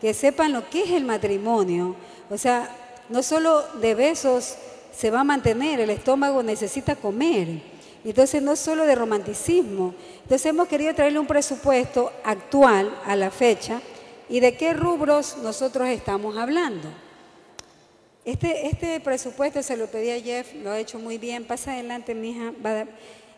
que 0.01 0.13
sepan 0.13 0.51
lo 0.51 0.69
que 0.69 0.83
es 0.83 0.91
el 0.91 1.05
matrimonio. 1.05 1.95
O 2.29 2.37
sea, 2.37 2.75
no 3.07 3.23
solo 3.23 3.63
de 3.79 3.95
besos 3.95 4.55
se 4.93 5.09
va 5.09 5.21
a 5.21 5.23
mantener, 5.23 5.79
el 5.79 5.91
estómago 5.91 6.43
necesita 6.43 6.97
comer. 6.97 7.61
Entonces 8.03 8.41
no 8.41 8.57
solo 8.57 8.85
de 8.85 8.95
romanticismo. 8.95 9.93
Entonces 10.23 10.45
hemos 10.45 10.67
querido 10.67 10.93
traerle 10.93 11.19
un 11.19 11.25
presupuesto 11.25 12.11
actual 12.21 12.93
a 13.05 13.15
la 13.15 13.31
fecha 13.31 13.79
y 14.27 14.41
de 14.41 14.57
qué 14.57 14.73
rubros 14.73 15.37
nosotros 15.41 15.87
estamos 15.87 16.35
hablando. 16.35 16.89
Este, 18.30 18.67
este 18.67 18.99
presupuesto 18.99 19.63
se 19.63 19.75
lo 19.75 19.88
pedí 19.88 20.11
a 20.11 20.21
Jeff, 20.21 20.53
lo 20.61 20.69
ha 20.69 20.77
hecho 20.77 20.99
muy 20.99 21.17
bien. 21.17 21.45
Pasa 21.45 21.71
adelante, 21.71 22.13
mi 22.13 22.30
hija. 22.30 22.53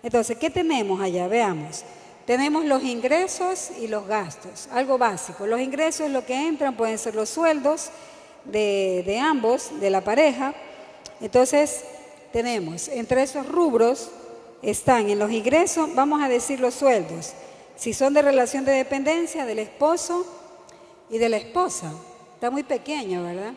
Entonces, 0.03 0.37
¿qué 0.37 0.49
tenemos 0.49 0.99
allá? 0.99 1.29
Veamos. 1.29 1.85
Tenemos 2.25 2.65
los 2.65 2.83
ingresos 2.83 3.71
y 3.79 3.87
los 3.87 4.05
gastos, 4.05 4.67
algo 4.69 4.97
básico. 4.97 5.47
Los 5.47 5.61
ingresos, 5.61 6.09
lo 6.09 6.25
que 6.25 6.35
entran, 6.35 6.75
pueden 6.75 6.97
ser 6.97 7.15
los 7.15 7.29
sueldos 7.29 7.89
de, 8.43 9.03
de 9.05 9.17
ambos, 9.17 9.79
de 9.79 9.89
la 9.89 10.01
pareja. 10.01 10.53
Entonces, 11.21 11.85
tenemos 12.33 12.89
entre 12.89 13.23
esos 13.23 13.47
rubros 13.47 14.11
están 14.61 15.09
en 15.09 15.19
los 15.19 15.31
ingresos, 15.31 15.95
vamos 15.95 16.21
a 16.21 16.27
decir 16.27 16.59
los 16.59 16.73
sueldos. 16.73 17.31
Si 17.77 17.93
son 17.93 18.13
de 18.13 18.23
relación 18.23 18.65
de 18.65 18.73
dependencia 18.73 19.45
del 19.45 19.59
esposo 19.59 20.25
y 21.09 21.17
de 21.17 21.29
la 21.29 21.37
esposa. 21.37 21.93
Está 22.33 22.51
muy 22.51 22.63
pequeño, 22.63 23.23
¿verdad? 23.23 23.53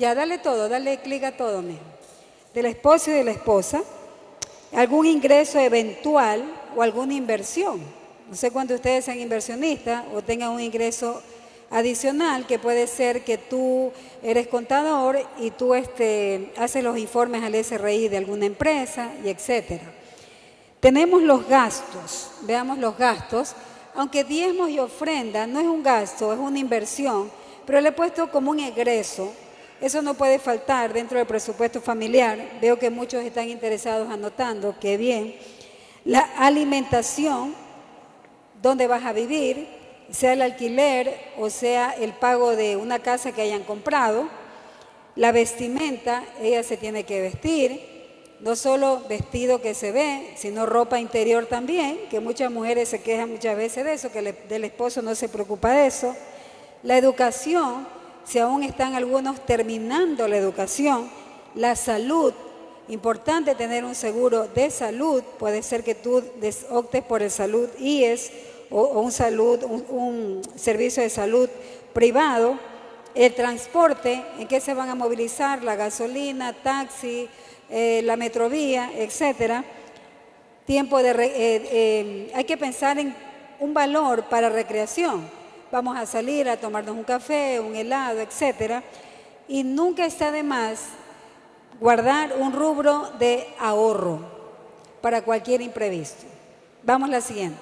Ya, 0.00 0.14
dale 0.14 0.38
todo, 0.38 0.70
dale 0.70 0.96
clic 1.02 1.24
a 1.24 1.36
todo, 1.36 1.60
mijo. 1.60 1.82
Del 2.54 2.64
esposo 2.64 3.10
y 3.10 3.12
de 3.12 3.22
la 3.22 3.32
esposa. 3.32 3.82
Algún 4.72 5.04
ingreso 5.04 5.58
eventual 5.58 6.42
o 6.74 6.80
alguna 6.80 7.12
inversión. 7.12 7.82
No 8.30 8.34
sé 8.34 8.50
cuántos 8.50 8.76
ustedes 8.76 9.04
sean 9.04 9.20
inversionistas 9.20 10.06
o 10.14 10.22
tengan 10.22 10.52
un 10.52 10.60
ingreso 10.62 11.20
adicional 11.68 12.46
que 12.46 12.58
puede 12.58 12.86
ser 12.86 13.24
que 13.24 13.36
tú 13.36 13.92
eres 14.22 14.46
contador 14.46 15.18
y 15.38 15.50
tú 15.50 15.74
este, 15.74 16.50
haces 16.56 16.82
los 16.82 16.96
informes 16.96 17.42
al 17.42 17.62
SRI 17.62 18.08
de 18.08 18.16
alguna 18.16 18.46
empresa 18.46 19.12
y 19.22 19.28
etcétera. 19.28 19.92
Tenemos 20.80 21.20
los 21.20 21.46
gastos, 21.46 22.30
veamos 22.40 22.78
los 22.78 22.96
gastos, 22.96 23.54
aunque 23.94 24.24
diezmos 24.24 24.70
y 24.70 24.78
ofrenda 24.78 25.46
no 25.46 25.60
es 25.60 25.66
un 25.66 25.82
gasto, 25.82 26.32
es 26.32 26.38
una 26.38 26.58
inversión, 26.58 27.30
pero 27.66 27.82
le 27.82 27.90
he 27.90 27.92
puesto 27.92 28.30
como 28.30 28.50
un 28.50 28.60
egreso. 28.60 29.30
Eso 29.80 30.02
no 30.02 30.14
puede 30.14 30.38
faltar 30.38 30.92
dentro 30.92 31.18
del 31.18 31.26
presupuesto 31.26 31.80
familiar. 31.80 32.38
Veo 32.60 32.78
que 32.78 32.90
muchos 32.90 33.24
están 33.24 33.48
interesados 33.48 34.10
anotando, 34.10 34.76
que 34.78 34.96
bien. 34.96 35.36
La 36.04 36.20
alimentación, 36.38 37.54
dónde 38.60 38.86
vas 38.86 39.04
a 39.04 39.12
vivir, 39.12 39.68
sea 40.10 40.32
el 40.32 40.42
alquiler 40.42 41.14
o 41.38 41.50
sea 41.50 41.92
el 41.92 42.12
pago 42.12 42.56
de 42.56 42.76
una 42.76 42.98
casa 42.98 43.32
que 43.32 43.42
hayan 43.42 43.62
comprado. 43.62 44.28
La 45.16 45.32
vestimenta, 45.32 46.24
ella 46.40 46.62
se 46.62 46.76
tiene 46.76 47.04
que 47.04 47.20
vestir, 47.20 47.80
no 48.40 48.56
solo 48.56 49.02
vestido 49.08 49.60
que 49.60 49.74
se 49.74 49.92
ve, 49.92 50.32
sino 50.36 50.66
ropa 50.66 50.98
interior 50.98 51.46
también, 51.46 52.00
que 52.10 52.20
muchas 52.20 52.50
mujeres 52.50 52.88
se 52.88 53.02
quejan 53.02 53.30
muchas 53.30 53.56
veces 53.56 53.84
de 53.84 53.92
eso, 53.94 54.12
que 54.12 54.32
del 54.32 54.64
esposo 54.64 55.02
no 55.02 55.14
se 55.14 55.28
preocupa 55.28 55.72
de 55.72 55.86
eso. 55.86 56.14
La 56.82 56.96
educación, 56.96 57.86
si 58.30 58.38
aún 58.38 58.62
están 58.62 58.94
algunos 58.94 59.44
terminando 59.44 60.28
la 60.28 60.36
educación, 60.36 61.10
la 61.56 61.74
salud, 61.74 62.32
importante 62.86 63.56
tener 63.56 63.84
un 63.84 63.96
seguro 63.96 64.46
de 64.46 64.70
salud, 64.70 65.20
puede 65.36 65.64
ser 65.64 65.82
que 65.82 65.96
tú 65.96 66.22
optes 66.70 67.02
por 67.02 67.22
el 67.22 67.30
salud 67.32 67.68
IES 67.80 68.30
o, 68.70 69.00
un, 69.00 69.10
salud, 69.10 69.64
un, 69.64 70.42
servicio 70.54 71.02
de 71.02 71.10
salud 71.10 71.50
privado, 71.92 72.56
el 73.16 73.34
transporte, 73.34 74.22
en 74.38 74.46
qué 74.46 74.60
se 74.60 74.74
van 74.74 74.90
a 74.90 74.94
movilizar, 74.94 75.64
la 75.64 75.74
gasolina, 75.74 76.52
taxi, 76.52 77.28
eh, 77.68 78.00
la 78.04 78.14
metrovía, 78.14 78.92
etcétera. 78.94 79.64
Tiempo 80.66 81.02
de, 81.02 81.10
eh, 81.10 81.16
eh, 81.26 82.32
hay 82.32 82.44
que 82.44 82.56
pensar 82.56 82.96
en 83.00 83.12
un 83.58 83.74
valor 83.74 84.22
para 84.26 84.50
recreación. 84.50 85.39
Vamos 85.72 85.96
a 85.96 86.04
salir 86.04 86.48
a 86.48 86.56
tomarnos 86.56 86.96
un 86.96 87.04
café, 87.04 87.60
un 87.60 87.76
helado, 87.76 88.20
etcétera. 88.20 88.82
Y 89.46 89.62
nunca 89.62 90.04
está 90.04 90.32
de 90.32 90.42
más 90.42 90.86
guardar 91.78 92.34
un 92.38 92.52
rubro 92.52 93.10
de 93.18 93.46
ahorro 93.58 94.20
para 95.00 95.22
cualquier 95.22 95.62
imprevisto. 95.62 96.26
Vamos 96.82 97.08
a 97.08 97.12
la 97.12 97.20
siguiente. 97.20 97.60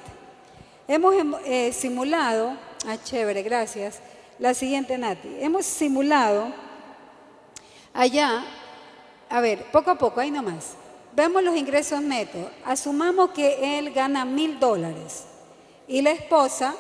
Hemos 0.87 1.15
em, 1.15 1.35
eh, 1.45 1.73
simulado, 1.73 2.57
ah, 2.87 2.97
chévere, 3.05 3.43
gracias. 3.43 4.01
La 4.39 4.55
siguiente, 4.55 4.97
Nati. 4.97 5.37
Hemos 5.41 5.67
simulado 5.67 6.53
allá, 7.93 8.43
a 9.29 9.41
ver, 9.41 9.65
poco 9.71 9.91
a 9.91 9.99
poco, 9.99 10.21
ahí 10.21 10.31
nomás. 10.31 10.75
Vemos 11.15 11.43
los 11.43 11.57
ingresos 11.57 12.01
netos. 12.01 12.47
Asumamos 12.65 13.31
que 13.33 13.79
él 13.79 13.93
gana 13.93 14.25
mil 14.25 14.59
dólares 14.59 15.25
y 15.87 16.01
la 16.01 16.13
esposa, 16.13 16.75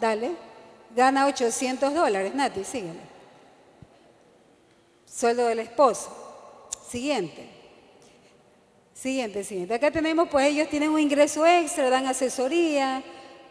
dale, 0.00 0.30
gana 0.94 1.26
800 1.26 1.94
dólares. 1.94 2.34
Nati, 2.34 2.64
síguele. 2.64 3.00
Sueldo 5.06 5.46
del 5.46 5.60
esposo. 5.60 6.10
Siguiente. 6.88 7.48
Siguiente, 8.94 9.44
siguiente. 9.44 9.74
Acá 9.74 9.90
tenemos, 9.90 10.28
pues 10.28 10.46
ellos 10.46 10.68
tienen 10.68 10.90
un 10.90 11.00
ingreso 11.00 11.46
extra, 11.46 11.88
dan 11.88 12.06
asesoría, 12.06 13.02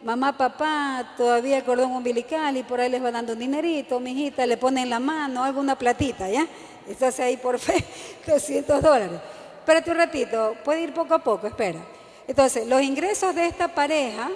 mamá, 0.03 0.37
papá, 0.37 1.15
todavía 1.17 1.65
cordón 1.65 1.91
umbilical 1.91 2.55
y 2.55 2.63
por 2.63 2.79
ahí 2.79 2.89
les 2.89 3.03
va 3.03 3.11
dando 3.11 3.33
un 3.33 3.39
dinerito, 3.39 3.99
mi 3.99 4.11
hijita, 4.11 4.45
le 4.45 4.57
ponen 4.57 4.89
la 4.89 4.99
mano, 4.99 5.43
alguna 5.43 5.75
platita, 5.77 6.29
¿ya? 6.29 6.45
Estás 6.87 7.19
ahí 7.19 7.37
por 7.37 7.57
fe, 7.57 7.83
200 8.27 8.81
dólares. 8.81 9.19
Espérate 9.59 9.91
un 9.91 9.97
ratito, 9.97 10.55
puede 10.63 10.81
ir 10.81 10.93
poco 10.93 11.15
a 11.15 11.19
poco, 11.19 11.47
espera. 11.47 11.79
Entonces, 12.27 12.67
los 12.67 12.81
ingresos 12.81 13.33
de 13.33 13.47
esta 13.47 13.67
pareja, 13.67 14.29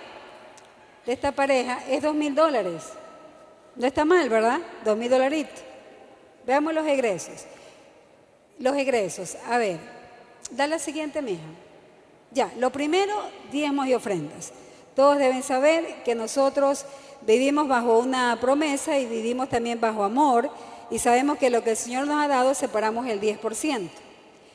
de 1.06 1.14
esta 1.14 1.32
pareja, 1.32 1.84
es 1.90 2.02
dos 2.02 2.16
mil 2.16 2.34
dólares. 2.34 2.84
No 3.76 3.88
está 3.88 4.06
mal, 4.06 4.30
¿verdad? 4.30 4.60
Dos 4.86 4.98
mil 4.98 5.10
dolaritos. 5.10 5.64
Veamos 6.46 6.74
los 6.74 6.86
egresos. 6.88 7.46
Los 8.60 8.76
egresos, 8.78 9.36
a 9.48 9.58
ver, 9.58 9.80
da 10.52 10.68
la 10.68 10.80
siguiente, 10.80 11.22
mija. 11.22 11.42
Ya, 12.32 12.52
lo 12.58 12.72
primero, 12.72 13.14
diezmos 13.52 13.88
y 13.88 13.94
ofrendas. 13.94 14.52
Todos 14.96 15.18
deben 15.18 15.42
saber 15.42 16.04
que 16.04 16.14
nosotros 16.14 16.86
vivimos 17.22 17.68
bajo 17.68 17.98
una 17.98 18.38
promesa 18.40 18.98
y 19.00 19.06
vivimos 19.06 19.50
también 19.50 19.82
bajo 19.82 20.04
amor 20.04 20.50
y 20.92 21.00
sabemos 21.00 21.38
que 21.38 21.50
lo 21.50 21.64
que 21.64 21.72
el 21.72 21.78
Señor 21.78 22.06
nos 22.06 22.24
ha 22.24 22.28
dado 22.28 22.54
separamos 22.54 23.08
el 23.08 23.20
10%. 23.20 23.90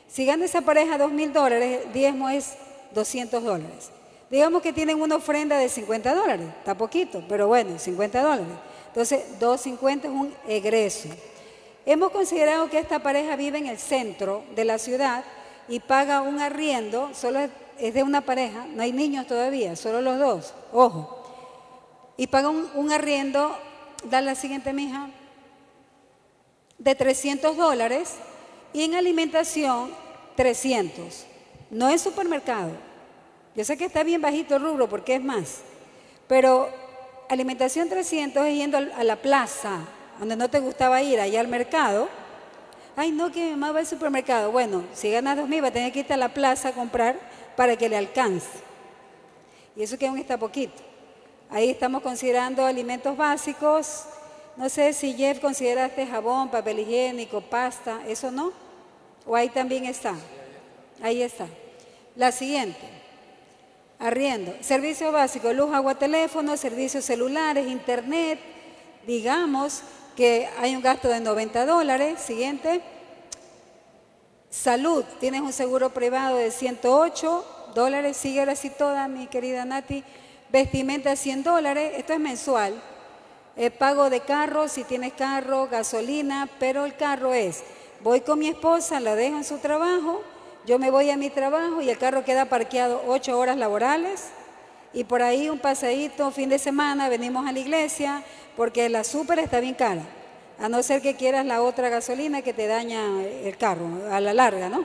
Si 0.09 0.25
gana 0.25 0.45
esa 0.45 0.63
pareja 0.63 0.97
dos 0.97 1.11
mil 1.11 1.33
dólares, 1.33 1.81
diezmo 1.93 2.29
es 2.29 2.55
200 2.95 3.43
dólares. 3.43 3.91
Digamos 4.31 4.61
que 4.61 4.73
tienen 4.73 5.01
una 5.01 5.17
ofrenda 5.17 5.57
de 5.57 5.69
50 5.69 6.15
dólares, 6.15 6.47
está 6.59 6.77
poquito, 6.77 7.25
pero 7.29 7.49
bueno, 7.49 7.79
50 7.79 8.23
dólares. 8.23 8.47
Entonces, 8.89 9.39
250 9.39 10.09
es 10.09 10.13
un 10.13 10.35
egreso. 10.47 11.09
Hemos 11.87 12.11
considerado 12.11 12.69
que 12.69 12.79
esta 12.79 12.99
pareja 12.99 13.37
vive 13.37 13.57
en 13.57 13.67
el 13.67 13.79
centro 13.79 14.45
de 14.55 14.65
la 14.67 14.79
ciudad 14.79 15.25
y 15.69 15.81
paga 15.81 16.21
un 16.21 16.41
arriendo, 16.41 17.11
solo 17.15 17.41
es 17.79 17.95
de 17.95 18.03
una 18.03 18.21
pareja, 18.21 18.67
no 18.75 18.83
hay 18.83 18.93
niños 18.93 19.27
todavía, 19.27 19.77
solo 19.77 20.03
los 20.03 20.19
dos, 20.19 20.55
ojo. 20.73 21.15
Y 22.17 22.27
paga 22.27 22.49
un, 22.51 22.93
arriendo, 22.93 23.57
da 24.05 24.21
la 24.21 24.35
siguiente 24.35 24.73
mija, 24.73 25.09
de 26.77 26.95
300 26.95 27.57
dólares 27.57 28.17
y 28.73 28.83
en 28.83 28.95
alimentación 28.95 29.91
300. 30.37 31.25
No 31.71 31.89
es 31.89 32.03
supermercado. 32.03 32.88
Yo 33.59 33.65
sé 33.65 33.77
que 33.77 33.87
está 33.87 34.05
bien 34.05 34.23
bajito 34.23 34.55
el 34.55 34.63
rubro 34.63 34.89
porque 34.89 35.17
es 35.17 35.21
más, 35.21 35.63
pero 36.29 36.69
alimentación 37.29 37.89
300 37.89 38.47
es 38.47 38.55
yendo 38.55 38.79
a 38.79 39.03
la 39.03 39.17
plaza, 39.17 39.81
donde 40.21 40.37
no 40.37 40.49
te 40.49 40.61
gustaba 40.61 41.03
ir, 41.03 41.19
allá 41.19 41.41
al 41.41 41.49
mercado. 41.49 42.09
Ay, 42.95 43.11
no, 43.11 43.33
que 43.33 43.47
mi 43.47 43.51
mamá 43.51 43.73
va 43.73 43.81
al 43.81 43.87
supermercado. 43.89 44.53
Bueno, 44.53 44.85
si 44.95 45.11
ganas 45.11 45.37
2.000 45.37 45.65
va 45.65 45.67
a 45.67 45.71
tener 45.73 45.91
que 45.91 45.99
irte 45.99 46.15
a 46.15 46.17
la 46.17 46.29
plaza 46.29 46.69
a 46.69 46.73
comprar 46.73 47.19
para 47.57 47.75
que 47.75 47.89
le 47.89 47.97
alcance. 47.97 48.61
Y 49.75 49.83
eso 49.83 49.99
que 49.99 50.07
aún 50.07 50.19
está 50.19 50.39
poquito. 50.39 50.81
Ahí 51.51 51.69
estamos 51.69 52.01
considerando 52.03 52.65
alimentos 52.65 53.17
básicos. 53.17 54.05
No 54.57 54.69
sé 54.69 54.93
si 54.93 55.15
Jeff 55.15 55.41
consideraste 55.41 56.07
jabón, 56.07 56.49
papel 56.49 56.79
higiénico, 56.79 57.41
pasta, 57.41 58.03
¿eso 58.07 58.31
no? 58.31 58.53
¿O 59.27 59.35
ahí 59.35 59.49
también 59.49 59.85
está? 59.85 60.15
Ahí 61.03 61.23
está. 61.23 61.49
La 62.15 62.31
siguiente. 62.31 62.98
Arriendo. 63.99 64.55
Servicios 64.61 65.13
básicos, 65.13 65.55
luz, 65.55 65.75
agua, 65.75 65.97
teléfono, 65.97 66.57
servicios 66.57 67.05
celulares, 67.05 67.67
internet. 67.67 68.39
Digamos 69.07 69.83
que 70.17 70.49
hay 70.59 70.77
un 70.77 70.83
gasto 70.83 71.09
de 71.09 71.21
90 71.21 71.67
dólares. 71.67 72.21
Siguiente. 72.21 72.81
Salud, 74.51 75.05
tienes 75.21 75.43
un 75.43 75.53
seguro 75.53 75.91
privado 75.91 76.37
de 76.37 76.51
108 76.51 77.45
dólares, 77.75 78.17
sigue 78.17 78.41
ahora 78.41 78.57
sí 78.57 78.71
toda, 78.71 79.07
mi 79.07 79.27
querida 79.27 79.65
Nati. 79.65 80.03
Vestimenta 80.51 81.15
100 81.17 81.43
dólares, 81.43 81.93
esto 81.97 82.15
es 82.15 82.21
mensual. 82.21 82.81
Pago 83.79 84.09
de 84.09 84.21
carro, 84.21 84.69
si 84.69 84.85
tienes 84.85 85.13
carro, 85.13 85.67
gasolina, 85.67 86.49
pero 86.59 86.85
el 86.85 86.97
carro 86.97 87.35
es, 87.35 87.65
voy 88.01 88.21
con 88.21 88.39
mi 88.39 88.49
esposa, 88.49 89.01
la 89.01 89.17
dejo 89.17 89.37
en 89.37 89.45
su 89.45 89.59
trabajo, 89.59 90.23
yo 90.69 90.79
me 90.79 90.91
voy 90.91 91.09
a 91.09 91.17
mi 91.17 91.31
trabajo 91.31 91.81
y 91.81 91.89
el 91.89 91.97
carro 91.97 92.25
queda 92.25 92.45
parqueado 92.45 93.03
8 93.07 93.39
horas 93.39 93.57
laborales 93.57 94.27
y 94.93 95.05
por 95.05 95.23
ahí 95.23 95.49
un 95.49 95.59
paseíto, 95.59 96.31
fin 96.31 96.51
de 96.51 96.59
semana, 96.59 97.09
venimos 97.09 97.49
a 97.49 97.53
la 97.53 97.59
iglesia 97.59 98.23
porque 98.55 98.91
la 98.91 99.03
súper 99.03 99.39
está 99.39 99.61
bien 99.61 99.75
cara 99.75 100.03
a 100.59 100.69
no 100.69 100.83
ser 100.83 101.01
que 101.01 101.17
quieras 101.17 101.47
la 101.47 101.63
otra 101.63 101.89
gasolina 101.89 102.43
que 102.43 102.53
te 102.53 102.67
daña 102.67 103.23
el 103.23 103.57
carro 103.57 103.89
a 104.11 104.21
la 104.21 104.35
larga, 104.35 104.69
¿no? 104.69 104.85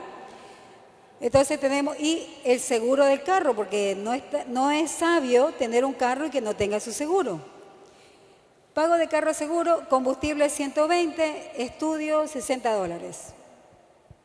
Entonces 1.20 1.60
tenemos, 1.60 2.00
y 2.00 2.34
el 2.44 2.60
seguro 2.60 3.04
del 3.04 3.22
carro, 3.22 3.54
porque 3.54 3.94
no, 3.94 4.12
no 4.48 4.70
es 4.70 4.90
sabio 4.90 5.52
tener 5.58 5.84
un 5.84 5.92
carro 5.92 6.26
y 6.26 6.30
que 6.30 6.40
no 6.40 6.56
tenga 6.56 6.80
su 6.80 6.92
seguro. 6.92 7.40
Pago 8.72 8.96
de 8.96 9.06
carro 9.08 9.34
seguro, 9.34 9.86
combustible 9.90 10.48
120, 10.48 11.62
estudio 11.62 12.26
60 12.26 12.72
dólares. 12.72 13.34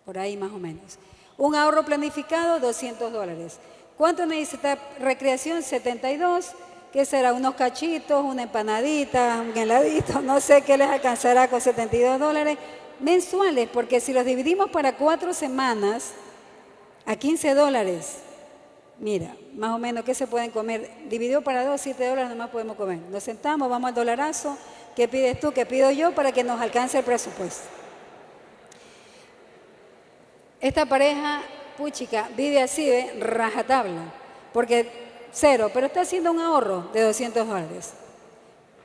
Por 0.05 0.17
ahí 0.17 0.37
más 0.37 0.51
o 0.51 0.57
menos. 0.57 0.97
Un 1.39 1.55
ahorro 1.55 1.83
planificado, 1.83 2.59
200 2.59 3.13
dólares. 3.13 3.59
¿Cuánto 3.97 4.25
necesita 4.25 4.77
recreación? 4.99 5.63
72. 5.63 6.51
¿Qué 6.91 7.05
será? 7.05 7.31
Unos 7.31 7.55
cachitos, 7.55 8.25
una 8.25 8.43
empanadita, 8.43 9.41
un 9.41 9.57
heladito, 9.57 10.21
no 10.21 10.41
sé 10.41 10.61
qué 10.63 10.77
les 10.77 10.89
alcanzará 10.89 11.47
con 11.47 11.61
72 11.61 12.19
dólares 12.19 12.57
mensuales, 12.99 13.69
porque 13.71 14.01
si 14.01 14.11
los 14.11 14.25
dividimos 14.25 14.69
para 14.69 14.97
cuatro 14.97 15.33
semanas 15.33 16.11
a 17.05 17.15
15 17.15 17.53
dólares, 17.53 18.17
mira, 18.97 19.33
más 19.55 19.71
o 19.71 19.77
menos, 19.77 20.03
¿qué 20.03 20.13
se 20.13 20.27
pueden 20.27 20.51
comer? 20.51 20.91
Dividido 21.07 21.41
para 21.41 21.63
dos, 21.63 21.79
7 21.79 22.05
dólares 22.05 22.29
nomás 22.29 22.49
podemos 22.49 22.75
comer. 22.75 22.99
Nos 23.09 23.23
sentamos, 23.23 23.69
vamos 23.69 23.87
al 23.87 23.95
dolarazo, 23.95 24.57
¿qué 24.93 25.07
pides 25.07 25.39
tú? 25.39 25.53
¿Qué 25.53 25.65
pido 25.65 25.89
yo? 25.91 26.13
Para 26.13 26.33
que 26.33 26.43
nos 26.43 26.59
alcance 26.59 26.97
el 26.97 27.05
presupuesto. 27.05 27.78
Esta 30.61 30.85
pareja, 30.85 31.41
puchica, 31.77 32.29
vive 32.35 32.61
así, 32.61 32.89
¿ve? 32.89 33.15
rajatabla, 33.19 34.11
porque 34.53 34.89
cero, 35.31 35.71
pero 35.73 35.87
está 35.87 36.01
haciendo 36.01 36.31
un 36.31 36.39
ahorro 36.39 36.89
de 36.93 37.01
200 37.01 37.47
dólares. 37.47 37.93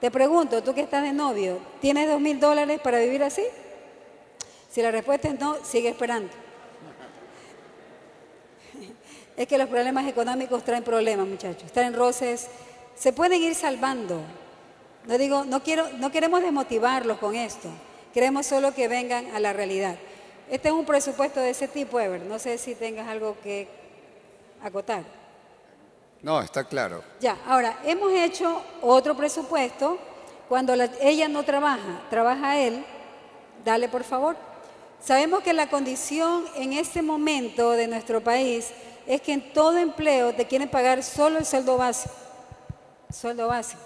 Te 0.01 0.11
pregunto, 0.11 0.62
tú 0.62 0.75
que 0.75 0.83
estás 0.83 1.03
de 1.03 1.12
novio, 1.12 1.59
¿tienes 1.81 2.09
dos 2.09 2.20
mil 2.20 2.39
dólares 2.39 2.81
para 2.81 2.99
vivir 2.99 3.25
así? 3.25 3.43
Si 4.70 4.83
la 4.83 4.91
respuesta 4.91 5.29
es 5.29 5.39
no, 5.41 5.57
sigue 5.64 5.89
esperando. 5.89 6.29
Es 9.37 9.49
que 9.49 9.59
los 9.59 9.68
problemas 9.68 10.07
económicos 10.07 10.64
traen 10.64 10.85
problemas, 10.85 11.27
muchachos. 11.27 11.72
Traen 11.72 11.95
roces. 11.95 12.47
Se 12.95 13.12
pueden 13.12 13.43
ir 13.43 13.57
salvando. 13.57 14.20
No 15.07 15.18
digo, 15.18 15.45
no 15.45 15.62
quiero, 15.62 15.89
no 15.95 16.12
queremos 16.12 16.41
desmotivarlos 16.43 17.18
con 17.18 17.35
esto. 17.35 17.68
Queremos 18.12 18.47
solo 18.47 18.72
que 18.75 18.87
vengan 18.87 19.27
a 19.35 19.41
la 19.41 19.53
realidad. 19.53 19.97
Este 20.51 20.69
es 20.69 20.75
un 20.75 20.85
presupuesto 20.85 21.41
de 21.41 21.51
ese 21.51 21.69
tipo, 21.69 21.99
Ever. 21.99 22.23
No 22.23 22.39
sé 22.39 22.59
si 22.59 22.75
tengas 22.75 23.09
algo 23.09 23.37
que 23.43 23.69
acotar. 24.63 25.03
No, 26.23 26.41
está 26.41 26.65
claro. 26.65 27.03
Ya, 27.21 27.37
ahora, 27.47 27.79
hemos 27.85 28.11
hecho 28.13 28.63
otro 28.81 29.15
presupuesto 29.17 29.99
cuando 30.49 30.75
ella 31.01 31.29
no 31.29 31.43
trabaja, 31.43 32.03
trabaja 32.11 32.59
él. 32.59 32.85
Dale, 33.65 33.89
por 33.89 34.05
favor. 34.05 34.37
Sabemos 35.01 35.43
que 35.43 35.53
la 35.53 35.69
condición 35.69 36.45
en 36.55 36.73
este 36.73 37.03
momento 37.03 37.73
de 37.73 37.89
nuestro 37.89 38.23
país 38.23 38.71
es 39.07 39.21
que 39.21 39.35
en 39.35 39.53
todo 39.53 39.77
empleo 39.77 40.35
te 40.35 40.47
quieren 40.47 40.69
pagar 40.69 41.03
solo 41.03 41.39
el 41.39 41.45
sueldo 41.45 41.77
básico. 41.77 42.15
Sueldo 43.13 43.49
básico. 43.49 43.83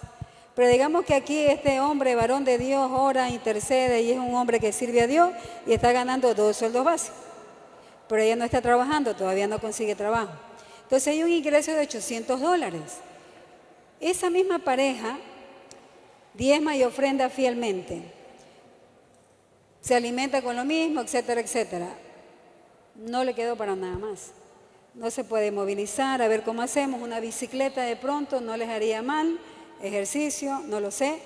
Pero 0.58 0.70
digamos 0.70 1.04
que 1.04 1.14
aquí 1.14 1.38
este 1.38 1.78
hombre, 1.78 2.16
varón 2.16 2.44
de 2.44 2.58
Dios, 2.58 2.90
ora, 2.92 3.30
intercede 3.30 4.02
y 4.02 4.10
es 4.10 4.18
un 4.18 4.34
hombre 4.34 4.58
que 4.58 4.72
sirve 4.72 5.00
a 5.00 5.06
Dios 5.06 5.30
y 5.68 5.72
está 5.72 5.92
ganando 5.92 6.34
dos 6.34 6.56
sueldos 6.56 6.84
básicos. 6.84 7.16
Pero 8.08 8.22
ella 8.22 8.34
no 8.34 8.44
está 8.44 8.60
trabajando, 8.60 9.14
todavía 9.14 9.46
no 9.46 9.60
consigue 9.60 9.94
trabajo. 9.94 10.32
Entonces 10.82 11.12
hay 11.12 11.22
un 11.22 11.30
ingreso 11.30 11.70
de 11.70 11.78
800 11.82 12.40
dólares. 12.40 12.82
Esa 14.00 14.30
misma 14.30 14.58
pareja 14.58 15.16
diezma 16.34 16.74
y 16.74 16.82
ofrenda 16.82 17.30
fielmente. 17.30 18.02
Se 19.80 19.94
alimenta 19.94 20.42
con 20.42 20.56
lo 20.56 20.64
mismo, 20.64 21.02
etcétera, 21.02 21.40
etcétera. 21.40 21.90
No 22.96 23.22
le 23.22 23.32
quedó 23.32 23.54
para 23.54 23.76
nada 23.76 23.96
más. 23.96 24.32
No 24.92 25.08
se 25.12 25.22
puede 25.22 25.52
movilizar, 25.52 26.20
a 26.20 26.26
ver 26.26 26.42
cómo 26.42 26.62
hacemos. 26.62 27.00
Una 27.00 27.20
bicicleta 27.20 27.82
de 27.82 27.94
pronto 27.94 28.40
no 28.40 28.56
les 28.56 28.68
haría 28.68 29.02
mal 29.02 29.38
ejercicio, 29.82 30.60
no 30.66 30.80
lo 30.80 30.90
sé, 30.90 31.18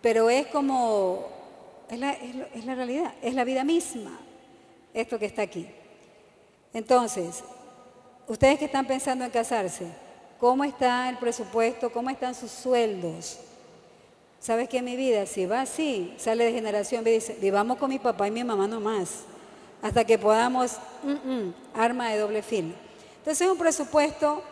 pero 0.00 0.30
es 0.30 0.46
como, 0.46 1.28
es 1.88 1.98
la, 1.98 2.12
es 2.12 2.64
la 2.64 2.74
realidad, 2.74 3.14
es 3.22 3.34
la 3.34 3.44
vida 3.44 3.64
misma, 3.64 4.18
esto 4.94 5.18
que 5.18 5.26
está 5.26 5.42
aquí. 5.42 5.68
Entonces, 6.72 7.42
ustedes 8.26 8.58
que 8.58 8.66
están 8.66 8.86
pensando 8.86 9.24
en 9.24 9.30
casarse, 9.30 9.86
¿cómo 10.38 10.64
está 10.64 11.08
el 11.08 11.18
presupuesto? 11.18 11.90
¿Cómo 11.90 12.10
están 12.10 12.34
sus 12.34 12.50
sueldos? 12.50 13.40
¿Sabes 14.38 14.68
que 14.68 14.80
mi 14.80 14.96
vida, 14.96 15.26
si 15.26 15.44
va 15.44 15.62
así, 15.62 16.14
sale 16.16 16.44
de 16.44 16.52
generación, 16.52 17.04
me 17.04 17.10
dice, 17.10 17.36
vivamos 17.40 17.76
con 17.76 17.90
mi 17.90 17.98
papá 17.98 18.26
y 18.26 18.30
mi 18.30 18.42
mamá 18.42 18.66
nomás, 18.66 19.24
hasta 19.82 20.04
que 20.04 20.18
podamos, 20.18 20.78
mm, 21.02 21.30
mm, 21.30 21.54
arma 21.74 22.10
de 22.10 22.18
doble 22.18 22.42
filo. 22.42 22.74
Entonces 23.18 23.42
es 23.42 23.52
un 23.52 23.58
presupuesto 23.58 24.42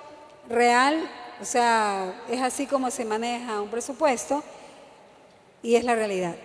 real 0.48 1.08
o 1.40 1.44
sea, 1.44 2.22
es 2.30 2.40
así 2.40 2.66
como 2.66 2.90
se 2.90 3.04
maneja 3.04 3.60
un 3.60 3.68
presupuesto 3.68 4.42
y 5.62 5.76
es 5.76 5.84
la 5.84 5.94
realidad. 5.94 6.36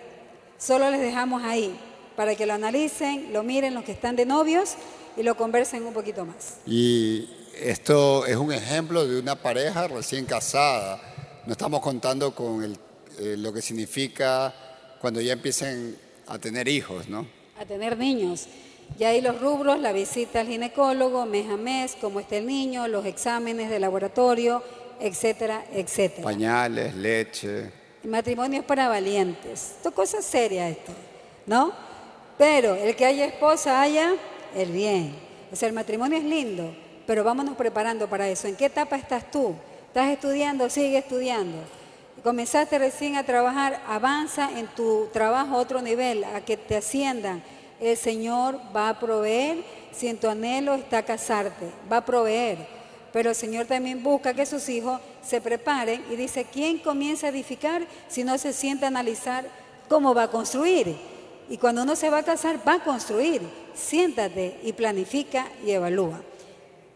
Solo 0.57 0.89
les 0.89 1.01
dejamos 1.01 1.43
ahí 1.43 1.77
para 2.15 2.35
que 2.35 2.45
lo 2.45 2.53
analicen, 2.53 3.33
lo 3.33 3.43
miren 3.43 3.73
los 3.73 3.83
que 3.83 3.91
están 3.91 4.15
de 4.15 4.25
novios 4.25 4.75
y 5.17 5.23
lo 5.23 5.35
conversen 5.35 5.83
un 5.83 5.93
poquito 5.93 6.25
más. 6.25 6.57
Y 6.65 7.29
esto 7.59 8.25
es 8.25 8.35
un 8.35 8.51
ejemplo 8.51 9.07
de 9.07 9.19
una 9.19 9.35
pareja 9.35 9.87
recién 9.87 10.25
casada. 10.25 11.01
No 11.45 11.51
estamos 11.51 11.81
contando 11.81 12.33
con 12.33 12.63
eh, 13.19 13.35
lo 13.37 13.51
que 13.53 13.61
significa 13.61 14.53
cuando 14.99 15.21
ya 15.21 15.33
empiecen 15.33 15.97
a 16.27 16.39
tener 16.39 16.67
hijos, 16.67 17.09
¿no? 17.09 17.27
A 17.59 17.65
tener 17.65 17.97
niños. 17.97 18.47
Y 18.97 19.03
ahí 19.05 19.21
los 19.21 19.39
rubros, 19.41 19.79
la 19.79 19.91
visita 19.91 20.41
al 20.41 20.47
ginecólogo, 20.47 21.25
mes 21.25 21.49
a 21.49 21.57
mes, 21.57 21.97
cómo 21.99 22.19
está 22.19 22.37
el 22.37 22.45
niño, 22.45 22.87
los 22.87 23.05
exámenes 23.05 23.69
de 23.69 23.79
laboratorio, 23.79 24.63
etcétera, 25.03 25.65
etcétera. 25.73 26.23
Pañales, 26.23 26.95
leche. 26.95 27.69
El 28.01 28.09
matrimonio 28.09 28.61
es 28.61 28.65
para 28.65 28.87
valientes. 28.87 29.73
Esto 29.75 29.89
es 29.89 29.95
cosa 29.95 30.21
seria 30.21 30.69
esto, 30.69 30.93
¿no? 31.45 31.73
Pero 32.37 32.73
el 32.75 32.95
que 32.95 33.05
haya 33.05 33.25
esposa 33.25 33.81
haya 33.81 34.13
el 34.55 34.71
bien. 34.71 35.13
O 35.51 35.55
sea, 35.57 35.67
el 35.67 35.75
matrimonio 35.75 36.17
es 36.17 36.23
lindo, 36.23 36.73
pero 37.05 37.23
vámonos 37.25 37.57
preparando 37.57 38.07
para 38.07 38.29
eso. 38.29 38.47
¿En 38.47 38.55
qué 38.55 38.65
etapa 38.65 38.95
estás 38.95 39.29
tú? 39.29 39.53
¿Estás 39.87 40.09
estudiando? 40.09 40.69
Sigue 40.69 40.99
estudiando. 40.99 41.57
Comenzaste 42.23 42.79
recién 42.79 43.17
a 43.17 43.25
trabajar, 43.25 43.81
avanza 43.85 44.57
en 44.57 44.67
tu 44.67 45.09
trabajo 45.11 45.55
a 45.55 45.59
otro 45.59 45.81
nivel, 45.81 46.23
a 46.23 46.39
que 46.39 46.55
te 46.55 46.77
asciendan. 46.77 47.43
El 47.81 47.97
Señor 47.97 48.57
va 48.73 48.87
a 48.87 48.99
proveer 48.99 49.57
si 49.91 50.07
en 50.07 50.17
tu 50.17 50.29
anhelo 50.29 50.75
está 50.75 51.03
casarte, 51.03 51.69
va 51.91 51.97
a 51.97 52.05
proveer. 52.05 52.82
Pero 53.13 53.29
el 53.29 53.35
Señor 53.35 53.67
también 53.67 54.03
busca 54.03 54.33
que 54.33 54.45
sus 54.45 54.67
hijos 54.67 54.99
se 55.25 55.39
preparen 55.39 56.03
y 56.11 56.15
dice, 56.15 56.45
¿quién 56.51 56.79
comienza 56.79 57.27
a 57.27 57.29
edificar 57.29 57.87
si 58.09 58.23
no 58.23 58.37
se 58.39 58.51
sienta 58.51 58.87
a 58.87 58.89
analizar 58.89 59.45
cómo 59.87 60.15
va 60.15 60.23
a 60.23 60.31
construir? 60.31 60.97
Y 61.47 61.57
cuando 61.57 61.83
uno 61.83 61.95
se 61.95 62.09
va 62.09 62.17
a 62.17 62.23
casar, 62.23 62.59
va 62.67 62.75
a 62.75 62.83
construir. 62.83 63.41
Siéntate 63.75 64.59
y 64.63 64.73
planifica 64.73 65.47
y 65.63 65.71
evalúa. 65.71 66.21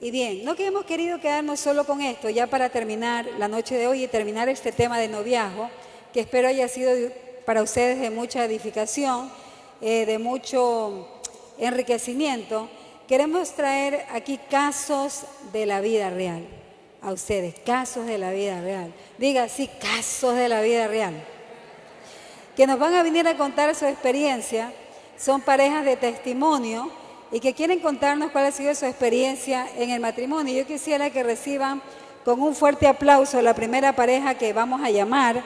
Y 0.02 0.10
bien, 0.10 0.44
no 0.44 0.56
que 0.56 0.66
hemos 0.66 0.86
querido 0.86 1.20
quedarnos 1.20 1.60
solo 1.60 1.84
con 1.86 2.02
esto, 2.02 2.30
ya 2.30 2.48
para 2.48 2.70
terminar 2.70 3.28
la 3.38 3.48
noche 3.48 3.76
de 3.76 3.88
hoy 3.88 4.04
y 4.04 4.08
terminar 4.08 4.50
este 4.50 4.72
tema 4.72 5.00
de 5.00 5.08
noviazgo, 5.08 5.70
que 6.14 6.22
espero 6.22 6.48
haya 6.48 6.68
sido 6.68 6.92
para 7.46 7.62
ustedes 7.62 8.00
de 8.00 8.10
mucha 8.10 8.44
edificación, 8.46 9.32
eh, 9.82 10.06
de 10.08 10.18
mucho 10.18 11.08
enriquecimiento. 11.60 12.70
Queremos 13.08 13.52
traer 13.52 14.06
aquí 14.12 14.38
casos 14.50 15.22
de 15.54 15.66
la 15.66 15.80
vida 15.80 16.10
real 16.10 16.46
a 17.02 17.14
ustedes, 17.14 17.56
casos 17.66 18.06
de 18.06 18.18
la 18.18 18.32
vida 18.32 18.60
real. 18.60 18.94
Diga 19.18 19.48
sí, 19.48 19.70
casos 19.80 20.36
de 20.36 20.50
la 20.50 20.62
vida 20.62 20.88
real. 20.88 21.14
Que 22.58 22.68
nos 22.68 22.78
van 22.78 22.94
a 22.96 23.04
venir 23.04 23.26
a 23.26 23.38
contar 23.38 23.74
su 23.76 23.86
experiencia. 23.86 24.74
Son 25.18 25.40
parejas 25.40 25.86
de 25.86 25.96
testimonio 25.96 26.92
y 27.32 27.40
que 27.40 27.54
quieren 27.54 27.80
contarnos 27.80 28.32
cuál 28.32 28.48
ha 28.48 28.52
sido 28.52 28.76
su 28.76 28.86
experiencia 28.86 29.68
en 29.78 29.92
el 29.92 30.02
matrimonio. 30.02 30.54
Yo 30.54 30.68
quisiera 30.68 31.10
que 31.10 31.24
reciban 31.24 31.82
con 32.26 32.42
un 32.42 32.54
fuerte 32.54 32.88
aplauso 32.88 33.42
la 33.42 33.54
primera 33.54 33.96
pareja 33.96 34.36
que 34.36 34.52
vamos 34.52 34.82
a 34.84 34.90
llamar. 34.90 35.42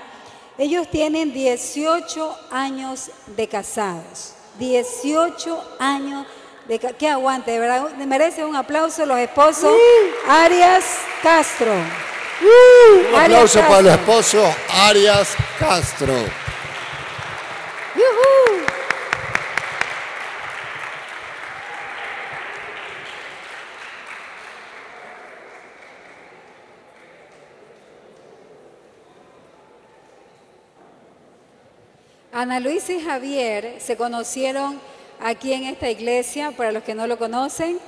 Ellos 0.58 0.90
tienen 0.90 1.32
18 1.32 2.38
años 2.50 3.12
de 3.38 3.48
casados. 3.48 4.34
18 4.58 5.76
años 5.78 6.26
de 6.26 6.41
de 6.72 6.80
que 6.80 7.10
aguante, 7.10 7.52
de 7.52 7.60
verdad, 7.60 7.90
merece 8.08 8.46
un 8.46 8.56
aplauso 8.56 9.06
los 9.06 9.20
esposos 9.20 9.76
Arias 10.26 10.86
Castro. 11.22 11.70
un 11.70 13.16
aplauso 13.20 13.60
para 13.60 13.82
los 13.82 13.94
esposos 13.94 14.48
Arias 14.70 15.36
Castro. 15.60 16.14
Ana 32.32 32.62
Luisa 32.62 32.94
y 32.94 33.02
Javier 33.02 33.76
se 33.82 33.98
conocieron 33.98 34.80
aquí 35.22 35.54
en 35.54 35.66
esta 35.66 35.90
iglesia, 35.90 36.52
para 36.52 36.72
los 36.72 36.84
que 36.84 36.96
no 36.96 37.08
lo 37.08 37.18
conocen. 37.18 37.80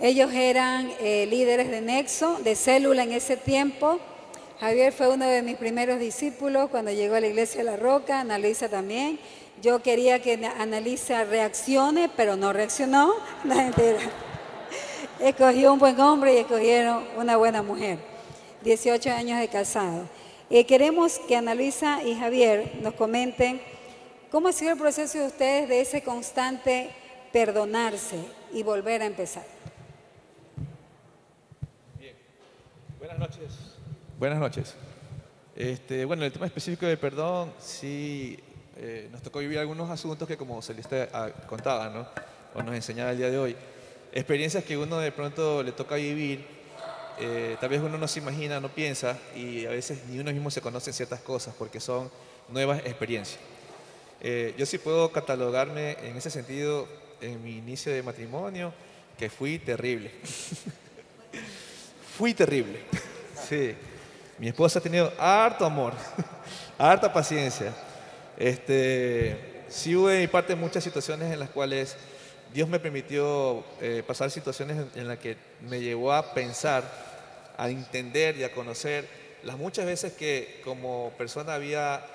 Ellos 0.00 0.32
eran 0.32 0.90
eh, 1.00 1.26
líderes 1.28 1.70
de 1.70 1.80
Nexo, 1.80 2.38
de 2.42 2.54
célula 2.54 3.02
en 3.02 3.12
ese 3.12 3.36
tiempo. 3.36 3.98
Javier 4.60 4.92
fue 4.92 5.08
uno 5.08 5.26
de 5.26 5.42
mis 5.42 5.56
primeros 5.56 6.00
discípulos 6.00 6.70
cuando 6.70 6.90
llegó 6.90 7.16
a 7.16 7.20
la 7.20 7.26
iglesia 7.26 7.58
de 7.58 7.64
La 7.64 7.76
Roca, 7.76 8.20
Analisa 8.20 8.68
también. 8.68 9.18
Yo 9.60 9.82
quería 9.82 10.22
que 10.22 10.34
Analisa 10.58 11.24
reaccione, 11.24 12.08
pero 12.16 12.36
no 12.36 12.52
reaccionó. 12.52 13.14
Escogió 15.20 15.72
un 15.72 15.80
buen 15.80 16.00
hombre 16.00 16.34
y 16.34 16.38
escogieron 16.38 17.04
una 17.16 17.36
buena 17.36 17.62
mujer. 17.62 17.98
18 18.62 19.10
años 19.10 19.40
de 19.40 19.48
casado. 19.48 20.08
Eh, 20.50 20.64
queremos 20.64 21.18
que 21.28 21.36
Ana 21.36 21.54
Luisa 21.54 22.02
y 22.02 22.14
Javier 22.14 22.72
nos 22.82 22.94
comenten 22.94 23.60
cómo 24.30 24.48
ha 24.48 24.52
sido 24.52 24.72
el 24.72 24.78
proceso 24.78 25.18
de 25.18 25.26
ustedes 25.26 25.68
de 25.68 25.80
ese 25.80 26.02
constante 26.02 26.90
perdonarse 27.32 28.24
y 28.52 28.62
volver 28.62 29.02
a 29.02 29.06
empezar. 29.06 29.44
Bien, 31.98 32.14
buenas 32.98 33.18
noches. 33.18 33.52
Buenas 34.18 34.38
noches. 34.38 34.74
Este, 35.54 36.04
bueno, 36.04 36.24
el 36.24 36.32
tema 36.32 36.46
específico 36.46 36.86
del 36.86 36.98
perdón, 36.98 37.52
sí, 37.58 38.38
eh, 38.76 39.08
nos 39.10 39.22
tocó 39.22 39.40
vivir 39.40 39.58
algunos 39.58 39.90
asuntos 39.90 40.26
que 40.28 40.36
como 40.36 40.62
Celeste 40.62 41.08
ah, 41.12 41.30
contaba, 41.46 41.88
¿no? 41.88 42.06
O 42.54 42.62
nos 42.62 42.74
enseñaba 42.74 43.10
el 43.10 43.18
día 43.18 43.30
de 43.30 43.38
hoy. 43.38 43.56
Experiencias 44.12 44.64
que 44.64 44.76
uno 44.76 44.98
de 44.98 45.12
pronto 45.12 45.62
le 45.62 45.72
toca 45.72 45.96
vivir 45.96 46.58
eh, 47.20 47.56
tal 47.60 47.68
vez 47.68 47.80
uno 47.80 47.98
no 47.98 48.06
se 48.06 48.20
imagina, 48.20 48.60
no 48.60 48.68
piensa 48.68 49.18
y 49.34 49.66
a 49.66 49.70
veces 49.70 50.04
ni 50.08 50.20
uno 50.20 50.32
mismo 50.32 50.52
se 50.52 50.60
conoce 50.60 50.92
ciertas 50.92 51.20
cosas 51.20 51.52
porque 51.58 51.80
son 51.80 52.10
nuevas 52.48 52.78
experiencias. 52.84 53.40
Eh, 54.20 54.54
yo 54.58 54.66
sí 54.66 54.78
puedo 54.78 55.12
catalogarme 55.12 55.96
en 56.02 56.16
ese 56.16 56.30
sentido 56.30 56.88
en 57.20 57.42
mi 57.42 57.56
inicio 57.56 57.92
de 57.92 58.02
matrimonio 58.02 58.72
que 59.16 59.30
fui 59.30 59.58
terrible. 59.58 60.10
fui 62.16 62.34
terrible. 62.34 62.80
sí. 63.48 63.74
Mi 64.38 64.48
esposa 64.48 64.78
ha 64.78 64.82
tenido 64.82 65.12
harto 65.18 65.64
amor, 65.64 65.94
harta 66.78 67.12
paciencia. 67.12 67.74
Este, 68.36 69.64
sí 69.68 69.96
hubo 69.96 70.08
de 70.08 70.20
mi 70.20 70.28
parte 70.28 70.54
muchas 70.54 70.84
situaciones 70.84 71.32
en 71.32 71.40
las 71.40 71.50
cuales 71.50 71.96
Dios 72.54 72.68
me 72.68 72.78
permitió 72.78 73.64
eh, 73.80 74.04
pasar 74.06 74.30
situaciones 74.30 74.76
en, 74.76 75.00
en 75.00 75.08
las 75.08 75.18
que 75.18 75.36
me 75.68 75.80
llevó 75.80 76.12
a 76.12 76.34
pensar 76.34 76.84
a 77.56 77.68
entender 77.68 78.36
y 78.36 78.44
a 78.44 78.52
conocer 78.52 79.08
las 79.42 79.58
muchas 79.58 79.86
veces 79.86 80.12
que 80.12 80.60
como 80.64 81.12
persona 81.18 81.54
había 81.54 82.06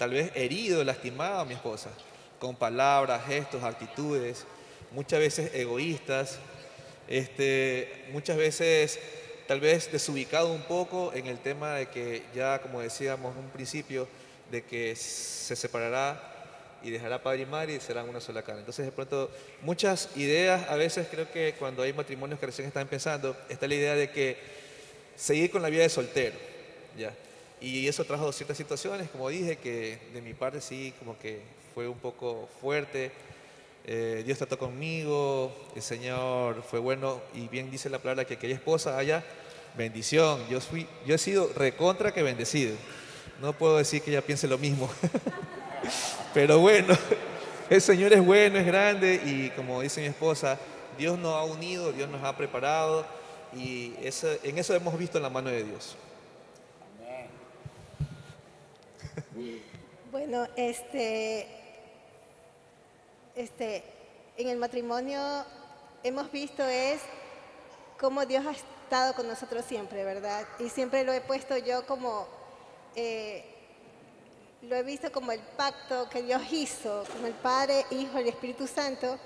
tal 0.00 0.12
vez 0.12 0.32
herido, 0.34 0.82
lastimado 0.82 1.40
a 1.40 1.44
mi 1.44 1.52
esposa, 1.52 1.90
con 2.38 2.56
palabras, 2.56 3.22
gestos, 3.26 3.62
actitudes, 3.62 4.46
muchas 4.92 5.20
veces 5.20 5.54
egoístas, 5.54 6.38
este, 7.06 8.06
muchas 8.10 8.38
veces 8.38 8.98
tal 9.46 9.60
vez 9.60 9.92
desubicado 9.92 10.54
un 10.54 10.62
poco 10.62 11.12
en 11.12 11.26
el 11.26 11.38
tema 11.38 11.74
de 11.74 11.88
que 11.88 12.22
ya, 12.34 12.62
como 12.62 12.80
decíamos 12.80 13.36
un 13.36 13.50
principio, 13.50 14.08
de 14.50 14.64
que 14.64 14.96
se 14.96 15.54
separará 15.54 16.18
y 16.82 16.88
dejará 16.88 17.22
padre 17.22 17.42
y 17.42 17.46
madre 17.46 17.74
y 17.74 17.80
serán 17.80 18.08
una 18.08 18.22
sola 18.22 18.40
carne. 18.40 18.60
Entonces, 18.60 18.86
de 18.86 18.92
pronto, 18.92 19.30
muchas 19.60 20.08
ideas, 20.16 20.66
a 20.70 20.76
veces 20.76 21.08
creo 21.10 21.30
que 21.30 21.56
cuando 21.58 21.82
hay 21.82 21.92
matrimonios 21.92 22.40
que 22.40 22.46
recién 22.46 22.66
están 22.66 22.84
empezando, 22.84 23.36
está 23.50 23.68
la 23.68 23.74
idea 23.74 23.94
de 23.94 24.10
que 24.10 24.38
seguir 25.14 25.50
con 25.50 25.60
la 25.60 25.68
vida 25.68 25.82
de 25.82 25.90
soltero, 25.90 26.38
¿ya? 26.96 27.12
Y 27.60 27.86
eso 27.86 28.04
trajo 28.04 28.32
ciertas 28.32 28.56
situaciones, 28.56 29.10
como 29.10 29.28
dije, 29.28 29.56
que 29.56 29.98
de 30.14 30.22
mi 30.22 30.32
parte 30.32 30.62
sí, 30.62 30.94
como 30.98 31.18
que 31.18 31.42
fue 31.74 31.86
un 31.88 31.98
poco 31.98 32.48
fuerte. 32.60 33.12
Eh, 33.84 34.22
Dios 34.24 34.38
trató 34.38 34.58
conmigo, 34.58 35.52
el 35.74 35.82
Señor 35.82 36.62
fue 36.62 36.78
bueno 36.78 37.20
y 37.34 37.48
bien 37.48 37.70
dice 37.70 37.90
la 37.90 37.98
palabra 37.98 38.24
que 38.24 38.34
aquella 38.34 38.54
esposa 38.54 38.96
haya 38.96 39.24
bendición. 39.76 40.40
Yo, 40.48 40.60
fui, 40.60 40.86
yo 41.06 41.14
he 41.14 41.18
sido 41.18 41.50
recontra 41.54 42.12
que 42.12 42.22
bendecido. 42.22 42.74
No 43.42 43.52
puedo 43.52 43.76
decir 43.76 44.02
que 44.02 44.10
ella 44.10 44.22
piense 44.22 44.48
lo 44.48 44.58
mismo. 44.58 44.90
Pero 46.34 46.58
bueno, 46.58 46.96
el 47.70 47.80
Señor 47.82 48.12
es 48.12 48.24
bueno, 48.24 48.58
es 48.58 48.66
grande 48.66 49.20
y 49.24 49.50
como 49.50 49.82
dice 49.82 50.00
mi 50.00 50.06
esposa, 50.06 50.58
Dios 50.98 51.18
nos 51.18 51.34
ha 51.34 51.44
unido, 51.44 51.92
Dios 51.92 52.08
nos 52.08 52.22
ha 52.24 52.36
preparado 52.36 53.04
y 53.54 53.94
en 53.98 54.58
eso 54.58 54.74
hemos 54.74 54.98
visto 54.98 55.18
la 55.20 55.28
mano 55.28 55.50
de 55.50 55.64
Dios. 55.64 55.96
Bueno, 60.10 60.46
este, 60.56 61.46
este, 63.36 63.84
en 64.36 64.48
el 64.48 64.58
matrimonio 64.58 65.20
hemos 66.02 66.32
visto 66.32 66.64
es 66.64 67.00
cómo 67.98 68.26
Dios 68.26 68.44
ha 68.46 68.50
estado 68.50 69.14
con 69.14 69.28
nosotros 69.28 69.64
siempre, 69.64 70.04
¿verdad? 70.04 70.46
Y 70.58 70.68
siempre 70.68 71.04
lo 71.04 71.12
he 71.12 71.20
puesto 71.20 71.56
yo 71.58 71.86
como, 71.86 72.26
eh, 72.96 73.44
lo 74.62 74.74
he 74.74 74.82
visto 74.82 75.12
como 75.12 75.30
el 75.30 75.40
pacto 75.40 76.08
que 76.08 76.22
Dios 76.22 76.42
hizo, 76.50 77.04
como 77.12 77.26
el 77.28 77.34
Padre, 77.34 77.84
Hijo 77.90 78.18
y 78.18 78.22
el 78.22 78.28
Espíritu 78.28 78.66
Santo 78.66 79.16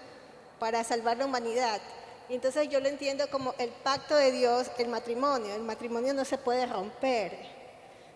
para 0.58 0.84
salvar 0.84 1.16
la 1.16 1.24
humanidad. 1.24 1.80
Entonces 2.28 2.68
yo 2.68 2.80
lo 2.80 2.88
entiendo 2.88 3.28
como 3.30 3.54
el 3.58 3.70
pacto 3.70 4.16
de 4.16 4.32
Dios, 4.32 4.70
el 4.78 4.88
matrimonio. 4.88 5.54
El 5.54 5.62
matrimonio 5.62 6.12
no 6.12 6.24
se 6.24 6.38
puede 6.38 6.66
romper. 6.66 7.32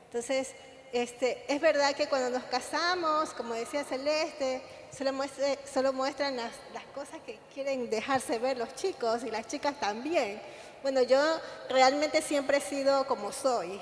Entonces, 0.07 0.55
este, 0.93 1.45
es 1.49 1.61
verdad 1.61 1.95
que 1.95 2.07
cuando 2.07 2.31
nos 2.31 2.45
casamos, 2.45 3.31
como 3.31 3.55
decía 3.55 3.85
Celeste, 3.85 4.63
solo, 4.97 5.93
muestran 5.93 6.37
las, 6.37 6.53
cosas 6.95 7.21
que 7.25 7.39
quieren 7.55 7.89
dejarse 7.91 8.39
ver 8.39 8.59
los 8.59 8.75
chicos 8.75 9.23
y 9.25 9.31
las 9.31 9.47
chicas 9.47 9.79
también. 9.79 10.41
Bueno, 10.83 11.03
yo 11.03 11.21
realmente 11.69 12.23
siempre 12.23 12.59
he 12.59 12.61
sido 12.61 13.07
como 13.07 13.33
soy. 13.33 13.81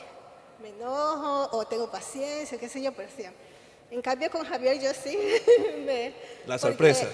Me 0.61 0.70
enojo 0.70 1.48
o 1.52 1.66
tengo 1.66 1.90
paciencia, 1.90 2.59
qué 2.59 2.68
sé 2.68 2.82
yo, 2.82 2.92
pero 2.92 3.09
siempre. 3.14 3.44
En 3.90 4.02
cambio 4.02 4.30
con 4.30 4.44
Javier 4.44 4.80
yo 4.80 4.92
sí 4.92 5.16
me... 5.86 6.14
La 6.46 6.59
sorpresa. 6.59 7.07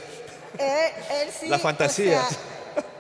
Él, 0.59 1.31
sí, 1.33 1.49
La 1.49 1.59
fantasía 1.59 2.23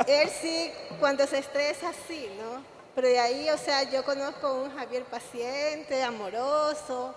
él 0.07 0.29
sí, 0.41 0.71
cuando 0.99 1.27
se 1.27 1.39
estresa, 1.39 1.93
sí, 2.09 2.29
¿no? 2.39 2.65
Pero 2.95 3.09
de 3.09 3.19
ahí, 3.19 3.49
o 3.49 3.57
sea, 3.57 3.85
yo 3.85 4.05
conozco 4.05 4.53
un 4.53 4.77
Javier 4.77 5.05
paciente, 5.05 6.03
amoroso, 6.03 7.15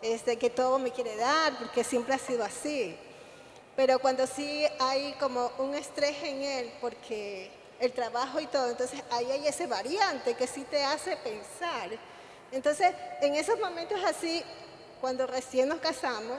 este, 0.00 0.36
que 0.36 0.50
todo 0.50 0.78
me 0.80 0.90
quiere 0.90 1.14
dar, 1.16 1.56
porque 1.58 1.84
siempre 1.84 2.14
ha 2.14 2.18
sido 2.18 2.42
así. 2.42 2.96
Pero 3.76 4.00
cuando 4.00 4.26
sí 4.26 4.66
hay 4.80 5.12
como 5.14 5.52
un 5.58 5.74
estrés 5.74 6.16
en 6.24 6.42
él, 6.42 6.72
porque 6.80 7.50
el 7.78 7.92
trabajo 7.92 8.40
y 8.40 8.46
todo, 8.46 8.68
entonces 8.70 9.00
ahí 9.10 9.30
hay 9.30 9.46
ese 9.46 9.66
variante 9.66 10.34
que 10.34 10.46
sí 10.46 10.64
te 10.64 10.82
hace 10.82 11.16
pensar. 11.16 11.90
Entonces, 12.50 12.92
en 13.20 13.34
esos 13.36 13.58
momentos 13.60 13.98
así, 14.04 14.42
cuando 15.00 15.26
recién 15.26 15.68
nos 15.68 15.78
casamos, 15.78 16.38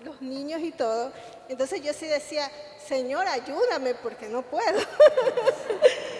los 0.00 0.20
niños 0.20 0.60
y 0.60 0.72
todo, 0.72 1.12
entonces 1.48 1.80
yo 1.80 1.92
sí 1.94 2.06
decía, 2.06 2.50
Señor, 2.86 3.26
ayúdame 3.26 3.94
porque 3.94 4.28
no 4.28 4.42
puedo. 4.42 4.80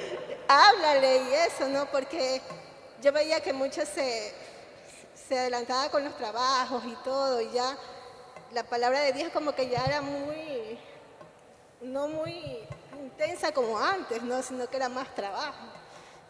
Háblale 0.48 1.22
y 1.22 1.34
eso, 1.34 1.68
¿no? 1.68 1.86
Porque 1.86 2.40
yo 3.02 3.12
veía 3.12 3.40
que 3.40 3.52
muchos 3.52 3.88
se, 3.88 4.32
se 5.28 5.38
adelantaban 5.38 5.88
con 5.90 6.04
los 6.04 6.16
trabajos 6.16 6.84
y 6.86 6.94
todo, 7.04 7.40
y 7.40 7.50
ya 7.50 7.76
la 8.52 8.62
palabra 8.62 9.00
de 9.00 9.12
Dios 9.12 9.32
como 9.32 9.52
que 9.52 9.68
ya 9.68 9.84
era 9.84 10.00
muy, 10.00 10.78
no 11.80 12.08
muy 12.08 12.58
intensa 13.00 13.52
como 13.52 13.78
antes, 13.78 14.22
¿no? 14.22 14.42
Sino 14.42 14.68
que 14.68 14.76
era 14.76 14.88
más 14.88 15.14
trabajo. 15.14 15.64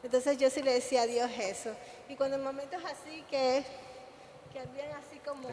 Entonces 0.03 0.39
yo 0.39 0.49
sí 0.51 0.63
le 0.63 0.75
decía 0.75 1.03
a 1.03 1.07
Dios 1.07 1.31
eso. 1.39 1.71
Y 2.09 2.17
cuando 2.17 2.37
en 2.37 2.45
momentos 2.45 2.83
así 2.85 3.25
que, 3.31 3.65
que 4.53 4.61
habían 4.61 4.93
así 4.93 5.19
como 5.19 5.49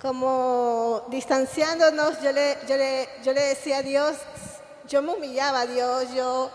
como 0.00 1.04
distanciándonos, 1.08 2.20
yo 2.20 2.30
le, 2.30 2.58
yo 2.68 2.76
le, 2.76 3.08
yo 3.22 3.32
le 3.32 3.42
decía 3.42 3.78
a 3.78 3.82
Dios, 3.82 4.16
yo 4.86 5.02
me 5.02 5.14
humillaba 5.14 5.62
a 5.62 5.66
Dios, 5.66 6.12
yo, 6.14 6.50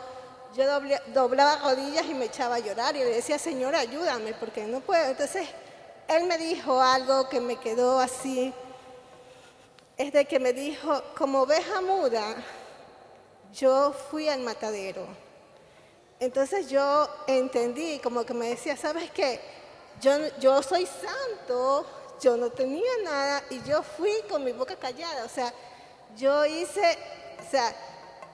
yo 0.54 0.66
doblaba 1.14 1.58
rodillas 1.58 2.06
y 2.06 2.14
me 2.14 2.26
echaba 2.26 2.56
a 2.56 2.60
llorar 2.60 2.96
y 2.96 3.00
le 3.00 3.16
decía, 3.16 3.40
Señor, 3.40 3.76
ayúdame, 3.76 4.34
porque 4.34 4.66
no 4.66 4.82
puedo. 4.82 5.10
Entonces, 5.10 5.48
Él 6.08 6.26
me 6.26 6.38
dijo 6.38 6.82
algo 6.82 7.30
que 7.30 7.40
me 7.40 7.58
quedó 7.58 8.00
así, 8.00 8.54
es 9.98 10.12
de 10.12 10.26
que 10.26 10.40
me 10.40 10.52
dijo, 10.52 11.02
como 11.18 11.42
oveja 11.42 11.80
muda, 11.82 12.36
yo 13.54 13.94
fui 14.10 14.28
al 14.28 14.42
matadero. 14.42 15.06
Entonces 16.20 16.70
yo 16.70 17.10
entendí, 17.28 18.00
como 18.00 18.24
que 18.26 18.34
me 18.34 18.50
decía, 18.50 18.78
¿sabes 18.78 19.10
qué? 19.12 19.40
Yo, 20.00 20.12
yo 20.40 20.62
soy 20.62 20.86
santo, 20.86 21.86
yo 22.22 22.38
no 22.38 22.50
tenía 22.52 22.92
nada 23.04 23.44
y 23.50 23.62
yo 23.64 23.82
fui 23.84 24.12
con 24.30 24.44
mi 24.44 24.52
boca 24.52 24.76
callada. 24.76 25.26
O 25.26 25.30
sea, 25.30 25.54
yo 26.18 26.46
hice, 26.46 26.98
o 27.40 27.50
sea, 27.50 27.76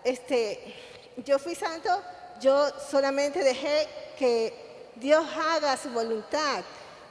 este, 0.03 0.76
yo 1.26 1.39
fui 1.39 1.55
santo, 1.55 1.89
yo 2.39 2.70
solamente 2.80 3.43
dejé 3.43 3.88
que 4.18 4.91
Dios 4.95 5.26
haga 5.36 5.78
su 5.78 5.89
voluntad. 5.89 6.63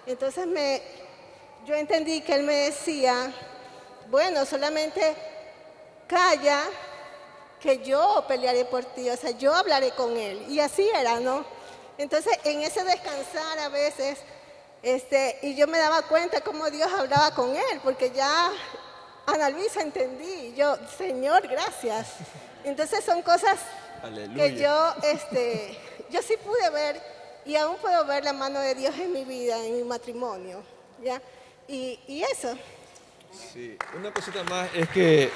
Entonces 0.06 0.46
me, 0.46 0.82
yo 1.66 1.74
entendí 1.74 2.20
que 2.20 2.34
Él 2.34 2.44
me 2.44 2.54
decía, 2.54 3.32
bueno, 4.08 4.44
solamente 4.44 5.16
calla 6.06 6.62
que 7.60 7.78
yo 7.84 8.24
pelearé 8.28 8.64
por 8.64 8.84
ti, 8.84 9.08
o 9.10 9.16
sea, 9.16 9.30
yo 9.30 9.54
hablaré 9.54 9.90
con 9.92 10.16
él. 10.16 10.44
Y 10.48 10.60
así 10.60 10.88
era, 10.88 11.18
¿no? 11.18 11.44
Entonces, 11.98 12.38
en 12.44 12.60
ese 12.60 12.84
descansar 12.84 13.58
a 13.58 13.68
veces, 13.70 14.18
este, 14.82 15.38
y 15.42 15.56
yo 15.56 15.66
me 15.66 15.78
daba 15.78 16.02
cuenta 16.02 16.42
cómo 16.42 16.70
Dios 16.70 16.92
hablaba 16.92 17.34
con 17.34 17.56
él, 17.56 17.80
porque 17.82 18.10
ya 18.10 18.52
Ana 19.26 19.50
Luisa 19.50 19.80
entendí, 19.80 20.54
yo, 20.54 20.76
Señor, 20.96 21.48
gracias. 21.48 22.06
Entonces 22.62 23.04
son 23.04 23.22
cosas 23.22 23.58
que 24.34 24.56
yo, 24.56 24.94
este, 25.02 25.76
yo 26.10 26.22
sí 26.22 26.34
pude 26.44 26.70
ver 26.70 27.00
y 27.44 27.56
aún 27.56 27.76
puedo 27.76 28.04
ver 28.06 28.24
la 28.24 28.32
mano 28.32 28.60
de 28.60 28.74
Dios 28.74 28.94
en 28.98 29.12
mi 29.12 29.24
vida, 29.24 29.64
en 29.64 29.76
mi 29.76 29.84
matrimonio, 29.84 30.62
¿ya? 31.02 31.20
Y, 31.68 31.98
y 32.06 32.22
eso. 32.22 32.56
Sí, 33.52 33.76
una 33.96 34.12
cosita 34.12 34.42
más 34.44 34.68
es 34.74 34.88
que 34.88 35.30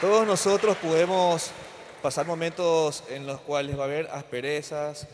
todos 0.00 0.26
nosotros 0.26 0.76
podemos 0.76 1.50
pasar 2.02 2.26
momentos 2.26 3.02
en 3.08 3.26
los 3.26 3.40
cuales 3.40 3.78
va 3.78 3.82
a 3.82 3.86
haber 3.86 4.08
asperezas 4.10 5.06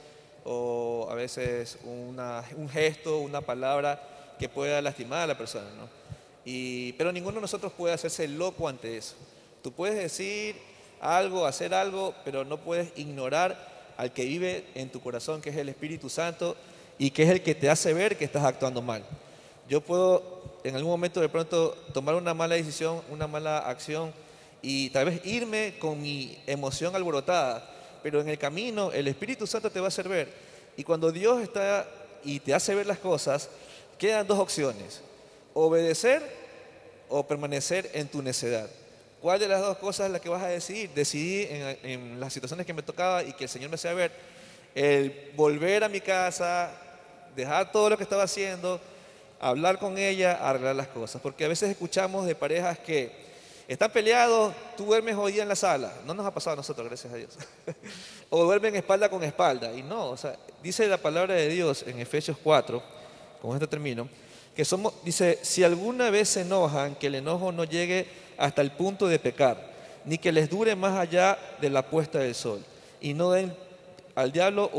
o 0.45 1.07
a 1.11 1.14
veces 1.14 1.78
un 1.85 2.68
gesto, 2.72 3.18
una 3.18 3.41
palabra 3.41 4.35
que 4.39 4.49
pueda 4.49 4.81
lastimar 4.83 5.20
a 5.20 5.26
la 5.26 5.39
persona, 5.39 5.70
¿no? 5.76 5.89
Y, 6.45 6.95
pero 6.95 7.12
ninguno 7.12 7.37
de 7.37 7.43
nosotros 7.43 7.72
puede 7.72 7.95
hacerse 7.95 8.26
loco 8.26 8.66
ante 8.66 8.97
eso. 8.97 9.14
Tú 9.62 9.70
puedes 9.72 9.97
decir 9.97 10.57
algo, 11.01 11.46
hacer 11.46 11.74
algo, 11.74 12.14
pero 12.24 12.44
no 12.44 12.59
puedes 12.59 12.92
ignorar 12.96 13.57
al 13.96 14.12
que 14.12 14.24
vive 14.24 14.64
en 14.74 14.90
tu 14.90 15.01
corazón, 15.01 15.40
que 15.40 15.51
es 15.51 15.57
el 15.57 15.68
Espíritu 15.68 16.09
Santo 16.09 16.57
y 16.98 17.11
que 17.11 17.22
es 17.22 17.30
el 17.30 17.42
que 17.42 17.55
te 17.55 17.70
hace 17.70 17.92
ver 17.92 18.16
que 18.16 18.24
estás 18.24 18.44
actuando 18.44 18.82
mal. 18.82 19.03
Yo 19.68 19.80
puedo 19.80 20.59
en 20.64 20.76
algún 20.76 20.90
momento 20.90 21.20
de 21.20 21.28
pronto 21.28 21.76
tomar 21.92 22.14
una 22.14 22.34
mala 22.34 22.55
decisión, 22.55 23.03
una 23.11 23.26
mala 23.26 23.59
acción 23.59 24.12
y 24.62 24.90
tal 24.90 25.07
vez 25.07 25.24
irme 25.24 25.74
con 25.78 26.01
mi 26.01 26.38
emoción 26.46 26.94
alborotada, 26.94 27.68
pero 28.03 28.20
en 28.20 28.28
el 28.28 28.38
camino 28.38 28.92
el 28.92 29.09
Espíritu 29.09 29.46
Santo 29.46 29.70
te 29.70 29.80
va 29.80 29.86
a 29.86 29.88
hacer 29.88 30.09
ver. 30.09 30.32
Y 30.76 30.84
cuando 30.84 31.12
Dios 31.12 31.42
está 31.42 31.88
y 32.24 32.40
te 32.40 32.55
hace 32.55 32.74
ver 32.74 32.86
las 32.86 32.98
cosas, 32.98 33.48
quedan 33.98 34.26
dos 34.26 34.38
opciones, 34.38 35.01
obedecer 35.55 36.22
o 37.09 37.26
permanecer 37.26 37.90
en 37.94 38.09
tu 38.09 38.22
necedad. 38.22 38.68
¿Cuál 39.21 39.39
de 39.39 39.49
las 39.49 39.61
dos 39.61 39.77
cosas 39.77 40.07
es 40.07 40.12
la 40.12 40.18
que 40.18 40.31
vas 40.31 40.43
a 40.43 40.49
decidir? 40.49 40.91
Decidí 40.95 41.47
en, 41.51 42.18
las 42.18 42.33
situaciones 42.33 42.64
que 42.64 42.73
me 42.73 42.83
tocaba 42.83 43.23
y 43.23 43.35
que 43.35 43.45
el 43.45 43.51
Señor 43.51 43.68
me 43.68 43.75
hacía 43.75 43.93
ver, 43.93 44.11
el 44.75 45.33
volver 45.37 45.85
a 45.85 45.91
mi 45.91 46.01
casa, 46.01 46.71
dejar 47.37 47.71
todo 47.71 47.91
lo 47.91 47.99
que 47.99 48.03
estaba 48.03 48.23
haciendo, 48.23 48.81
hablar 49.39 49.79
con 49.79 49.99
ella, 49.99 50.39
arreglar 50.41 50.75
las 50.75 50.89
cosas. 50.89 51.21
Porque 51.21 51.45
a 51.45 51.49
veces 51.49 51.68
escuchamos 51.68 52.25
de 52.25 52.35
parejas 52.35 52.79
que 52.79 53.12
están 53.68 53.93
peleados, 53.93 54.55
tú 54.75 54.87
duermes 54.87 55.14
hoy 55.16 55.33
día 55.33 55.43
en 55.43 55.51
la 55.51 55.57
sala. 55.57 55.93
No 56.07 56.14
nos 56.14 56.25
ha 56.25 56.33
pasado 56.33 56.55
a 56.55 56.57
nosotros, 56.57 56.89
gracias 56.89 57.12
a 57.12 57.16
Dios. 57.16 57.37
o 58.31 58.43
duermen 58.45 58.75
espalda 58.75 59.11
con 59.11 59.23
espalda. 59.23 59.71
Y 59.75 59.83
no, 59.83 60.09
o 60.09 60.16
sea, 60.16 60.35
dice 60.62 60.89
la 60.89 60.97
palabra 60.97 61.35
de 61.35 61.47
Dios 61.49 61.85
en 61.87 62.01
Efesios 62.01 62.39
4, 62.43 62.83
con 63.43 63.53
esto 63.53 63.68
termino, 63.68 64.09
que 64.57 64.64
somos, 64.64 64.95
dice, 65.05 65.39
si 65.43 65.62
alguna 65.62 66.09
vez 66.09 66.31
se 66.31 66.41
enojan, 66.41 66.95
que 66.95 67.09
el 67.09 67.16
enojo 67.16 67.53
no 67.53 67.64
llegue 67.64 68.07
hasta 68.41 68.62
el 68.62 68.72
punto 68.72 69.07
de 69.07 69.18
pecar, 69.18 69.70
ni 70.07 70.16
que 70.16 70.32
les 70.32 70.49
dure 70.49 70.74
más 70.74 70.99
allá 70.99 71.38
de 71.61 71.68
la 71.68 71.82
puesta 71.82 72.18
del 72.18 72.34
sol, 72.34 72.64
y 73.01 73.12
no 73.12 73.30
den 73.30 73.55
al 74.14 74.32
diablo 74.32 74.70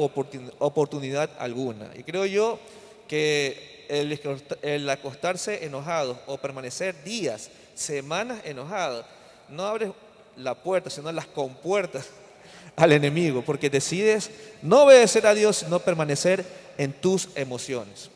oportunidad 0.60 1.30
alguna. 1.38 1.92
Y 1.96 2.04
creo 2.04 2.26
yo 2.26 2.60
que 3.08 3.86
el, 3.88 4.90
acostarse 4.90 5.64
enojado 5.64 6.20
o 6.26 6.38
permanecer 6.38 7.04
días, 7.04 7.52
semanas 7.76 8.40
enojado, 8.46 9.06
no 9.48 9.66
abres 9.68 9.92
la 10.36 10.56
puerta, 10.56 10.90
sino 10.90 11.12
las 11.12 11.28
compuertas 11.28 12.08
al 12.76 12.92
enemigo, 12.94 13.44
porque 13.44 13.70
decides 13.70 14.32
no 14.64 14.84
obedecer 14.86 15.28
a 15.28 15.36
Dios, 15.36 15.58
sino 15.58 15.80
permanecer 15.80 16.44
en 16.80 16.94
tus 16.94 17.30
emociones. 17.36 18.10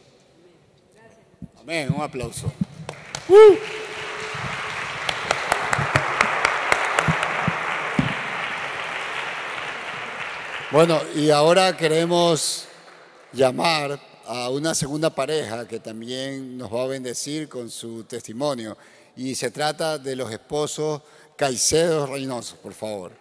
Amén, 1.59 1.93
un 1.95 2.01
aplauso. 2.01 2.51
Bueno, 10.75 10.99
y 11.15 11.29
ahora 11.29 11.77
queremos 11.77 12.65
llamar 13.31 13.97
a 14.27 14.49
una 14.49 14.75
segunda 14.75 15.09
pareja 15.09 15.65
que 15.65 15.79
también 15.79 16.57
nos 16.57 16.69
va 16.69 16.83
a 16.83 16.87
bendecir 16.87 17.47
con 17.47 17.69
su 17.69 18.03
testimonio. 18.03 18.77
Y 19.15 19.35
se 19.35 19.51
trata 19.51 19.97
de 19.97 20.17
los 20.17 20.29
esposos 20.29 21.01
Caicedo 21.37 22.07
Reynoso, 22.07 22.57
por 22.57 22.73
favor. 22.73 23.13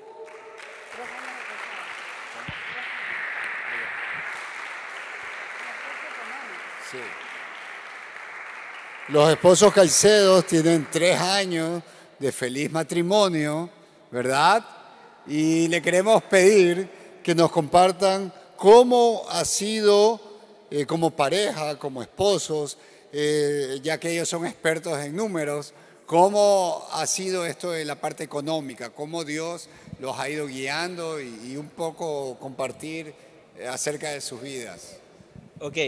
Los 9.11 9.31
esposos 9.31 9.73
Caicedo 9.73 10.43
tienen 10.43 10.89
tres 10.91 11.21
años 11.21 11.85
de 12.19 12.33
feliz 12.33 12.69
matrimonio, 12.73 13.71
¿verdad? 14.11 14.67
Y 15.29 15.69
le 15.69 15.81
queremos 15.81 16.21
pedir 16.25 17.04
que 17.25 17.35
nos 17.35 17.51
compartan 17.51 18.31
cómo 18.57 19.23
ha 19.31 19.47
sido 19.47 20.21
eh, 20.71 20.85
como 20.85 21.11
pareja, 21.11 21.79
como 21.79 22.03
esposos, 22.03 22.77
eh, 23.13 23.79
ya 23.83 23.99
que 23.99 24.13
ellos 24.13 24.29
son 24.29 24.47
expertos 24.47 24.99
en 25.03 25.17
números, 25.17 25.73
¿cómo 26.05 26.87
ha 26.93 27.07
sido 27.07 27.47
esto 27.47 27.71
de 27.71 27.87
la 27.87 27.95
parte 27.95 28.25
económica? 28.25 28.91
¿Cómo 28.91 29.25
Dios 29.25 29.71
los 30.01 30.19
ha 30.19 30.29
ido 30.29 30.47
guiando 30.47 31.19
y, 31.19 31.57
un 31.57 31.71
poco 31.71 32.37
compartir 32.39 33.15
eh, 33.59 33.67
acerca 33.67 34.11
de 34.11 34.21
sus 34.21 34.43
vidas? 34.43 34.99
Ok. 35.61 35.79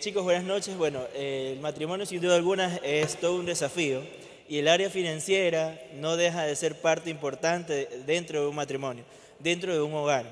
chicos, 0.00 0.22
buenas 0.24 0.44
noches. 0.44 0.74
Bueno, 0.78 1.02
el 1.14 1.60
matrimonio 1.60 2.06
sin 2.06 2.22
duda 2.22 2.36
alguna 2.36 2.76
es 2.82 3.20
todo 3.20 3.36
un 3.36 3.44
desafío 3.44 4.00
y 4.48 4.58
el 4.58 4.68
área 4.68 4.88
financiera 4.88 5.78
no 5.96 6.16
deja 6.16 6.44
de 6.44 6.56
ser 6.56 6.80
parte 6.80 7.10
importante 7.10 7.88
dentro 8.06 8.40
de 8.40 8.46
un 8.46 8.54
matrimonio, 8.54 9.04
dentro 9.44 9.74
de 9.74 9.82
un 9.82 9.92
hogar. 9.94 10.26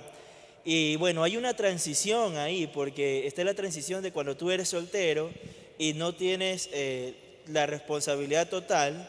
Y 0.64 0.96
bueno, 0.96 1.22
hay 1.22 1.36
una 1.36 1.54
transición 1.54 2.36
ahí, 2.38 2.66
porque 2.66 3.26
está 3.26 3.44
la 3.44 3.54
transición 3.54 4.02
de 4.02 4.10
cuando 4.10 4.36
tú 4.36 4.50
eres 4.50 4.68
soltero 4.68 5.30
y 5.78 5.92
no 5.92 6.14
tienes 6.14 6.68
eh, 6.72 7.14
la 7.48 7.66
responsabilidad 7.66 8.48
total 8.48 9.08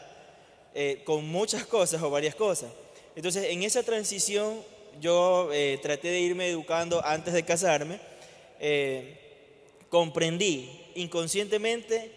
eh, 0.74 1.00
con 1.04 1.26
muchas 1.26 1.64
cosas 1.66 2.02
o 2.02 2.10
varias 2.10 2.34
cosas. 2.34 2.70
Entonces, 3.16 3.46
en 3.50 3.62
esa 3.62 3.82
transición 3.82 4.60
yo 5.00 5.48
eh, 5.52 5.78
traté 5.82 6.08
de 6.08 6.20
irme 6.20 6.48
educando 6.48 7.04
antes 7.04 7.32
de 7.32 7.42
casarme. 7.42 7.98
comprendí 9.88 10.68
inconscientemente 10.96 12.10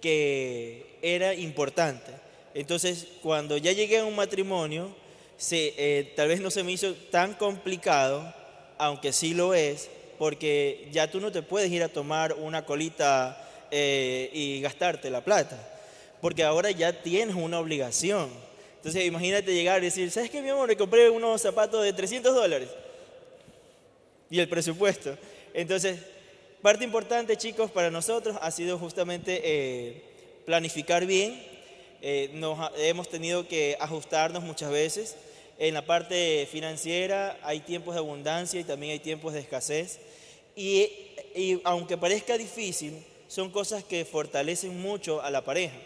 que 0.00 0.98
era 1.02 1.34
importante. 1.34 2.12
Entonces, 2.54 3.06
cuando 3.22 3.56
ya 3.58 3.72
llegué 3.72 3.98
a 3.98 4.04
un 4.04 4.16
matrimonio, 4.16 4.94
se, 5.38 6.12
tal 6.14 6.28
vez 6.28 6.40
no 6.40 6.50
se 6.50 6.62
me 6.62 6.72
hizo 6.72 6.92
tan 7.10 7.32
complicado 7.32 8.34
aunque 8.78 9.12
sí 9.12 9.34
lo 9.34 9.54
es, 9.54 9.90
porque 10.18 10.88
ya 10.92 11.10
tú 11.10 11.20
no 11.20 11.30
te 11.30 11.42
puedes 11.42 11.70
ir 11.70 11.82
a 11.82 11.88
tomar 11.88 12.32
una 12.34 12.64
colita 12.64 13.66
eh, 13.70 14.30
y 14.32 14.60
gastarte 14.60 15.10
la 15.10 15.22
plata, 15.22 15.58
porque 16.20 16.44
ahora 16.44 16.70
ya 16.70 17.02
tienes 17.02 17.34
una 17.34 17.58
obligación. 17.58 18.30
Entonces 18.76 19.04
imagínate 19.04 19.52
llegar 19.52 19.82
y 19.82 19.86
decir, 19.86 20.10
¿sabes 20.10 20.30
qué, 20.30 20.40
mi 20.40 20.50
amor? 20.50 20.68
Me 20.68 20.76
compré 20.76 21.10
unos 21.10 21.42
zapatos 21.42 21.82
de 21.82 21.92
300 21.92 22.34
dólares. 22.34 22.68
Y 24.30 24.38
el 24.38 24.48
presupuesto. 24.48 25.16
Entonces, 25.52 25.98
parte 26.62 26.84
importante, 26.84 27.36
chicos, 27.36 27.70
para 27.70 27.90
nosotros 27.90 28.36
ha 28.40 28.50
sido 28.50 28.78
justamente 28.78 29.40
eh, 29.42 30.02
planificar 30.46 31.06
bien. 31.06 31.42
Eh, 32.00 32.30
nos, 32.34 32.70
hemos 32.76 33.08
tenido 33.08 33.48
que 33.48 33.76
ajustarnos 33.80 34.44
muchas 34.44 34.70
veces 34.70 35.16
en 35.58 35.74
la 35.74 35.84
parte 35.84 36.48
financiera 36.50 37.36
hay 37.42 37.60
tiempos 37.60 37.94
de 37.94 37.98
abundancia 37.98 38.60
y 38.60 38.64
también 38.64 38.92
hay 38.92 39.00
tiempos 39.00 39.32
de 39.32 39.40
escasez. 39.40 39.98
Y, 40.54 40.88
aunque 41.64 41.96
parezca 41.96 42.38
difícil, 42.38 43.04
son 43.26 43.50
cosas 43.50 43.82
que 43.82 44.04
fortalecen 44.04 44.80
mucho 44.80 45.20
a 45.20 45.30
la 45.30 45.44
pareja. 45.44 45.76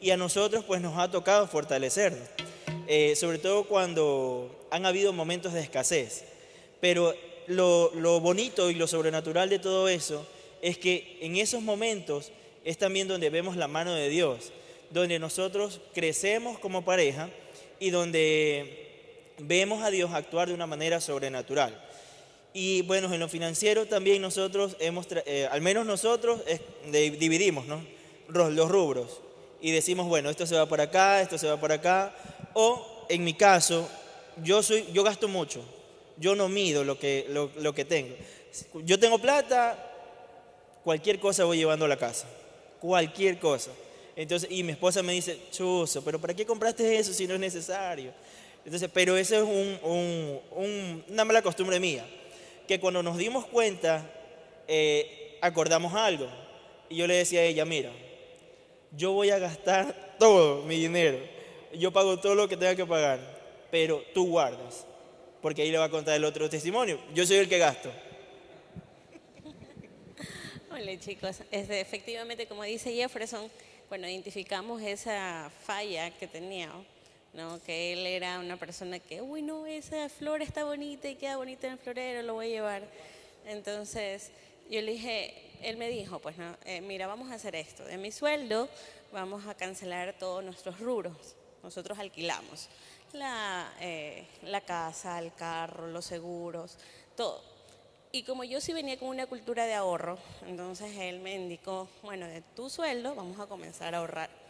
Y 0.00 0.10
a 0.10 0.16
nosotros 0.16 0.64
pues 0.64 0.80
nos 0.80 0.98
ha 0.98 1.10
tocado 1.10 1.46
fortalecernos, 1.46 2.28
eh, 2.86 3.14
sobre 3.16 3.38
todo 3.38 3.64
cuando 3.64 4.66
han 4.70 4.84
habido 4.84 5.12
momentos 5.12 5.54
de 5.54 5.60
escasez. 5.60 6.24
Pero 6.80 7.14
lo, 7.46 7.90
lo 7.94 8.20
bonito 8.20 8.70
y 8.70 8.74
lo 8.74 8.86
sobrenatural 8.86 9.48
de 9.48 9.58
todo 9.58 9.88
eso 9.88 10.26
es 10.60 10.76
que 10.76 11.18
en 11.20 11.36
esos 11.36 11.62
momentos 11.62 12.32
es 12.64 12.76
también 12.76 13.08
donde 13.08 13.30
vemos 13.30 13.56
la 13.56 13.68
mano 13.68 13.94
de 13.94 14.08
Dios, 14.08 14.52
donde 14.90 15.18
nosotros 15.18 15.80
crecemos 15.94 16.58
como 16.58 16.84
pareja 16.84 17.30
y 17.80 17.90
donde 17.90 18.81
vemos 19.46 19.82
a 19.82 19.90
Dios 19.90 20.12
actuar 20.12 20.48
de 20.48 20.54
una 20.54 20.66
manera 20.66 21.00
sobrenatural. 21.00 21.78
Y 22.54 22.82
bueno, 22.82 23.12
en 23.12 23.20
lo 23.20 23.28
financiero 23.28 23.86
también 23.86 24.20
nosotros 24.20 24.76
hemos, 24.78 25.06
eh, 25.26 25.48
al 25.50 25.62
menos 25.62 25.86
nosotros 25.86 26.40
dividimos 26.90 27.64
los 28.28 28.70
rubros 28.70 29.20
y 29.60 29.70
decimos, 29.70 30.06
bueno, 30.08 30.28
esto 30.28 30.44
se 30.44 30.56
va 30.56 30.66
por 30.66 30.80
acá, 30.80 31.22
esto 31.22 31.38
se 31.38 31.46
va 31.46 31.58
por 31.58 31.72
acá. 31.72 32.14
O 32.52 33.06
en 33.08 33.24
mi 33.24 33.32
caso, 33.32 33.88
yo, 34.42 34.62
soy, 34.62 34.86
yo 34.92 35.02
gasto 35.02 35.28
mucho, 35.28 35.64
yo 36.18 36.34
no 36.34 36.48
mido 36.48 36.84
lo 36.84 36.98
que, 36.98 37.26
lo, 37.28 37.74
que 37.74 37.84
tengo. 37.84 38.14
Yo 38.84 38.98
tengo 38.98 39.18
plata, 39.18 39.78
cualquier 40.84 41.18
cosa 41.18 41.44
voy 41.44 41.58
llevando 41.58 41.86
a 41.86 41.88
la 41.88 41.96
casa, 41.96 42.26
cualquier 42.80 43.38
cosa. 43.38 43.70
Entonces, 44.14 44.50
y 44.50 44.62
mi 44.62 44.72
esposa 44.72 45.02
me 45.02 45.12
dice, 45.12 45.38
chuzo, 45.50 46.04
pero 46.04 46.20
¿para 46.20 46.34
qué 46.34 46.44
compraste 46.44 46.98
eso 46.98 47.14
si 47.14 47.26
no 47.26 47.34
es 47.34 47.40
necesario? 47.40 48.12
Entonces, 48.64 48.88
pero 48.92 49.16
eso 49.16 49.36
es 49.36 49.42
un, 49.82 51.02
una 51.08 51.24
mala 51.24 51.42
costumbre 51.42 51.80
mía, 51.80 52.06
que 52.68 52.78
cuando 52.78 53.02
nos 53.02 53.16
dimos 53.16 53.44
cuenta, 53.46 54.08
eh, 54.68 55.38
acordamos 55.40 55.94
algo. 55.94 56.28
Y 56.88 56.96
yo 56.96 57.06
le 57.06 57.14
decía 57.14 57.40
a 57.40 57.44
ella, 57.44 57.64
mira, 57.64 57.90
yo 58.96 59.12
voy 59.12 59.30
a 59.30 59.38
gastar 59.38 60.14
todo 60.18 60.62
mi 60.62 60.76
dinero, 60.76 61.18
yo 61.74 61.92
pago 61.92 62.18
todo 62.20 62.34
lo 62.34 62.48
que 62.48 62.56
tenga 62.56 62.76
que 62.76 62.86
pagar, 62.86 63.18
pero 63.70 64.04
tú 64.14 64.28
guardas, 64.28 64.86
porque 65.40 65.62
ahí 65.62 65.70
le 65.70 65.78
va 65.78 65.86
a 65.86 65.90
contar 65.90 66.14
el 66.14 66.24
otro 66.24 66.48
testimonio. 66.48 67.00
Yo 67.14 67.26
soy 67.26 67.38
el 67.38 67.48
que 67.48 67.58
gasto. 67.58 67.90
Hola 70.70 71.00
chicos, 71.00 71.38
este, 71.50 71.80
efectivamente 71.80 72.46
como 72.46 72.62
dice 72.62 72.94
Jefferson, 72.94 73.50
bueno, 73.88 74.08
identificamos 74.08 74.80
esa 74.82 75.50
falla 75.64 76.10
que 76.18 76.26
tenía, 76.26 76.70
¿no? 77.32 77.62
que 77.62 77.92
él 77.92 78.06
era 78.06 78.38
una 78.38 78.56
persona 78.56 78.98
que, 78.98 79.22
uy, 79.22 79.42
no, 79.42 79.66
esa 79.66 80.08
flor 80.08 80.42
está 80.42 80.64
bonita 80.64 81.08
y 81.08 81.16
queda 81.16 81.36
bonita 81.36 81.66
en 81.66 81.74
el 81.74 81.78
florero, 81.78 82.22
lo 82.22 82.34
voy 82.34 82.46
a 82.46 82.50
llevar. 82.50 82.82
Entonces 83.46 84.30
yo 84.70 84.80
le 84.80 84.92
dije, 84.92 85.50
él 85.62 85.76
me 85.76 85.88
dijo, 85.88 86.18
pues 86.18 86.36
no, 86.36 86.56
eh, 86.64 86.80
mira, 86.80 87.06
vamos 87.06 87.30
a 87.30 87.34
hacer 87.34 87.54
esto, 87.56 87.84
de 87.84 87.98
mi 87.98 88.12
sueldo 88.12 88.68
vamos 89.12 89.46
a 89.46 89.54
cancelar 89.54 90.14
todos 90.18 90.42
nuestros 90.42 90.80
rubros, 90.80 91.36
nosotros 91.62 91.98
alquilamos 91.98 92.68
la, 93.12 93.70
eh, 93.80 94.26
la 94.42 94.60
casa, 94.62 95.18
el 95.18 95.34
carro, 95.34 95.86
los 95.88 96.04
seguros, 96.04 96.78
todo. 97.16 97.42
Y 98.10 98.24
como 98.24 98.44
yo 98.44 98.60
sí 98.60 98.72
venía 98.72 98.98
con 98.98 99.08
una 99.08 99.26
cultura 99.26 99.64
de 99.64 99.74
ahorro, 99.74 100.18
entonces 100.46 100.94
él 100.98 101.20
me 101.20 101.34
indicó, 101.34 101.88
bueno, 102.02 102.26
de 102.26 102.42
tu 102.42 102.68
sueldo 102.68 103.14
vamos 103.14 103.40
a 103.40 103.46
comenzar 103.46 103.94
a 103.94 103.98
ahorrar. 103.98 104.41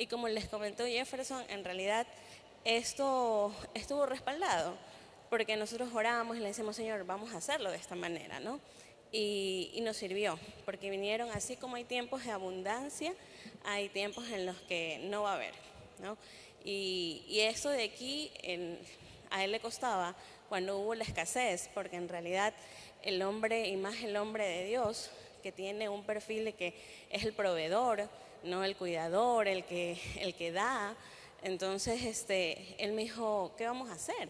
Y 0.00 0.06
como 0.06 0.28
les 0.28 0.48
comentó 0.48 0.86
Jefferson, 0.86 1.44
en 1.50 1.62
realidad 1.62 2.06
esto 2.64 3.54
estuvo 3.74 4.06
respaldado, 4.06 4.74
porque 5.28 5.56
nosotros 5.56 5.90
oramos 5.92 6.38
y 6.38 6.40
le 6.40 6.46
decimos, 6.46 6.74
Señor, 6.74 7.04
vamos 7.04 7.34
a 7.34 7.36
hacerlo 7.36 7.70
de 7.70 7.76
esta 7.76 7.96
manera, 7.96 8.40
¿no? 8.40 8.60
Y, 9.12 9.70
y, 9.74 9.82
nos 9.82 9.98
sirvió, 9.98 10.38
porque 10.64 10.88
vinieron, 10.88 11.30
así 11.32 11.54
como 11.54 11.76
hay 11.76 11.84
tiempos 11.84 12.24
de 12.24 12.30
abundancia, 12.30 13.12
hay 13.62 13.90
tiempos 13.90 14.26
en 14.30 14.46
los 14.46 14.56
que 14.62 15.00
no 15.10 15.24
va 15.24 15.32
a 15.32 15.34
haber, 15.34 15.52
¿no? 15.98 16.16
Y, 16.64 17.22
y 17.28 17.40
esto 17.40 17.68
de 17.68 17.84
aquí, 17.84 18.32
a 19.28 19.44
él 19.44 19.52
le 19.52 19.60
costaba 19.60 20.16
cuando 20.48 20.78
hubo 20.78 20.94
la 20.94 21.04
escasez, 21.04 21.68
porque 21.74 21.96
en 21.96 22.08
realidad 22.08 22.54
el 23.02 23.20
hombre 23.20 23.68
y 23.68 23.76
más 23.76 24.02
el 24.02 24.16
hombre 24.16 24.48
de 24.48 24.64
Dios, 24.64 25.10
que 25.42 25.52
tiene 25.52 25.90
un 25.90 26.04
perfil 26.04 26.46
de 26.46 26.54
que 26.54 26.74
es 27.10 27.22
el 27.22 27.34
proveedor, 27.34 28.08
no 28.42 28.64
el 28.64 28.76
cuidador, 28.76 29.48
el 29.48 29.64
que, 29.64 30.00
el 30.20 30.34
que 30.34 30.52
da. 30.52 30.94
Entonces, 31.42 32.04
este, 32.04 32.74
él 32.78 32.92
me 32.92 33.02
dijo, 33.02 33.52
¿qué 33.56 33.66
vamos 33.66 33.90
a 33.90 33.94
hacer? 33.94 34.28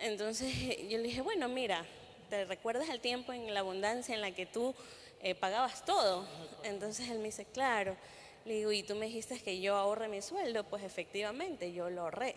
Entonces 0.00 0.52
yo 0.88 0.98
le 0.98 1.04
dije, 1.04 1.22
bueno, 1.22 1.48
mira, 1.48 1.84
¿te 2.28 2.44
recuerdas 2.44 2.88
el 2.88 3.00
tiempo 3.00 3.32
en 3.32 3.52
la 3.54 3.60
abundancia 3.60 4.14
en 4.14 4.20
la 4.20 4.30
que 4.32 4.46
tú 4.46 4.74
eh, 5.22 5.34
pagabas 5.34 5.84
todo? 5.84 6.26
Entonces 6.62 7.08
él 7.08 7.18
me 7.18 7.26
dice, 7.26 7.44
claro. 7.46 7.96
Le 8.44 8.54
digo, 8.54 8.70
¿y 8.70 8.84
tú 8.84 8.94
me 8.94 9.06
dijiste 9.06 9.40
que 9.40 9.60
yo 9.60 9.74
ahorre 9.74 10.06
mi 10.06 10.22
sueldo? 10.22 10.62
Pues 10.64 10.84
efectivamente, 10.84 11.72
yo 11.72 11.90
lo 11.90 12.02
ahorré. 12.02 12.36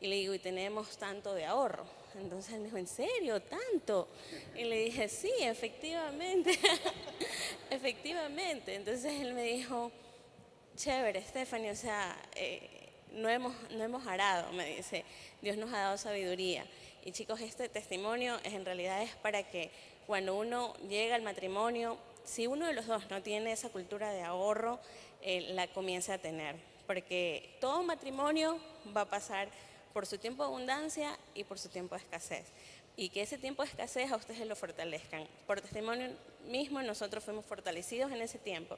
Y 0.00 0.08
le 0.08 0.16
digo, 0.16 0.34
¿y 0.34 0.40
tenemos 0.40 0.98
tanto 0.98 1.32
de 1.32 1.44
ahorro? 1.44 1.84
Entonces 2.16 2.54
él 2.54 2.60
me 2.60 2.66
dijo, 2.66 2.78
¿en 2.78 2.88
serio? 2.88 3.40
¿Tanto? 3.40 4.08
Y 4.56 4.64
le 4.64 4.78
dije, 4.78 5.08
sí, 5.08 5.32
efectivamente, 5.40 6.58
efectivamente. 7.70 8.74
Entonces 8.74 9.12
él 9.20 9.34
me 9.34 9.44
dijo, 9.44 9.92
chévere, 10.76 11.22
Stephanie, 11.22 11.70
o 11.70 11.76
sea, 11.76 12.16
eh, 12.34 12.90
no, 13.12 13.28
hemos, 13.28 13.54
no 13.70 13.84
hemos 13.84 14.06
arado, 14.06 14.52
me 14.52 14.76
dice, 14.76 15.04
Dios 15.42 15.56
nos 15.56 15.72
ha 15.72 15.78
dado 15.78 15.98
sabiduría. 15.98 16.64
Y 17.04 17.12
chicos, 17.12 17.40
este 17.40 17.68
testimonio 17.68 18.38
es, 18.44 18.54
en 18.54 18.64
realidad 18.64 19.02
es 19.02 19.14
para 19.16 19.42
que 19.42 19.70
cuando 20.06 20.34
uno 20.34 20.74
llega 20.88 21.14
al 21.14 21.22
matrimonio, 21.22 21.98
si 22.24 22.46
uno 22.46 22.66
de 22.66 22.72
los 22.72 22.86
dos 22.86 23.08
no 23.10 23.22
tiene 23.22 23.52
esa 23.52 23.68
cultura 23.68 24.10
de 24.10 24.22
ahorro, 24.22 24.80
eh, 25.22 25.52
la 25.52 25.68
comience 25.68 26.12
a 26.12 26.18
tener. 26.18 26.56
Porque 26.86 27.56
todo 27.60 27.82
matrimonio 27.82 28.58
va 28.94 29.02
a 29.02 29.10
pasar 29.10 29.48
por 29.92 30.06
su 30.06 30.18
tiempo 30.18 30.42
de 30.42 30.48
abundancia 30.48 31.18
y 31.34 31.44
por 31.44 31.58
su 31.58 31.68
tiempo 31.68 31.94
de 31.94 32.02
escasez. 32.02 32.46
Y 32.96 33.08
que 33.08 33.22
ese 33.22 33.38
tiempo 33.38 33.62
de 33.62 33.70
escasez 33.70 34.12
a 34.12 34.16
ustedes 34.16 34.46
lo 34.46 34.54
fortalezcan. 34.54 35.26
Por 35.46 35.60
testimonio 35.60 36.10
mismo, 36.46 36.80
nosotros 36.82 37.24
fuimos 37.24 37.44
fortalecidos 37.44 38.12
en 38.12 38.22
ese 38.22 38.38
tiempo 38.38 38.76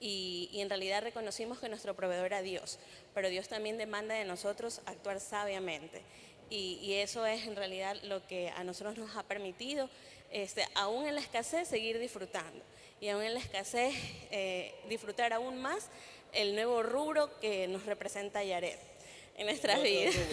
y, 0.00 0.50
en 0.54 0.68
realidad 0.68 1.02
reconocimos 1.02 1.58
que 1.58 1.68
nuestro 1.68 1.94
proveedor 1.94 2.26
era 2.26 2.42
Dios, 2.42 2.78
pero 3.14 3.28
Dios 3.28 3.48
también 3.48 3.78
demanda 3.78 4.14
de 4.14 4.24
nosotros 4.24 4.80
actuar 4.86 5.20
sabiamente. 5.20 6.02
Y, 6.50 6.94
eso 6.94 7.24
es 7.26 7.46
en 7.46 7.56
realidad 7.56 7.96
lo 8.02 8.26
que 8.26 8.50
a 8.50 8.64
nosotros 8.64 8.98
nos 8.98 9.16
ha 9.16 9.22
permitido, 9.22 9.88
este, 10.30 10.66
aún 10.74 11.06
en 11.06 11.14
la 11.14 11.20
escasez, 11.20 11.68
seguir 11.68 11.98
disfrutando. 11.98 12.62
Y 13.00 13.08
aún 13.08 13.22
en 13.22 13.34
la 13.34 13.40
escasez, 13.40 13.94
eh, 14.30 14.74
disfrutar 14.88 15.32
aún 15.32 15.60
más 15.60 15.88
el 16.32 16.54
nuevo 16.54 16.82
rubro 16.82 17.38
que 17.40 17.66
nos 17.68 17.86
representa 17.86 18.44
Yaret 18.44 18.93
en 19.36 19.46
nuestras 19.46 19.82
vidas. 19.82 20.14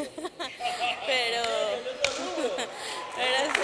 pero, 1.07 1.41
pero 3.15 3.53
sí. 3.55 3.61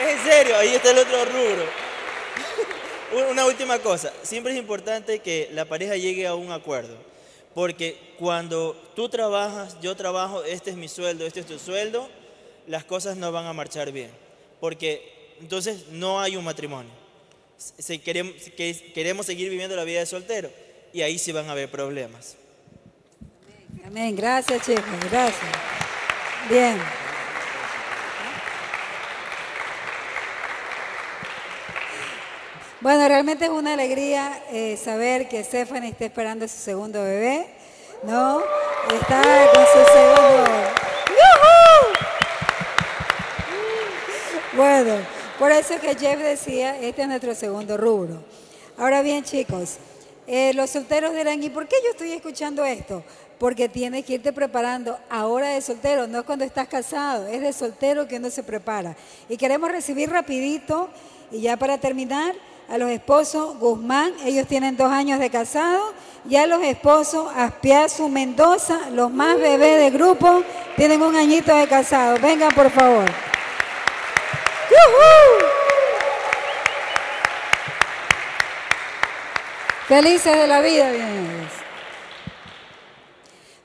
En 0.00 0.18
serio, 0.24 0.56
ahí 0.56 0.74
está 0.74 0.90
el 0.90 0.98
otro 0.98 1.24
rubro. 1.26 1.64
Una 3.30 3.44
última 3.44 3.78
cosa, 3.80 4.12
siempre 4.22 4.52
es 4.52 4.58
importante 4.58 5.18
que 5.18 5.48
la 5.52 5.64
pareja 5.64 5.96
llegue 5.96 6.26
a 6.26 6.34
un 6.36 6.52
acuerdo, 6.52 6.96
porque 7.54 8.14
cuando 8.18 8.74
tú 8.94 9.08
trabajas, 9.08 9.76
yo 9.80 9.96
trabajo, 9.96 10.44
este 10.44 10.70
es 10.70 10.76
mi 10.76 10.88
sueldo, 10.88 11.26
este 11.26 11.40
es 11.40 11.46
tu 11.46 11.58
sueldo, 11.58 12.08
las 12.68 12.84
cosas 12.84 13.16
no 13.16 13.32
van 13.32 13.46
a 13.46 13.52
marchar 13.52 13.90
bien, 13.90 14.12
porque 14.60 15.34
entonces 15.40 15.88
no 15.88 16.20
hay 16.20 16.36
un 16.36 16.44
matrimonio 16.44 16.99
si 17.60 17.98
queremos, 17.98 18.34
queremos 18.94 19.26
seguir 19.26 19.50
viviendo 19.50 19.76
la 19.76 19.84
vida 19.84 20.00
de 20.00 20.06
soltero. 20.06 20.50
Y 20.92 21.02
ahí 21.02 21.18
sí 21.18 21.30
van 21.30 21.48
a 21.48 21.52
haber 21.52 21.70
problemas. 21.70 22.36
Amén. 23.86 24.16
Gracias, 24.16 24.64
chicos. 24.64 24.84
Gracias. 25.10 25.50
Bien. 26.48 26.78
Bueno, 32.80 33.06
realmente 33.08 33.44
es 33.44 33.50
una 33.50 33.74
alegría 33.74 34.42
eh, 34.50 34.78
saber 34.82 35.28
que 35.28 35.44
Stephanie 35.44 35.90
está 35.90 36.06
esperando 36.06 36.48
su 36.48 36.56
segundo 36.56 37.02
bebé, 37.02 37.46
¿no? 38.04 38.42
Está 38.90 39.50
con 39.52 39.64
su 39.66 39.92
segundo. 39.92 40.50
Bueno. 44.54 45.19
Por 45.40 45.50
eso 45.52 45.80
que 45.80 45.94
Jeff 45.94 46.18
decía, 46.18 46.78
este 46.78 47.00
es 47.00 47.08
nuestro 47.08 47.34
segundo 47.34 47.78
rubro. 47.78 48.22
Ahora 48.76 49.00
bien, 49.00 49.24
chicos, 49.24 49.78
eh, 50.26 50.52
los 50.52 50.68
solteros 50.68 51.14
dirán, 51.14 51.42
¿y 51.42 51.48
por 51.48 51.66
qué 51.66 51.76
yo 51.82 51.92
estoy 51.92 52.12
escuchando 52.12 52.62
esto? 52.62 53.02
Porque 53.38 53.66
tienes 53.66 54.04
que 54.04 54.12
irte 54.12 54.34
preparando 54.34 54.98
ahora 55.08 55.48
de 55.48 55.62
soltero, 55.62 56.06
no 56.06 56.26
cuando 56.26 56.44
estás 56.44 56.68
casado, 56.68 57.26
es 57.26 57.40
de 57.40 57.54
soltero 57.54 58.06
que 58.06 58.16
uno 58.16 58.28
se 58.28 58.42
prepara. 58.42 58.94
Y 59.30 59.38
queremos 59.38 59.72
recibir 59.72 60.10
rapidito, 60.10 60.90
y 61.32 61.40
ya 61.40 61.56
para 61.56 61.78
terminar, 61.78 62.34
a 62.68 62.76
los 62.76 62.90
esposos 62.90 63.58
Guzmán, 63.58 64.12
ellos 64.26 64.46
tienen 64.46 64.76
dos 64.76 64.92
años 64.92 65.20
de 65.20 65.30
casado, 65.30 65.94
y 66.28 66.36
a 66.36 66.46
los 66.46 66.62
esposos 66.62 67.32
Aspiazu 67.34 68.10
Mendoza, 68.10 68.90
los 68.90 69.10
más 69.10 69.38
bebés 69.38 69.84
del 69.84 69.92
grupo, 69.94 70.42
tienen 70.76 71.00
un 71.00 71.16
añito 71.16 71.56
de 71.56 71.66
casado. 71.66 72.18
Vengan, 72.20 72.54
por 72.54 72.68
favor. 72.70 73.06
Felices 79.90 80.36
de 80.36 80.46
la 80.46 80.60
vida, 80.60 80.92
bien. 80.92 81.48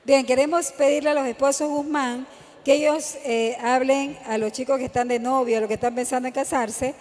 Bien, 0.04 0.26
queremos 0.26 0.72
pedirle 0.72 1.10
a 1.10 1.14
los 1.14 1.26
esposos 1.26 1.68
Guzmán 1.68 2.26
que 2.64 2.74
ellos 2.74 3.16
eh, 3.24 3.56
hablen 3.62 4.18
a 4.26 4.36
los 4.36 4.50
chicos 4.50 4.78
que 4.78 4.86
están 4.86 5.06
de 5.06 5.20
novio, 5.20 5.56
a 5.56 5.60
los 5.60 5.68
que 5.68 5.74
están 5.74 5.94
pensando 5.94 6.26
en 6.26 6.34
casarse, 6.34 6.96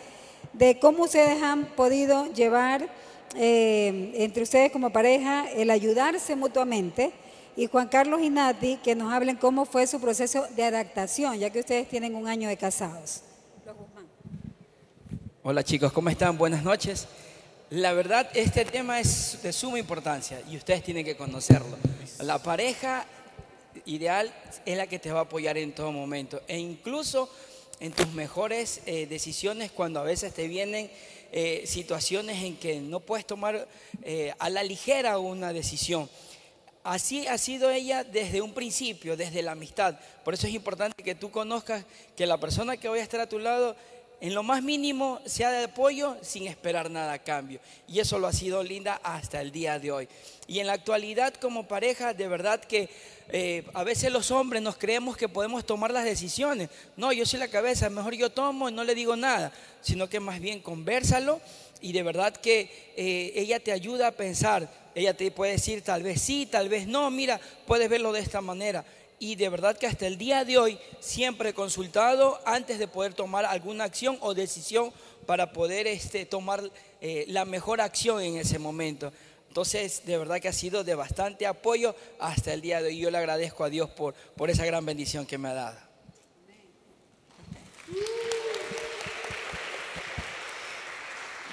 de 0.54 0.78
cómo 0.78 1.06
ustedes 1.06 1.42
han 1.42 1.66
podido 1.66 2.32
llevar 2.34 2.88
eh, 3.36 4.12
entre 4.16 4.44
ustedes 4.44 4.72
como 4.72 4.92
pareja 4.92 5.50
el 5.52 5.72
ayudarse 5.72 6.36
mutuamente. 6.36 7.12
Y 7.56 7.66
Juan 7.66 7.88
Carlos 7.88 8.22
y 8.22 8.30
Nati, 8.30 8.78
que 8.78 8.94
nos 8.94 9.12
hablen 9.12 9.38
cómo 9.38 9.66
fue 9.66 9.88
su 9.88 10.00
proceso 10.00 10.46
de 10.56 10.66
adaptación, 10.66 11.40
ya 11.40 11.50
que 11.50 11.62
ustedes 11.62 11.90
tienen 11.90 12.14
un 12.14 12.28
año 12.28 12.48
de 12.48 12.58
casados. 12.58 13.24
Hola 15.48 15.64
chicos, 15.64 15.94
¿cómo 15.94 16.10
están? 16.10 16.40
Buenas 16.40 16.64
noches. 16.64 17.06
La 17.70 17.94
verdad, 17.94 18.28
este 18.34 18.66
tema 18.66 19.00
es 19.00 19.38
de 19.44 19.54
suma 19.54 19.78
importancia 19.78 20.42
y 20.50 20.58
ustedes 20.58 20.82
tienen 20.82 21.06
que 21.06 21.16
conocerlo. 21.16 21.78
La 22.22 22.42
pareja 22.42 23.06
ideal 23.86 24.34
es 24.66 24.76
la 24.76 24.88
que 24.88 24.98
te 24.98 25.12
va 25.12 25.20
a 25.20 25.24
apoyar 25.26 25.56
en 25.60 25.72
todo 25.76 25.92
momento 25.92 26.42
e 26.48 26.58
incluso 26.58 27.30
en 27.80 27.92
tus 27.92 28.12
mejores 28.14 28.82
eh, 28.88 29.06
decisiones 29.06 29.70
cuando 29.70 30.00
a 30.00 30.04
veces 30.04 30.34
te 30.34 30.48
vienen 30.48 30.90
eh, 31.32 31.62
situaciones 31.68 32.42
en 32.42 32.58
que 32.58 32.80
no 32.80 33.00
puedes 33.00 33.28
tomar 33.28 33.68
eh, 34.02 34.34
a 34.40 34.50
la 34.50 34.64
ligera 34.64 35.20
una 35.20 35.54
decisión. 35.54 36.10
Así 36.84 37.28
ha 37.28 37.38
sido 37.38 37.70
ella 37.70 38.04
desde 38.04 38.42
un 38.42 38.56
principio, 38.56 39.16
desde 39.16 39.44
la 39.44 39.52
amistad. 39.52 40.00
Por 40.24 40.34
eso 40.34 40.48
es 40.48 40.56
importante 40.56 41.04
que 41.04 41.14
tú 41.14 41.30
conozcas 41.30 41.86
que 42.16 42.26
la 42.26 42.40
persona 42.40 42.78
que 42.78 42.90
voy 42.90 42.98
a 42.98 43.04
estar 43.04 43.20
a 43.20 43.30
tu 43.30 43.38
lado 43.38 43.76
en 44.22 44.34
lo 44.34 44.44
más 44.44 44.64
mínimo 44.64 45.20
sea 45.26 45.52
de 45.52 45.66
apoyo 45.66 46.18
sin 46.22 46.48
esperar 46.48 46.90
nada 46.90 47.14
a 47.14 47.20
cambio. 47.20 47.60
Y 47.88 48.00
eso 48.00 48.18
lo 48.18 48.28
ha 48.28 48.34
sido 48.34 48.64
Linda 48.64 49.00
hasta 49.04 49.42
el 49.42 49.52
día 49.52 49.78
de 49.80 49.92
hoy. 49.92 50.08
Y 50.48 50.60
en 50.60 50.68
la 50.68 50.74
actualidad 50.74 51.34
como 51.34 51.68
pareja, 51.68 52.14
de 52.14 52.28
verdad 52.28 52.60
que 52.60 52.90
eh, 53.30 53.66
a 53.74 53.84
veces 53.84 54.12
los 54.12 54.32
hombres 54.32 54.62
nos 54.62 54.78
creemos 54.78 55.18
que 55.18 55.28
podemos 55.28 55.66
tomar 55.66 55.92
las 55.92 56.06
decisiones. 56.06 56.70
No, 56.96 57.12
yo 57.12 57.26
soy 57.26 57.40
la 57.40 57.48
cabeza, 57.48 57.90
mejor 57.90 58.16
yo 58.16 58.32
tomo 58.32 58.70
y 58.70 58.74
no 58.74 58.84
le 58.84 58.96
digo 58.96 59.16
nada, 59.16 59.52
sino 59.82 60.08
que 60.08 60.20
más 60.20 60.40
bien 60.40 60.62
conversalo 60.62 61.42
y 61.82 61.92
de 61.92 62.04
verdad 62.04 62.36
que 62.36 62.94
eh, 62.96 63.34
ella 63.36 63.60
te 63.60 63.72
ayuda 63.72 64.08
a 64.08 64.12
pensar. 64.12 64.70
Ella 64.96 65.14
te 65.14 65.30
puede 65.30 65.54
decir 65.54 65.82
tal 65.82 66.04
vez 66.04 66.22
sí, 66.22 66.46
tal 66.46 66.70
vez 66.70 66.88
no, 66.88 67.12
mira, 67.12 67.40
puedes 67.68 67.90
verlo 67.90 68.14
de 68.14 68.22
esta 68.22 68.40
manera 68.40 68.86
y 69.20 69.36
de 69.36 69.50
verdad 69.50 69.78
que 69.78 69.88
hasta 69.88 70.08
el 70.08 70.18
día 70.18 70.44
de 70.44 70.58
hoy 70.58 70.80
siempre 71.00 71.50
he 71.50 71.54
consultado 71.54 72.40
antes 72.46 72.80
de 72.80 72.88
poder 72.88 73.14
tomar 73.14 73.46
alguna 73.46 73.86
acción 73.86 74.18
o 74.22 74.34
decisión 74.34 74.92
para 75.26 75.54
poder 75.54 75.88
este, 75.88 76.26
tomar 76.26 76.64
eh, 77.02 77.26
la 77.28 77.46
mejor 77.46 77.82
acción 77.82 78.22
en 78.22 78.38
ese 78.38 78.60
momento. 78.60 79.12
Entonces, 79.48 80.06
de 80.06 80.18
verdad 80.18 80.42
que 80.42 80.50
ha 80.50 80.54
sido 80.54 80.84
de 80.84 80.96
bastante 80.96 81.48
apoyo 81.48 81.96
hasta 82.20 82.54
el 82.54 82.62
día 82.62 82.82
de 82.82 82.90
hoy. 82.90 82.98
Yo 82.98 83.10
le 83.10 83.18
agradezco 83.18 83.64
a 83.64 83.70
Dios 83.70 83.90
por, 83.90 84.14
por 84.14 84.50
esa 84.50 84.66
gran 84.66 84.86
bendición 84.86 85.26
que 85.26 85.38
me 85.38 85.48
ha 85.48 85.54
dado. 85.54 85.80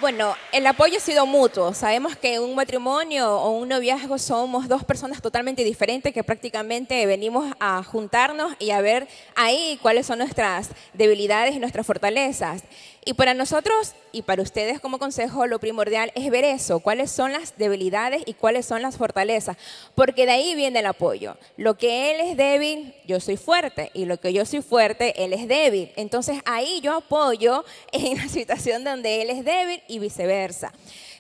Bueno, 0.03 0.35
el 0.51 0.67
apoyo 0.67 0.97
ha 0.97 1.01
sido 1.01 1.27
mutuo. 1.27 1.73
Sabemos 1.75 2.17
que 2.17 2.41
un 2.41 2.57
matrimonio 2.57 3.37
o 3.39 3.51
un 3.51 3.69
noviazgo 3.69 4.19
somos 4.19 4.67
dos 4.67 4.83
personas 4.83 5.23
totalmente 5.23 5.63
diferentes 5.63 6.13
que 6.13 6.25
prácticamente 6.25 7.07
venimos 7.07 7.55
a 7.61 7.85
juntarnos 7.85 8.53
y 8.59 8.73
a 8.73 8.81
ver 8.81 9.07
ahí 9.37 9.79
cuáles 9.81 10.07
son 10.07 10.19
nuestras 10.19 10.71
debilidades 10.93 11.55
y 11.55 11.61
nuestras 11.61 11.87
fortalezas. 11.87 12.65
Y 13.05 13.15
para 13.15 13.35
nosotros 13.35 13.95
y 14.13 14.23
para 14.23 14.43
ustedes 14.43 14.79
como 14.79 15.01
consejo, 15.01 15.47
lo 15.49 15.59
primordial 15.59 16.13
es 16.15 16.31
ver 16.31 16.45
eso, 16.45 16.79
cuáles 16.79 17.11
son 17.11 17.33
las 17.33 17.59
debilidades 17.59 18.23
y 18.27 18.35
cuáles 18.35 18.65
son 18.65 18.81
las 18.81 18.97
fortalezas, 18.97 19.57
porque 19.97 20.25
de 20.25 20.33
ahí 20.33 20.55
viene 20.55 20.79
el 20.79 20.87
apoyo. 20.87 21.37
Lo 21.57 21.77
que 21.77 22.13
él 22.13 22.21
es 22.21 22.37
débil, 22.37 22.95
yo 23.05 23.19
soy 23.19 23.37
fuerte, 23.37 23.91
y 23.93 24.05
lo 24.05 24.19
que 24.21 24.33
yo 24.33 24.45
soy 24.45 24.63
fuerte, 24.63 25.25
él 25.25 25.33
es 25.33 25.49
débil. 25.49 25.91
Entonces 25.97 26.41
ahí 26.45 26.81
yo 26.81 26.95
apoyo 26.95 27.65
en 27.93 28.19
la 28.19 28.29
situación 28.29 28.85
donde 28.85 29.23
él 29.23 29.31
es 29.31 29.45
débil 29.45 29.83
y 29.89 29.99
viceversa. 29.99 30.73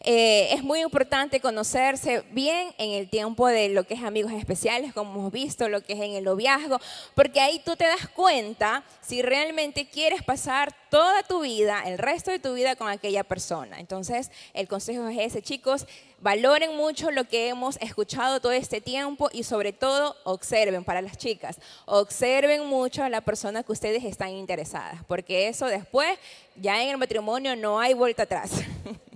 Eh, 0.04 0.52
es 0.52 0.64
muy 0.64 0.80
importante 0.80 1.38
conocerse 1.40 2.24
bien 2.32 2.74
en 2.78 2.90
el 2.90 3.08
tiempo 3.08 3.46
de 3.46 3.68
lo 3.68 3.84
que 3.84 3.94
es 3.94 4.02
amigos 4.02 4.32
especiales, 4.32 4.92
como 4.92 5.12
hemos 5.12 5.32
visto, 5.32 5.68
lo 5.68 5.80
que 5.80 5.92
es 5.92 6.00
en 6.00 6.14
el 6.14 6.24
noviazgo, 6.24 6.80
porque 7.14 7.40
ahí 7.40 7.60
tú 7.64 7.76
te 7.76 7.84
das 7.84 8.08
cuenta 8.08 8.82
si 9.00 9.22
realmente 9.22 9.86
quieres 9.86 10.24
pasar 10.24 10.74
toda 10.90 11.22
tu 11.22 11.42
vida, 11.42 11.84
el 11.86 11.98
resto 11.98 12.32
de 12.32 12.40
tu 12.40 12.52
vida 12.54 12.74
con 12.74 12.88
aquella 12.88 13.22
persona. 13.22 13.78
Entonces, 13.78 14.32
el 14.54 14.66
consejo 14.66 15.06
es 15.06 15.18
ese, 15.20 15.40
chicos, 15.40 15.86
valoren 16.20 16.76
mucho 16.76 17.12
lo 17.12 17.24
que 17.28 17.48
hemos 17.48 17.76
escuchado 17.76 18.40
todo 18.40 18.52
este 18.52 18.80
tiempo 18.80 19.28
y 19.32 19.44
sobre 19.44 19.72
todo 19.72 20.16
observen 20.24 20.82
para 20.82 21.00
las 21.00 21.16
chicas, 21.16 21.60
observen 21.86 22.66
mucho 22.66 23.04
a 23.04 23.08
la 23.08 23.20
persona 23.20 23.62
que 23.62 23.70
ustedes 23.70 24.02
están 24.02 24.30
interesadas, 24.30 25.04
porque 25.06 25.46
eso 25.46 25.66
después, 25.66 26.18
ya 26.56 26.82
en 26.82 26.90
el 26.90 26.98
matrimonio 26.98 27.54
no 27.54 27.78
hay 27.78 27.94
vuelta 27.94 28.24
atrás. 28.24 28.50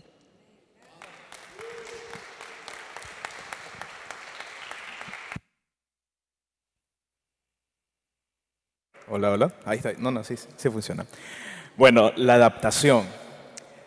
Hola, 9.08 9.30
hola. 9.30 9.52
Ahí 9.64 9.76
está. 9.76 9.92
No, 9.98 10.10
no, 10.10 10.24
sí, 10.24 10.34
sí 10.36 10.68
funciona. 10.68 11.06
Bueno, 11.76 12.10
la 12.16 12.34
adaptación. 12.34 13.04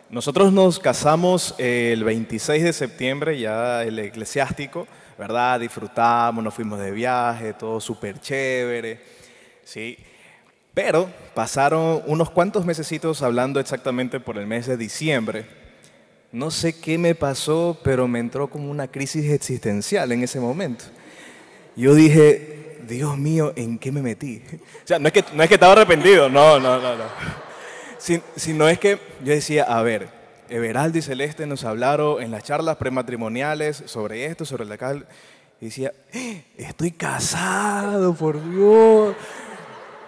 Nosotros 0.08 0.50
nos 0.50 0.78
casamos 0.78 1.54
el 1.58 2.02
26 2.04 2.64
de 2.64 2.72
septiembre, 2.72 3.38
ya 3.38 3.84
el 3.84 3.98
eclesiástico, 3.98 4.88
¿verdad? 5.18 5.60
Disfrutamos, 5.60 6.42
nos 6.42 6.54
fuimos 6.54 6.80
de 6.80 6.90
viaje, 6.90 7.52
todo 7.52 7.80
súper 7.80 8.18
chévere, 8.18 8.98
¿sí? 9.62 9.98
Pero 10.72 11.10
pasaron 11.34 12.02
unos 12.06 12.30
cuantos 12.30 12.64
mesecitos 12.64 13.20
hablando 13.20 13.60
exactamente 13.60 14.20
por 14.20 14.38
el 14.38 14.46
mes 14.46 14.66
de 14.66 14.78
diciembre. 14.78 15.44
No 16.32 16.50
sé 16.50 16.80
qué 16.80 16.96
me 16.96 17.14
pasó, 17.14 17.78
pero 17.84 18.08
me 18.08 18.20
entró 18.20 18.48
como 18.48 18.70
una 18.70 18.88
crisis 18.88 19.30
existencial 19.30 20.12
en 20.12 20.22
ese 20.22 20.40
momento. 20.40 20.86
Yo 21.76 21.94
dije, 21.94 22.59
Dios 22.90 23.16
mío, 23.16 23.52
¿en 23.56 23.78
qué 23.78 23.92
me 23.92 24.02
metí? 24.02 24.42
O 24.84 24.86
sea, 24.86 24.98
no 24.98 25.06
es 25.08 25.12
que, 25.12 25.24
no 25.34 25.42
es 25.42 25.48
que 25.48 25.54
estaba 25.54 25.72
arrepentido, 25.72 26.28
no, 26.28 26.58
no, 26.58 26.80
no, 26.80 26.96
no. 26.96 27.04
sino 28.36 28.68
es 28.68 28.78
que 28.78 28.98
yo 29.24 29.32
decía, 29.32 29.64
a 29.64 29.82
ver, 29.82 30.08
Everaldo 30.48 30.98
y 30.98 31.02
Celeste 31.02 31.46
nos 31.46 31.64
hablaron 31.64 32.22
en 32.22 32.30
las 32.30 32.42
charlas 32.42 32.76
prematrimoniales 32.76 33.84
sobre 33.86 34.26
esto, 34.26 34.44
sobre 34.44 34.64
la 34.64 34.76
cal. 34.76 35.06
Y 35.60 35.66
decía, 35.66 35.92
¡Eh! 36.12 36.42
estoy 36.56 36.90
casado, 36.90 38.14
por 38.14 38.42
Dios. 38.50 39.14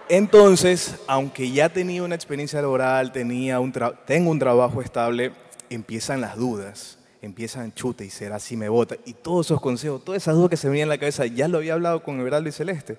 Entonces, 0.09 0.95
aunque 1.07 1.49
ya 1.51 1.69
tenía 1.69 2.03
una 2.03 2.15
experiencia 2.15 2.61
laboral, 2.61 3.11
tenía 3.13 3.59
un 3.59 3.71
tengo 4.05 4.31
un 4.31 4.39
trabajo 4.39 4.81
estable, 4.81 5.31
empiezan 5.69 6.19
las 6.19 6.35
dudas 6.35 6.97
empiezan 7.25 7.73
chute 7.73 8.05
y 8.05 8.09
será 8.09 8.35
así 8.35 8.57
me 8.57 8.69
vota. 8.69 8.95
Y 9.05 9.13
todos 9.13 9.47
esos 9.47 9.61
consejos, 9.61 10.03
todas 10.03 10.21
esas 10.21 10.35
dudas 10.35 10.49
que 10.49 10.57
se 10.57 10.67
me 10.67 10.71
venían 10.71 10.87
en 10.87 10.89
la 10.89 10.97
cabeza, 10.97 11.25
ya 11.25 11.47
lo 11.47 11.57
había 11.57 11.73
hablado 11.73 12.03
con 12.03 12.19
Everaldo 12.19 12.49
y 12.49 12.51
Celeste. 12.51 12.97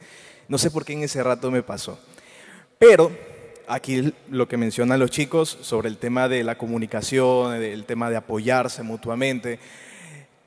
No 0.49 0.59
sé 0.59 0.71
por 0.71 0.85
qué 0.85 0.95
en 0.95 1.03
ese 1.03 1.23
rato 1.23 1.51
me 1.51 1.63
pasó. 1.63 1.99
Pero 2.79 3.11
aquí 3.67 4.15
lo 4.31 4.49
que 4.49 4.57
mencionan 4.57 4.99
los 4.99 5.11
chicos 5.11 5.59
sobre 5.61 5.89
el 5.89 5.99
tema 5.99 6.29
de 6.29 6.43
la 6.43 6.57
comunicación, 6.57 7.55
el 7.55 7.85
tema 7.85 8.11
de 8.11 8.17
apoyarse 8.17 8.83
mutuamente 8.83 9.59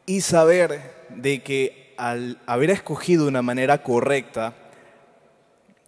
y 0.06 0.22
saber 0.22 0.82
de 1.10 1.44
que 1.44 1.94
al 1.98 2.40
haber 2.46 2.70
escogido 2.70 3.28
una 3.28 3.42
manera 3.42 3.82
correcta, 3.82 4.54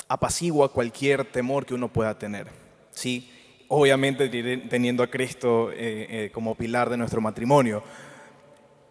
apacigua 0.07 0.73
cualquier 0.73 1.23
temor 1.25 1.65
que 1.65 1.75
uno 1.75 1.87
pueda 1.87 2.17
tener. 2.17 2.47
¿sí? 2.91 3.31
Obviamente 3.69 4.27
teniendo 4.67 5.03
a 5.03 5.07
Cristo 5.07 5.71
eh, 5.71 5.75
eh, 6.09 6.31
como 6.33 6.55
pilar 6.55 6.89
de 6.89 6.97
nuestro 6.97 7.21
matrimonio. 7.21 7.81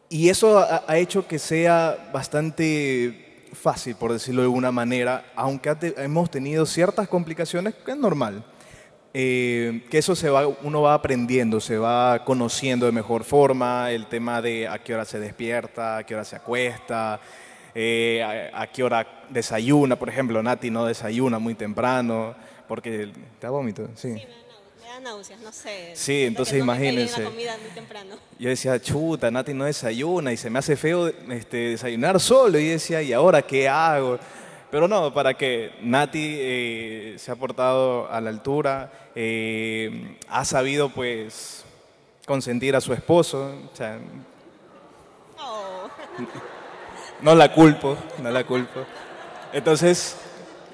Y 0.08 0.30
eso 0.30 0.58
ha, 0.58 0.96
hecho 0.96 1.26
que 1.26 1.38
sea 1.38 2.10
bastante 2.12 3.44
fácil, 3.52 3.94
por 3.96 4.12
decirlo 4.12 4.40
de 4.40 4.46
alguna 4.46 4.72
manera, 4.72 5.32
aunque 5.36 5.76
hemos 5.98 6.30
tenido 6.30 6.64
ciertas 6.64 7.08
complicaciones, 7.08 7.74
que 7.74 7.90
es 7.90 7.96
normal. 7.96 8.42
Eh, 9.12 9.84
que 9.90 9.98
eso 9.98 10.14
se 10.14 10.30
va, 10.30 10.46
uno 10.46 10.82
va 10.82 10.94
aprendiendo, 10.94 11.60
se 11.60 11.76
va 11.76 12.24
conociendo 12.24 12.86
de 12.86 12.92
mejor 12.92 13.24
forma, 13.24 13.90
el 13.90 14.06
tema 14.06 14.40
de 14.40 14.68
a 14.68 14.78
qué 14.78 14.94
hora 14.94 15.04
se 15.04 15.18
despierta, 15.18 15.98
a 15.98 16.04
qué 16.04 16.14
hora 16.14 16.24
se 16.24 16.36
acuesta, 16.36 17.14
a, 17.14 18.66
qué 18.72 18.82
hora 18.82 19.24
desayuna, 19.28 19.96
por 19.96 20.08
ejemplo, 20.08 20.42
Nati 20.42 20.70
no 20.70 20.86
desayuna 20.86 21.38
muy 21.38 21.54
temprano, 21.54 22.34
porque 22.66 23.10
te 23.40 23.48
vómito, 23.48 23.88
sí 23.94 24.16
náuseas, 25.00 25.40
no 25.40 25.52
sé. 25.52 25.92
Sí, 25.94 26.24
entonces 26.24 26.58
imagínense. 26.58 27.28
Yo 28.38 28.48
decía, 28.48 28.80
chuta, 28.80 29.30
Nati 29.30 29.54
no 29.54 29.64
desayuna 29.64 30.32
y 30.32 30.36
se 30.36 30.50
me 30.50 30.58
hace 30.58 30.76
feo 30.76 31.08
este, 31.08 31.56
desayunar 31.70 32.20
solo. 32.20 32.58
Y 32.58 32.68
decía, 32.68 33.02
¿y 33.02 33.12
ahora 33.12 33.42
qué 33.42 33.68
hago? 33.68 34.18
Pero 34.70 34.86
no, 34.86 35.12
para 35.14 35.34
que 35.34 35.72
Nati 35.80 36.36
eh, 36.38 37.14
se 37.18 37.30
ha 37.30 37.36
portado 37.36 38.10
a 38.10 38.20
la 38.20 38.30
altura, 38.30 38.92
eh, 39.14 40.18
ha 40.28 40.44
sabido 40.44 40.90
pues 40.90 41.64
consentir 42.26 42.76
a 42.76 42.80
su 42.80 42.92
esposo. 42.92 43.52
Oh. 45.38 45.88
No 47.20 47.34
la 47.34 47.52
culpo, 47.52 47.98
no 48.22 48.30
la 48.30 48.44
culpo. 48.44 48.84
Entonces, 49.52 50.16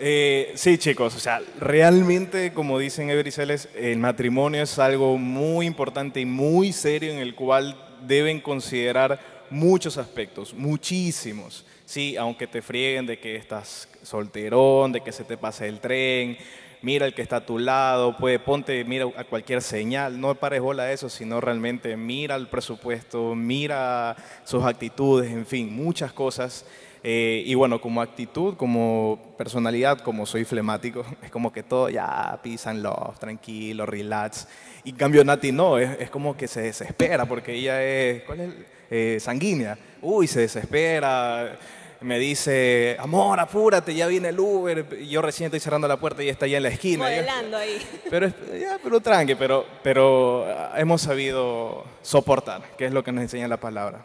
eh, 0.06 0.52
sí, 0.54 0.76
chicos, 0.76 1.16
o 1.16 1.18
sea, 1.18 1.40
realmente, 1.58 2.52
como 2.52 2.78
dicen 2.78 3.08
Everceles, 3.08 3.70
el 3.74 3.98
matrimonio 3.98 4.62
es 4.62 4.78
algo 4.78 5.16
muy 5.16 5.64
importante 5.64 6.20
y 6.20 6.26
muy 6.26 6.74
serio 6.74 7.10
en 7.10 7.20
el 7.20 7.34
cual 7.34 7.74
deben 8.06 8.42
considerar 8.42 9.18
muchos 9.48 9.96
aspectos, 9.96 10.52
muchísimos. 10.52 11.64
Sí, 11.86 12.18
aunque 12.18 12.46
te 12.46 12.60
frieguen 12.60 13.06
de 13.06 13.18
que 13.18 13.36
estás 13.36 13.88
solterón, 14.02 14.92
de 14.92 15.00
que 15.00 15.10
se 15.10 15.24
te 15.24 15.38
pase 15.38 15.68
el 15.68 15.80
tren, 15.80 16.36
mira 16.82 17.06
el 17.06 17.14
que 17.14 17.22
está 17.22 17.36
a 17.36 17.46
tu 17.46 17.58
lado, 17.58 18.18
puede, 18.18 18.38
ponte, 18.38 18.84
mira 18.84 19.06
a 19.16 19.24
cualquier 19.24 19.62
señal, 19.62 20.20
no 20.20 20.34
pares 20.34 20.60
bola 20.60 20.82
a 20.82 20.92
eso, 20.92 21.08
sino 21.08 21.40
realmente 21.40 21.96
mira 21.96 22.36
el 22.36 22.48
presupuesto, 22.48 23.34
mira 23.34 24.16
sus 24.44 24.64
actitudes, 24.64 25.32
en 25.32 25.46
fin, 25.46 25.74
muchas 25.74 26.12
cosas. 26.12 26.66
Eh, 27.06 27.42
y 27.44 27.54
bueno, 27.54 27.82
como 27.82 28.00
actitud, 28.00 28.56
como 28.56 29.34
personalidad, 29.36 30.00
como 30.00 30.24
soy 30.24 30.44
flemático, 30.44 31.04
es 31.22 31.30
como 31.30 31.52
que 31.52 31.62
todo 31.62 31.90
ya 31.90 32.40
pisan 32.42 32.82
love, 32.82 33.18
tranquilo, 33.18 33.84
relax. 33.84 34.48
Y 34.84 34.94
cambio 34.94 35.22
Nati 35.22 35.52
no, 35.52 35.78
es, 35.78 36.00
es, 36.00 36.08
como 36.08 36.34
que 36.34 36.48
se 36.48 36.62
desespera 36.62 37.26
porque 37.26 37.52
ella 37.52 37.82
es, 37.84 38.22
¿cuál 38.22 38.40
es? 38.40 38.54
Eh, 38.90 39.18
sanguínea. 39.20 39.78
Uy, 40.00 40.26
se 40.26 40.40
desespera 40.40 41.58
me 42.04 42.18
dice, 42.18 42.96
amor, 43.00 43.40
apúrate, 43.40 43.94
ya 43.94 44.06
viene 44.06 44.28
el 44.28 44.38
Uber. 44.38 45.00
Yo 45.06 45.22
recién 45.22 45.46
estoy 45.46 45.60
cerrando 45.60 45.88
la 45.88 45.96
puerta 45.96 46.22
y 46.22 46.28
está 46.28 46.46
ya 46.46 46.58
en 46.58 46.64
la 46.64 46.68
esquina. 46.68 47.04
Modelando 47.04 47.56
ahí. 47.56 47.78
Pero, 48.10 48.28
ya, 48.28 48.78
pero 48.82 49.00
tranqui, 49.00 49.34
pero, 49.34 49.66
pero 49.82 50.46
hemos 50.76 51.00
sabido 51.00 51.84
soportar, 52.02 52.62
que 52.76 52.84
es 52.84 52.92
lo 52.92 53.02
que 53.02 53.10
nos 53.10 53.22
enseña 53.22 53.48
la 53.48 53.56
palabra. 53.56 54.04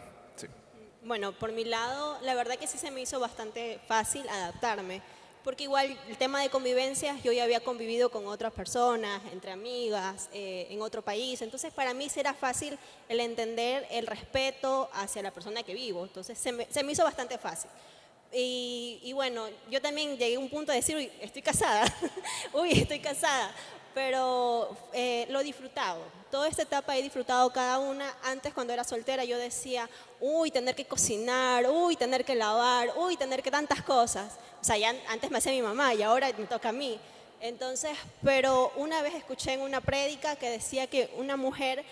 Bueno, 1.10 1.32
por 1.32 1.50
mi 1.50 1.64
lado, 1.64 2.16
la 2.22 2.36
verdad 2.36 2.56
que 2.56 2.68
sí 2.68 2.78
se 2.78 2.92
me 2.92 3.00
hizo 3.00 3.18
bastante 3.18 3.80
fácil 3.88 4.28
adaptarme, 4.28 5.02
porque 5.42 5.64
igual 5.64 5.98
el 6.08 6.16
tema 6.16 6.40
de 6.40 6.50
convivencias, 6.50 7.20
yo 7.24 7.32
ya 7.32 7.42
había 7.42 7.58
convivido 7.58 8.12
con 8.12 8.28
otras 8.28 8.52
personas, 8.52 9.20
entre 9.32 9.50
amigas, 9.50 10.30
eh, 10.32 10.68
en 10.70 10.80
otro 10.82 11.02
país, 11.02 11.42
entonces 11.42 11.72
para 11.72 11.94
mí 11.94 12.08
será 12.08 12.32
fácil 12.32 12.78
el 13.08 13.18
entender 13.18 13.88
el 13.90 14.06
respeto 14.06 14.88
hacia 14.92 15.20
la 15.20 15.32
persona 15.32 15.64
que 15.64 15.74
vivo, 15.74 16.04
entonces 16.04 16.38
se 16.38 16.52
me, 16.52 16.66
se 16.70 16.84
me 16.84 16.92
hizo 16.92 17.02
bastante 17.02 17.38
fácil. 17.38 17.72
Y, 18.32 19.10
bueno, 19.12 19.48
yo 19.68 19.82
también 19.82 20.16
llegué 20.16 20.36
a 20.36 20.38
un 20.38 20.48
punto 20.48 20.70
de 20.70 20.76
decir, 20.76 20.94
uy, 20.96 21.10
estoy 21.20 21.42
casada, 21.42 21.92
uy, 22.52 22.70
estoy 22.70 23.00
casada, 23.00 23.52
pero 23.94 24.76
eh, 24.92 25.26
lo 25.28 25.40
he 25.40 25.42
disfrutado. 25.42 26.19
Toda 26.30 26.46
esta 26.48 26.62
etapa 26.62 26.96
he 26.96 27.02
disfrutado 27.02 27.50
cada 27.52 27.78
una. 27.78 28.14
Antes 28.22 28.54
cuando 28.54 28.72
era 28.72 28.84
soltera 28.84 29.24
yo 29.24 29.36
decía, 29.36 29.88
uy, 30.20 30.50
tener 30.50 30.76
que 30.76 30.84
cocinar, 30.84 31.66
uy, 31.68 31.96
tener 31.96 32.24
que 32.24 32.34
lavar, 32.34 32.92
uy, 32.96 33.16
tener 33.16 33.42
que 33.42 33.50
tantas 33.50 33.82
cosas. 33.82 34.34
O 34.60 34.64
sea, 34.64 34.76
ya 34.78 34.94
antes 35.08 35.30
me 35.30 35.38
hacía 35.38 35.52
mi 35.52 35.62
mamá 35.62 35.92
y 35.94 36.02
ahora 36.02 36.30
me 36.38 36.46
toca 36.46 36.68
a 36.68 36.72
mí. 36.72 37.00
Entonces, 37.40 37.96
pero 38.22 38.72
una 38.76 39.02
vez 39.02 39.14
escuché 39.14 39.54
en 39.54 39.62
una 39.62 39.80
prédica 39.80 40.36
que 40.36 40.50
decía 40.50 40.86
que 40.86 41.12
una 41.16 41.36
mujer 41.36 41.84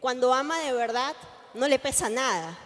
cuando 0.00 0.34
ama 0.34 0.58
de 0.58 0.72
verdad 0.72 1.14
no 1.54 1.66
le 1.66 1.78
pesa 1.78 2.10
nada. 2.10 2.58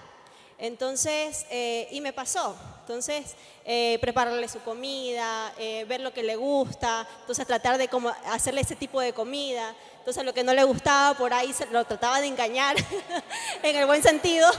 Entonces, 0.58 1.46
eh, 1.50 1.88
y 1.90 2.00
me 2.00 2.12
pasó. 2.12 2.56
Entonces, 2.80 3.34
eh, 3.64 3.98
prepararle 4.00 4.48
su 4.48 4.60
comida, 4.60 5.54
eh, 5.58 5.84
ver 5.88 6.00
lo 6.00 6.12
que 6.12 6.22
le 6.22 6.36
gusta, 6.36 7.06
entonces 7.20 7.46
tratar 7.46 7.78
de 7.78 7.88
como 7.88 8.10
hacerle 8.26 8.62
ese 8.62 8.76
tipo 8.76 9.00
de 9.00 9.12
comida. 9.12 9.74
Entonces, 10.10 10.26
lo 10.26 10.34
que 10.34 10.42
no 10.42 10.52
le 10.52 10.64
gustaba, 10.64 11.16
por 11.16 11.32
ahí 11.32 11.52
se, 11.52 11.66
lo 11.66 11.84
trataba 11.84 12.20
de 12.20 12.26
engañar, 12.26 12.74
en 13.62 13.76
el 13.76 13.86
buen 13.86 14.02
sentido. 14.02 14.50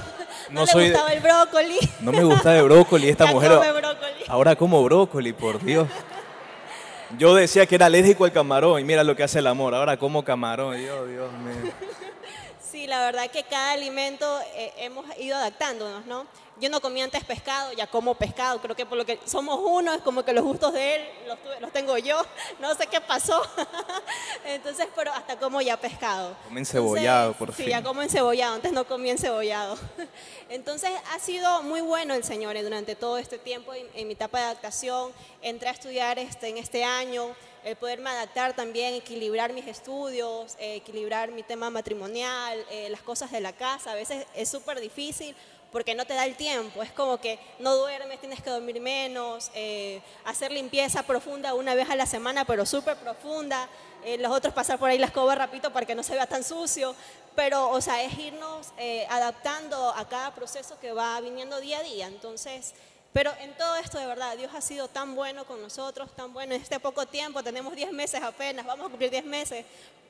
No, 0.49 0.63
le 0.63 0.85
gustaba 0.85 1.11
el 1.11 1.19
brócoli. 1.19 1.77
No 1.99 2.13
me 2.13 2.23
gustaba 2.23 2.55
el 2.55 2.63
brócoli, 2.63 3.09
esta 3.09 3.25
mujer. 3.33 3.51
Ahora 4.29 4.55
como 4.55 4.81
brócoli, 4.81 5.33
por 5.33 5.61
Dios. 5.61 5.89
Yo 7.17 7.35
decía 7.35 7.65
que 7.65 7.75
era 7.75 7.87
alérgico 7.87 8.23
al 8.23 8.31
camarón 8.31 8.79
y 8.79 8.85
mira 8.85 9.03
lo 9.03 9.13
que 9.13 9.23
hace 9.23 9.39
el 9.39 9.47
amor. 9.47 9.75
Ahora 9.75 9.97
como 9.97 10.23
camarón, 10.23 10.77
Dios, 10.77 11.09
Dios 11.09 11.29
mío. 11.33 11.73
Sí, 12.71 12.87
la 12.87 13.01
verdad 13.01 13.29
que 13.29 13.43
cada 13.43 13.73
alimento 13.73 14.25
eh, 14.55 14.71
hemos 14.77 15.05
ido 15.17 15.35
adaptándonos, 15.35 16.05
¿no? 16.05 16.25
Yo 16.61 16.69
no 16.69 16.79
comía 16.79 17.03
antes 17.03 17.23
pescado, 17.23 17.73
ya 17.73 17.87
como 17.87 18.13
pescado, 18.13 18.61
creo 18.61 18.75
que 18.75 18.85
por 18.85 18.95
lo 18.95 19.03
que 19.03 19.17
somos 19.25 19.59
uno, 19.63 19.95
es 19.95 20.01
como 20.03 20.23
que 20.23 20.31
los 20.31 20.43
gustos 20.43 20.71
de 20.73 20.95
él 20.95 21.01
los, 21.25 21.39
los 21.59 21.71
tengo 21.71 21.97
yo, 21.97 22.23
no 22.59 22.75
sé 22.75 22.85
qué 22.85 23.01
pasó. 23.01 23.41
Entonces, 24.45 24.87
pero 24.95 25.11
hasta 25.11 25.39
como 25.39 25.59
ya 25.59 25.75
pescado. 25.77 26.35
Como 26.45 26.59
encebollado, 26.59 27.33
por 27.33 27.51
fin. 27.51 27.65
Sí, 27.65 27.71
ya 27.71 27.81
como 27.81 28.03
encebollado, 28.03 28.53
antes 28.53 28.71
no 28.71 28.85
comía 28.85 29.11
encebollado. 29.13 29.75
Entonces, 30.49 30.91
ha 31.11 31.17
sido 31.17 31.63
muy 31.63 31.81
bueno 31.81 32.13
el 32.13 32.23
Señor 32.23 32.55
eh, 32.55 32.61
durante 32.61 32.95
todo 32.95 33.17
este 33.17 33.39
tiempo 33.39 33.73
en, 33.73 34.07
mi 34.07 34.13
etapa 34.13 34.37
de 34.37 34.43
adaptación. 34.45 35.11
Entré 35.41 35.69
a 35.69 35.71
estudiar 35.71 36.19
este, 36.19 36.49
en 36.49 36.59
este 36.59 36.83
año, 36.83 37.35
el 37.63 37.75
poderme 37.75 38.11
adaptar 38.11 38.55
también, 38.55 38.93
equilibrar 38.93 39.51
mis 39.51 39.65
estudios, 39.65 40.55
eh, 40.59 40.75
equilibrar 40.75 41.31
mi 41.31 41.41
tema 41.41 41.71
matrimonial, 41.71 42.63
eh, 42.69 42.87
las 42.91 43.01
cosas 43.01 43.31
de 43.31 43.41
la 43.41 43.53
casa. 43.53 43.93
A 43.93 43.95
veces 43.95 44.27
es 44.35 44.47
súper 44.47 44.79
difícil 44.79 45.35
porque 45.71 45.95
no 45.95 46.05
te 46.05 46.13
da 46.13 46.25
el 46.25 46.35
tiempo. 46.35 46.83
Es 46.83 46.91
como 46.91 47.19
que 47.19 47.39
no 47.59 47.75
duermes, 47.75 48.19
tienes 48.19 48.41
que 48.41 48.49
dormir 48.49 48.79
menos, 48.81 49.51
eh, 49.53 50.01
hacer 50.25 50.51
limpieza 50.51 51.03
profunda 51.03 51.53
una 51.53 51.75
vez 51.75 51.89
a 51.89 51.95
la 51.95 52.05
semana, 52.05 52.45
pero 52.45 52.65
súper 52.65 52.97
profunda. 52.97 53.69
Eh, 54.03 54.17
los 54.17 54.31
otros 54.31 54.53
pasar 54.53 54.79
por 54.79 54.89
ahí 54.89 54.97
la 54.97 55.05
escoba 55.05 55.35
rapidito 55.35 55.71
para 55.71 55.85
que 55.85 55.95
no 55.95 56.03
se 56.03 56.13
vea 56.13 56.27
tan 56.27 56.43
sucio. 56.43 56.95
Pero, 57.35 57.69
o 57.69 57.79
sea, 57.79 58.03
es 58.03 58.17
irnos 58.17 58.67
eh, 58.77 59.07
adaptando 59.09 59.93
a 59.95 60.07
cada 60.09 60.33
proceso 60.35 60.77
que 60.79 60.91
va 60.91 61.19
viniendo 61.21 61.61
día 61.61 61.79
a 61.79 61.83
día. 61.83 62.07
Entonces, 62.07 62.73
pero 63.13 63.31
en 63.39 63.55
todo 63.57 63.75
esto, 63.75 63.97
de 63.97 64.05
verdad, 64.05 64.37
Dios 64.37 64.51
ha 64.55 64.61
sido 64.61 64.87
tan 64.87 65.15
bueno 65.15 65.45
con 65.45 65.61
nosotros, 65.61 66.09
tan 66.15 66.31
bueno 66.31 66.55
en 66.55 66.61
este 66.61 66.79
poco 66.79 67.05
tiempo, 67.05 67.43
tenemos 67.43 67.75
10 67.75 67.91
meses 67.91 68.21
apenas, 68.23 68.65
vamos 68.65 68.85
a 68.85 68.89
cumplir 68.89 69.11
10 69.11 69.25
meses, 69.25 69.65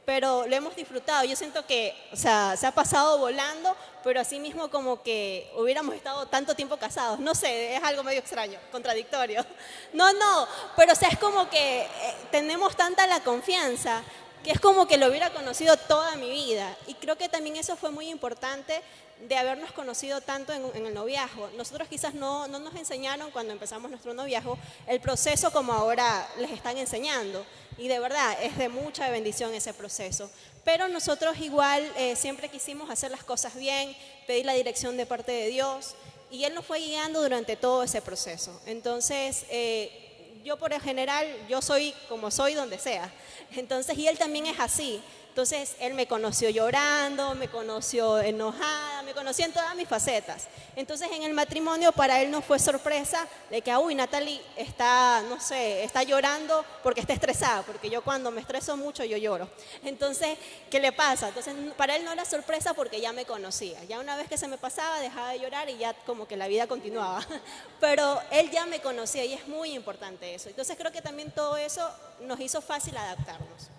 pero 0.06 0.46
lo 0.48 0.56
hemos 0.56 0.76
disfrutado. 0.76 1.24
Yo 1.26 1.36
siento 1.36 1.66
que, 1.66 1.96
o 2.12 2.16
sea, 2.16 2.56
se 2.58 2.68
ha 2.68 2.72
pasado 2.72 3.18
volando, 3.18 3.76
pero 4.04 4.20
así 4.20 4.40
mismo 4.40 4.70
como 4.70 5.02
que 5.02 5.52
hubiéramos 5.58 5.96
estado 5.96 6.26
tanto 6.28 6.56
tiempo 6.56 6.78
casados. 6.78 7.20
No 7.20 7.36
sé, 7.36 7.76
es 7.76 7.84
algo 7.84 8.04
medio 8.04 8.20
extraño, 8.20 8.60
contradictorio. 8.72 9.46
No, 9.94 10.12
no, 10.14 10.48
pero 10.78 10.94
o 10.94 10.96
sea, 10.96 11.10
es 11.10 11.18
como 11.18 11.50
que 11.50 11.82
eh, 11.82 11.88
tenemos 12.32 12.76
tanta 12.76 13.06
la 13.08 13.22
confianza 13.22 14.02
que 14.44 14.52
es 14.52 14.60
como 14.60 14.88
que 14.88 14.98
lo 14.98 15.08
hubiera 15.08 15.32
conocido 15.32 15.76
toda 15.78 16.16
mi 16.16 16.30
vida. 16.30 16.76
Y 16.88 16.96
creo 16.96 17.18
que 17.18 17.30
también 17.30 17.58
eso 17.58 17.76
fue 17.76 17.92
muy 17.92 18.10
importante 18.10 18.82
de 19.28 19.38
habernos 19.38 19.72
conocido 19.72 20.22
tanto 20.22 20.54
en, 20.54 20.86
el 20.86 20.94
noviazgo. 20.94 21.50
Nosotros 21.56 21.88
quizás 21.88 22.14
no, 22.14 22.48
no, 22.48 22.60
nos 22.60 22.76
enseñaron 22.76 23.32
cuando 23.32 23.54
empezamos 23.54 23.90
nuestro 23.90 24.14
noviazgo 24.14 24.58
el 24.88 25.00
proceso 25.00 25.52
como 25.52 25.74
ahora 25.74 26.28
les 26.38 26.52
están 26.52 26.78
enseñando. 26.78 27.46
Y 27.78 27.88
de 27.88 28.00
verdad 28.00 28.38
es 28.42 28.58
de 28.58 28.70
mucha 28.70 29.10
bendición 29.10 29.54
ese 29.54 29.74
proceso. 29.74 30.30
Pero 30.64 30.88
nosotros 30.88 31.38
igual 31.40 31.90
eh, 31.98 32.16
siempre 32.16 32.50
quisimos 32.50 32.90
hacer 32.90 33.12
las 33.12 33.24
cosas 33.24 33.56
bien, 33.56 33.96
pedir 34.28 34.46
la 34.46 34.54
dirección 34.54 34.98
de 34.98 35.06
parte 35.06 35.32
de 35.32 35.48
Dios. 35.48 35.96
Y 36.30 36.44
Él 36.46 36.54
nos 36.54 36.66
fue 36.66 36.80
guiando 36.80 37.22
durante 37.22 37.56
todo 37.56 37.84
ese 37.84 38.02
proceso. 38.02 38.60
Entonces, 38.66 39.46
eh, 39.50 40.42
yo 40.44 40.58
por 40.58 40.74
el 40.74 40.82
general, 40.82 41.28
yo 41.48 41.62
soy 41.62 41.94
como 42.10 42.32
soy 42.32 42.54
donde 42.54 42.80
sea. 42.80 43.12
Entonces, 43.56 43.98
y 43.98 44.08
Él 44.08 44.18
también 44.18 44.46
es 44.46 44.60
así. 44.60 45.02
Entonces 45.32 45.78
él 45.80 45.94
me 45.94 46.08
conoció 46.08 46.50
llorando, 46.50 47.36
me 47.36 47.48
conoció 47.48 48.20
enojada, 48.20 49.02
me 49.04 49.14
conoció 49.14 49.46
en 49.46 49.54
todas 49.54 49.74
mis 49.78 49.88
facetas. 49.88 50.50
Entonces 50.76 51.08
en 51.10 51.24
el 51.24 51.34
matrimonio 51.34 51.94
para 51.94 52.22
él 52.22 52.30
no 52.30 52.42
fue 52.42 52.60
sorpresa 52.60 53.26
de 53.50 53.62
que, 53.62 53.74
uy, 53.78 53.96
Natalie 53.96 54.42
está, 54.58 55.24
no 55.30 55.40
sé, 55.40 55.86
está 55.86 56.04
llorando 56.04 56.66
porque 56.84 57.00
está 57.00 57.14
estresada, 57.14 57.62
porque 57.62 57.90
yo 57.90 58.02
cuando 58.02 58.30
me 58.30 58.42
estreso 58.42 58.76
mucho 58.76 59.06
yo 59.06 59.16
lloro. 59.16 59.50
Entonces, 59.86 60.38
¿qué 60.70 60.82
le 60.82 60.92
pasa? 60.92 61.30
Entonces 61.30 61.56
para 61.78 61.96
él 61.96 62.04
no 62.04 62.12
era 62.12 62.26
sorpresa 62.26 62.74
porque 62.74 63.00
ya 63.00 63.14
me 63.14 63.24
conocía. 63.24 63.82
Ya 63.86 64.02
una 64.02 64.18
vez 64.18 64.28
que 64.28 64.38
se 64.38 64.50
me 64.50 64.58
pasaba 64.58 65.00
dejaba 65.00 65.30
de 65.30 65.40
llorar 65.40 65.70
y 65.70 65.78
ya 65.78 65.94
como 66.06 66.28
que 66.28 66.36
la 66.36 66.50
vida 66.50 66.68
continuaba. 66.68 67.26
Pero 67.80 68.20
él 68.32 68.52
ya 68.52 68.66
me 68.66 68.82
conocía 68.82 69.24
y 69.24 69.32
es 69.32 69.48
muy 69.48 69.72
importante 69.76 70.36
eso. 70.36 70.50
Entonces 70.50 70.76
creo 70.78 70.92
que 70.92 71.02
también 71.02 71.32
todo 71.32 71.56
eso 71.56 71.90
nos 72.20 72.38
hizo 72.42 72.62
fácil 72.62 72.98
adaptarnos. 72.98 73.70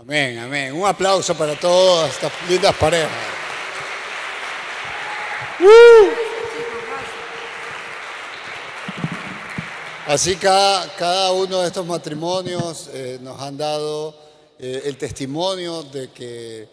Amén, 0.00 0.38
amén. 0.38 0.72
Un 0.72 0.86
aplauso 0.86 1.34
para 1.34 1.60
todas 1.60 2.10
estas 2.14 2.32
lindas 2.48 2.74
parejas. 2.74 3.10
Así 10.06 10.36
cada, 10.36 10.88
cada 10.96 11.32
uno 11.32 11.60
de 11.60 11.66
estos 11.66 11.84
matrimonios 11.84 12.88
eh, 12.94 13.18
nos 13.20 13.38
han 13.42 13.58
dado 13.58 14.16
eh, 14.58 14.84
el 14.86 14.96
testimonio 14.96 15.82
de 15.82 16.10
que 16.10 16.66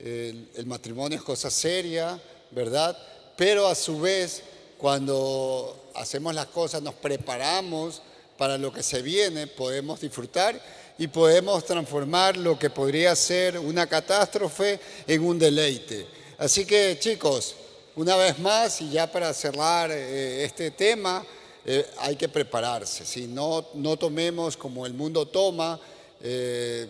eh, 0.00 0.46
el 0.56 0.66
matrimonio 0.66 1.18
es 1.18 1.22
cosa 1.22 1.52
seria, 1.52 2.20
¿verdad? 2.50 2.98
Pero 3.36 3.68
a 3.68 3.76
su 3.76 4.00
vez, 4.00 4.42
cuando 4.76 5.92
hacemos 5.94 6.34
las 6.34 6.46
cosas, 6.46 6.82
nos 6.82 6.94
preparamos 6.94 8.02
para 8.36 8.58
lo 8.58 8.72
que 8.72 8.82
se 8.82 9.02
viene, 9.02 9.46
podemos 9.46 10.00
disfrutar 10.00 10.60
y 11.02 11.08
podemos 11.08 11.64
transformar 11.64 12.36
lo 12.36 12.56
que 12.56 12.70
podría 12.70 13.16
ser 13.16 13.58
una 13.58 13.88
catástrofe 13.88 14.78
en 15.04 15.24
un 15.26 15.36
deleite. 15.36 16.06
Así 16.38 16.64
que 16.64 16.96
chicos, 17.00 17.56
una 17.96 18.14
vez 18.14 18.38
más 18.38 18.80
y 18.82 18.90
ya 18.90 19.10
para 19.10 19.34
cerrar 19.34 19.90
eh, 19.90 20.44
este 20.44 20.70
tema, 20.70 21.26
eh, 21.66 21.84
hay 21.98 22.14
que 22.14 22.28
prepararse. 22.28 23.04
Si 23.04 23.26
no, 23.26 23.66
no 23.74 23.96
tomemos 23.96 24.56
como 24.56 24.86
el 24.86 24.94
mundo 24.94 25.26
toma 25.26 25.80
eh, 26.22 26.86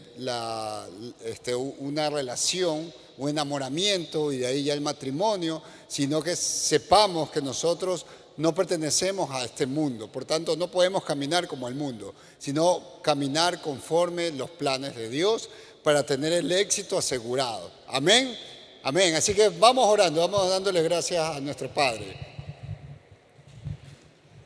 este, 1.25 1.55
una 1.55 2.11
relación, 2.11 2.93
un 3.17 3.31
enamoramiento 3.31 4.31
y 4.31 4.37
de 4.37 4.47
ahí 4.47 4.65
ya 4.65 4.75
el 4.75 4.83
matrimonio, 4.83 5.63
sino 5.89 6.23
que 6.23 6.37
sepamos 6.37 7.31
que 7.31 7.41
nosotros 7.41 8.05
no 8.37 8.55
pertenecemos 8.55 9.31
a 9.31 9.45
este 9.45 9.67
mundo, 9.67 10.11
por 10.11 10.25
tanto 10.25 10.57
no 10.57 10.71
podemos 10.71 11.05
caminar 11.05 11.47
como 11.47 11.69
el 11.69 11.75
mundo, 11.75 12.15
sino 12.39 13.01
caminar 13.03 13.61
conforme 13.61 14.31
los 14.33 14.51
planes 14.51 14.97
de 14.97 15.09
Dios 15.09 15.49
para 15.83 16.05
tener 16.05 16.33
el 16.33 16.51
éxito 16.51 16.99
asegurado. 16.99 17.71
Amén. 17.89 18.37
Amén. 18.83 19.15
Así 19.15 19.35
que 19.35 19.49
vamos 19.49 19.87
orando, 19.87 20.21
vamos 20.21 20.49
dándole 20.49 20.83
gracias 20.83 21.37
a 21.37 21.41
nuestro 21.41 21.69
Padre. 21.73 22.17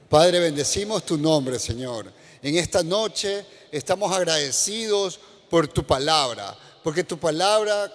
Padre, 0.08 0.40
bendecimos 0.40 1.04
tu 1.04 1.18
nombre, 1.18 1.58
Señor. 1.58 2.12
En 2.42 2.56
esta 2.56 2.82
noche 2.82 3.44
estamos 3.72 4.12
agradecidos 4.14 5.18
por 5.50 5.68
tu 5.68 5.84
palabra, 5.84 6.56
porque 6.82 7.02
tu 7.02 7.18
palabra 7.18 7.92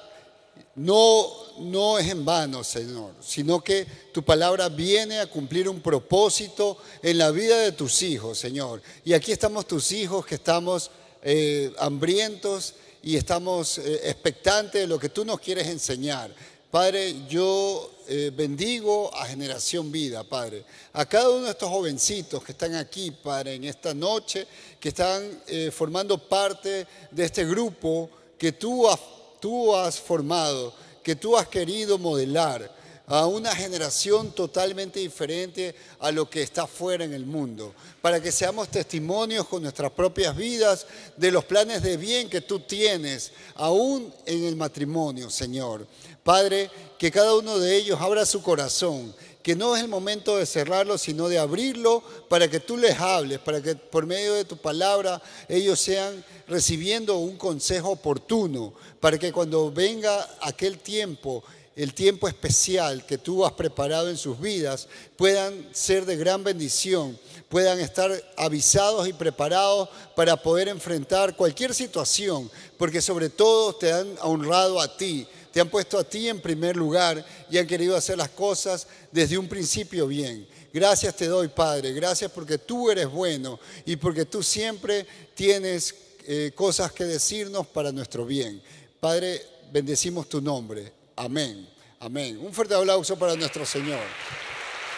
no, 0.75 1.27
no 1.59 1.99
es 1.99 2.09
en 2.09 2.23
vano, 2.23 2.63
Señor, 2.63 3.13
sino 3.21 3.61
que 3.61 3.85
tu 4.13 4.23
palabra 4.23 4.69
viene 4.69 5.19
a 5.19 5.27
cumplir 5.27 5.67
un 5.67 5.81
propósito 5.81 6.77
en 7.03 7.17
la 7.17 7.31
vida 7.31 7.59
de 7.59 7.73
tus 7.73 8.01
hijos, 8.01 8.37
Señor. 8.37 8.81
Y 9.03 9.13
aquí 9.13 9.31
estamos 9.31 9.67
tus 9.67 9.91
hijos 9.91 10.25
que 10.25 10.35
estamos 10.35 10.89
eh, 11.21 11.73
hambrientos 11.77 12.75
y 13.03 13.17
estamos 13.17 13.79
eh, 13.79 14.01
expectantes 14.05 14.81
de 14.81 14.87
lo 14.87 14.97
que 14.97 15.09
tú 15.09 15.25
nos 15.25 15.39
quieres 15.41 15.67
enseñar. 15.67 16.33
Padre, 16.69 17.27
yo 17.27 17.91
eh, 18.07 18.31
bendigo 18.33 19.13
a 19.13 19.25
Generación 19.25 19.91
Vida, 19.91 20.23
Padre. 20.23 20.63
A 20.93 21.05
cada 21.05 21.31
uno 21.31 21.45
de 21.45 21.51
estos 21.51 21.69
jovencitos 21.69 22.41
que 22.45 22.53
están 22.53 22.75
aquí, 22.75 23.11
Padre, 23.11 23.55
en 23.55 23.65
esta 23.65 23.93
noche, 23.93 24.47
que 24.79 24.89
están 24.89 25.43
formando 25.73 26.17
parte 26.17 26.87
de 27.11 27.25
este 27.25 27.45
grupo 27.45 28.09
que 28.37 28.53
tú 28.53 28.87
has 28.87 28.99
tú 29.41 29.75
has 29.75 29.99
formado, 29.99 30.73
que 31.03 31.15
tú 31.17 31.35
has 31.35 31.47
querido 31.47 31.97
modelar 31.97 32.79
a 33.07 33.25
una 33.25 33.53
generación 33.53 34.31
totalmente 34.31 35.01
diferente 35.01 35.75
a 35.99 36.11
lo 36.11 36.29
que 36.29 36.43
está 36.43 36.65
fuera 36.65 37.03
en 37.03 37.13
el 37.13 37.25
mundo, 37.25 37.73
para 38.01 38.21
que 38.21 38.31
seamos 38.31 38.69
testimonios 38.69 39.45
con 39.49 39.63
nuestras 39.63 39.91
propias 39.91 40.33
vidas 40.33 40.85
de 41.17 41.29
los 41.29 41.43
planes 41.43 41.81
de 41.81 41.97
bien 41.97 42.29
que 42.29 42.39
tú 42.39 42.61
tienes, 42.61 43.33
aún 43.55 44.13
en 44.25 44.45
el 44.45 44.55
matrimonio, 44.55 45.29
Señor. 45.29 45.85
Padre, 46.23 46.71
que 46.97 47.11
cada 47.11 47.35
uno 47.35 47.59
de 47.59 47.75
ellos 47.75 47.99
abra 47.99 48.25
su 48.25 48.41
corazón 48.41 49.13
que 49.43 49.55
no 49.55 49.75
es 49.75 49.81
el 49.81 49.87
momento 49.87 50.37
de 50.37 50.45
cerrarlo, 50.45 50.97
sino 50.97 51.27
de 51.27 51.39
abrirlo 51.39 52.03
para 52.29 52.47
que 52.47 52.59
tú 52.59 52.77
les 52.77 52.99
hables, 52.99 53.39
para 53.39 53.61
que 53.61 53.75
por 53.75 54.05
medio 54.05 54.33
de 54.33 54.45
tu 54.45 54.57
palabra 54.57 55.21
ellos 55.47 55.79
sean 55.79 56.23
recibiendo 56.47 57.17
un 57.17 57.37
consejo 57.37 57.89
oportuno, 57.89 58.73
para 58.99 59.17
que 59.17 59.31
cuando 59.31 59.71
venga 59.71 60.27
aquel 60.41 60.79
tiempo, 60.79 61.43
el 61.75 61.93
tiempo 61.93 62.27
especial 62.27 63.05
que 63.05 63.17
tú 63.17 63.45
has 63.45 63.53
preparado 63.53 64.09
en 64.09 64.17
sus 64.17 64.39
vidas, 64.39 64.87
puedan 65.15 65.67
ser 65.71 66.05
de 66.05 66.17
gran 66.17 66.43
bendición, 66.43 67.17
puedan 67.49 67.79
estar 67.79 68.11
avisados 68.37 69.07
y 69.07 69.13
preparados 69.13 69.89
para 70.15 70.37
poder 70.37 70.67
enfrentar 70.67 71.35
cualquier 71.35 71.73
situación, 71.73 72.51
porque 72.77 73.01
sobre 73.01 73.29
todo 73.29 73.73
te 73.73 73.91
han 73.91 74.15
honrado 74.21 74.79
a 74.79 74.97
ti 74.97 75.27
te 75.51 75.59
han 75.59 75.69
puesto 75.69 75.97
a 75.97 76.03
ti 76.03 76.29
en 76.29 76.39
primer 76.39 76.75
lugar 76.75 77.25
y 77.49 77.57
han 77.57 77.67
querido 77.67 77.95
hacer 77.95 78.17
las 78.17 78.29
cosas 78.29 78.87
desde 79.11 79.37
un 79.37 79.47
principio 79.47 80.07
bien. 80.07 80.47
Gracias 80.73 81.15
te 81.15 81.27
doy, 81.27 81.49
Padre. 81.49 81.91
Gracias 81.93 82.31
porque 82.31 82.57
tú 82.57 82.89
eres 82.89 83.09
bueno 83.09 83.59
y 83.85 83.95
porque 83.97 84.25
tú 84.25 84.41
siempre 84.41 85.05
tienes 85.33 85.93
eh, 86.25 86.51
cosas 86.55 86.91
que 86.91 87.03
decirnos 87.03 87.67
para 87.67 87.91
nuestro 87.91 88.25
bien. 88.25 88.61
Padre, 88.99 89.41
bendecimos 89.71 90.29
tu 90.29 90.39
nombre. 90.41 90.91
Amén. 91.15 91.67
Amén. 91.99 92.39
Un 92.41 92.53
fuerte 92.53 92.73
aplauso 92.73 93.17
para 93.17 93.35
nuestro 93.35 93.65
Señor. 93.65 94.01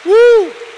¡Uh! 0.05 0.72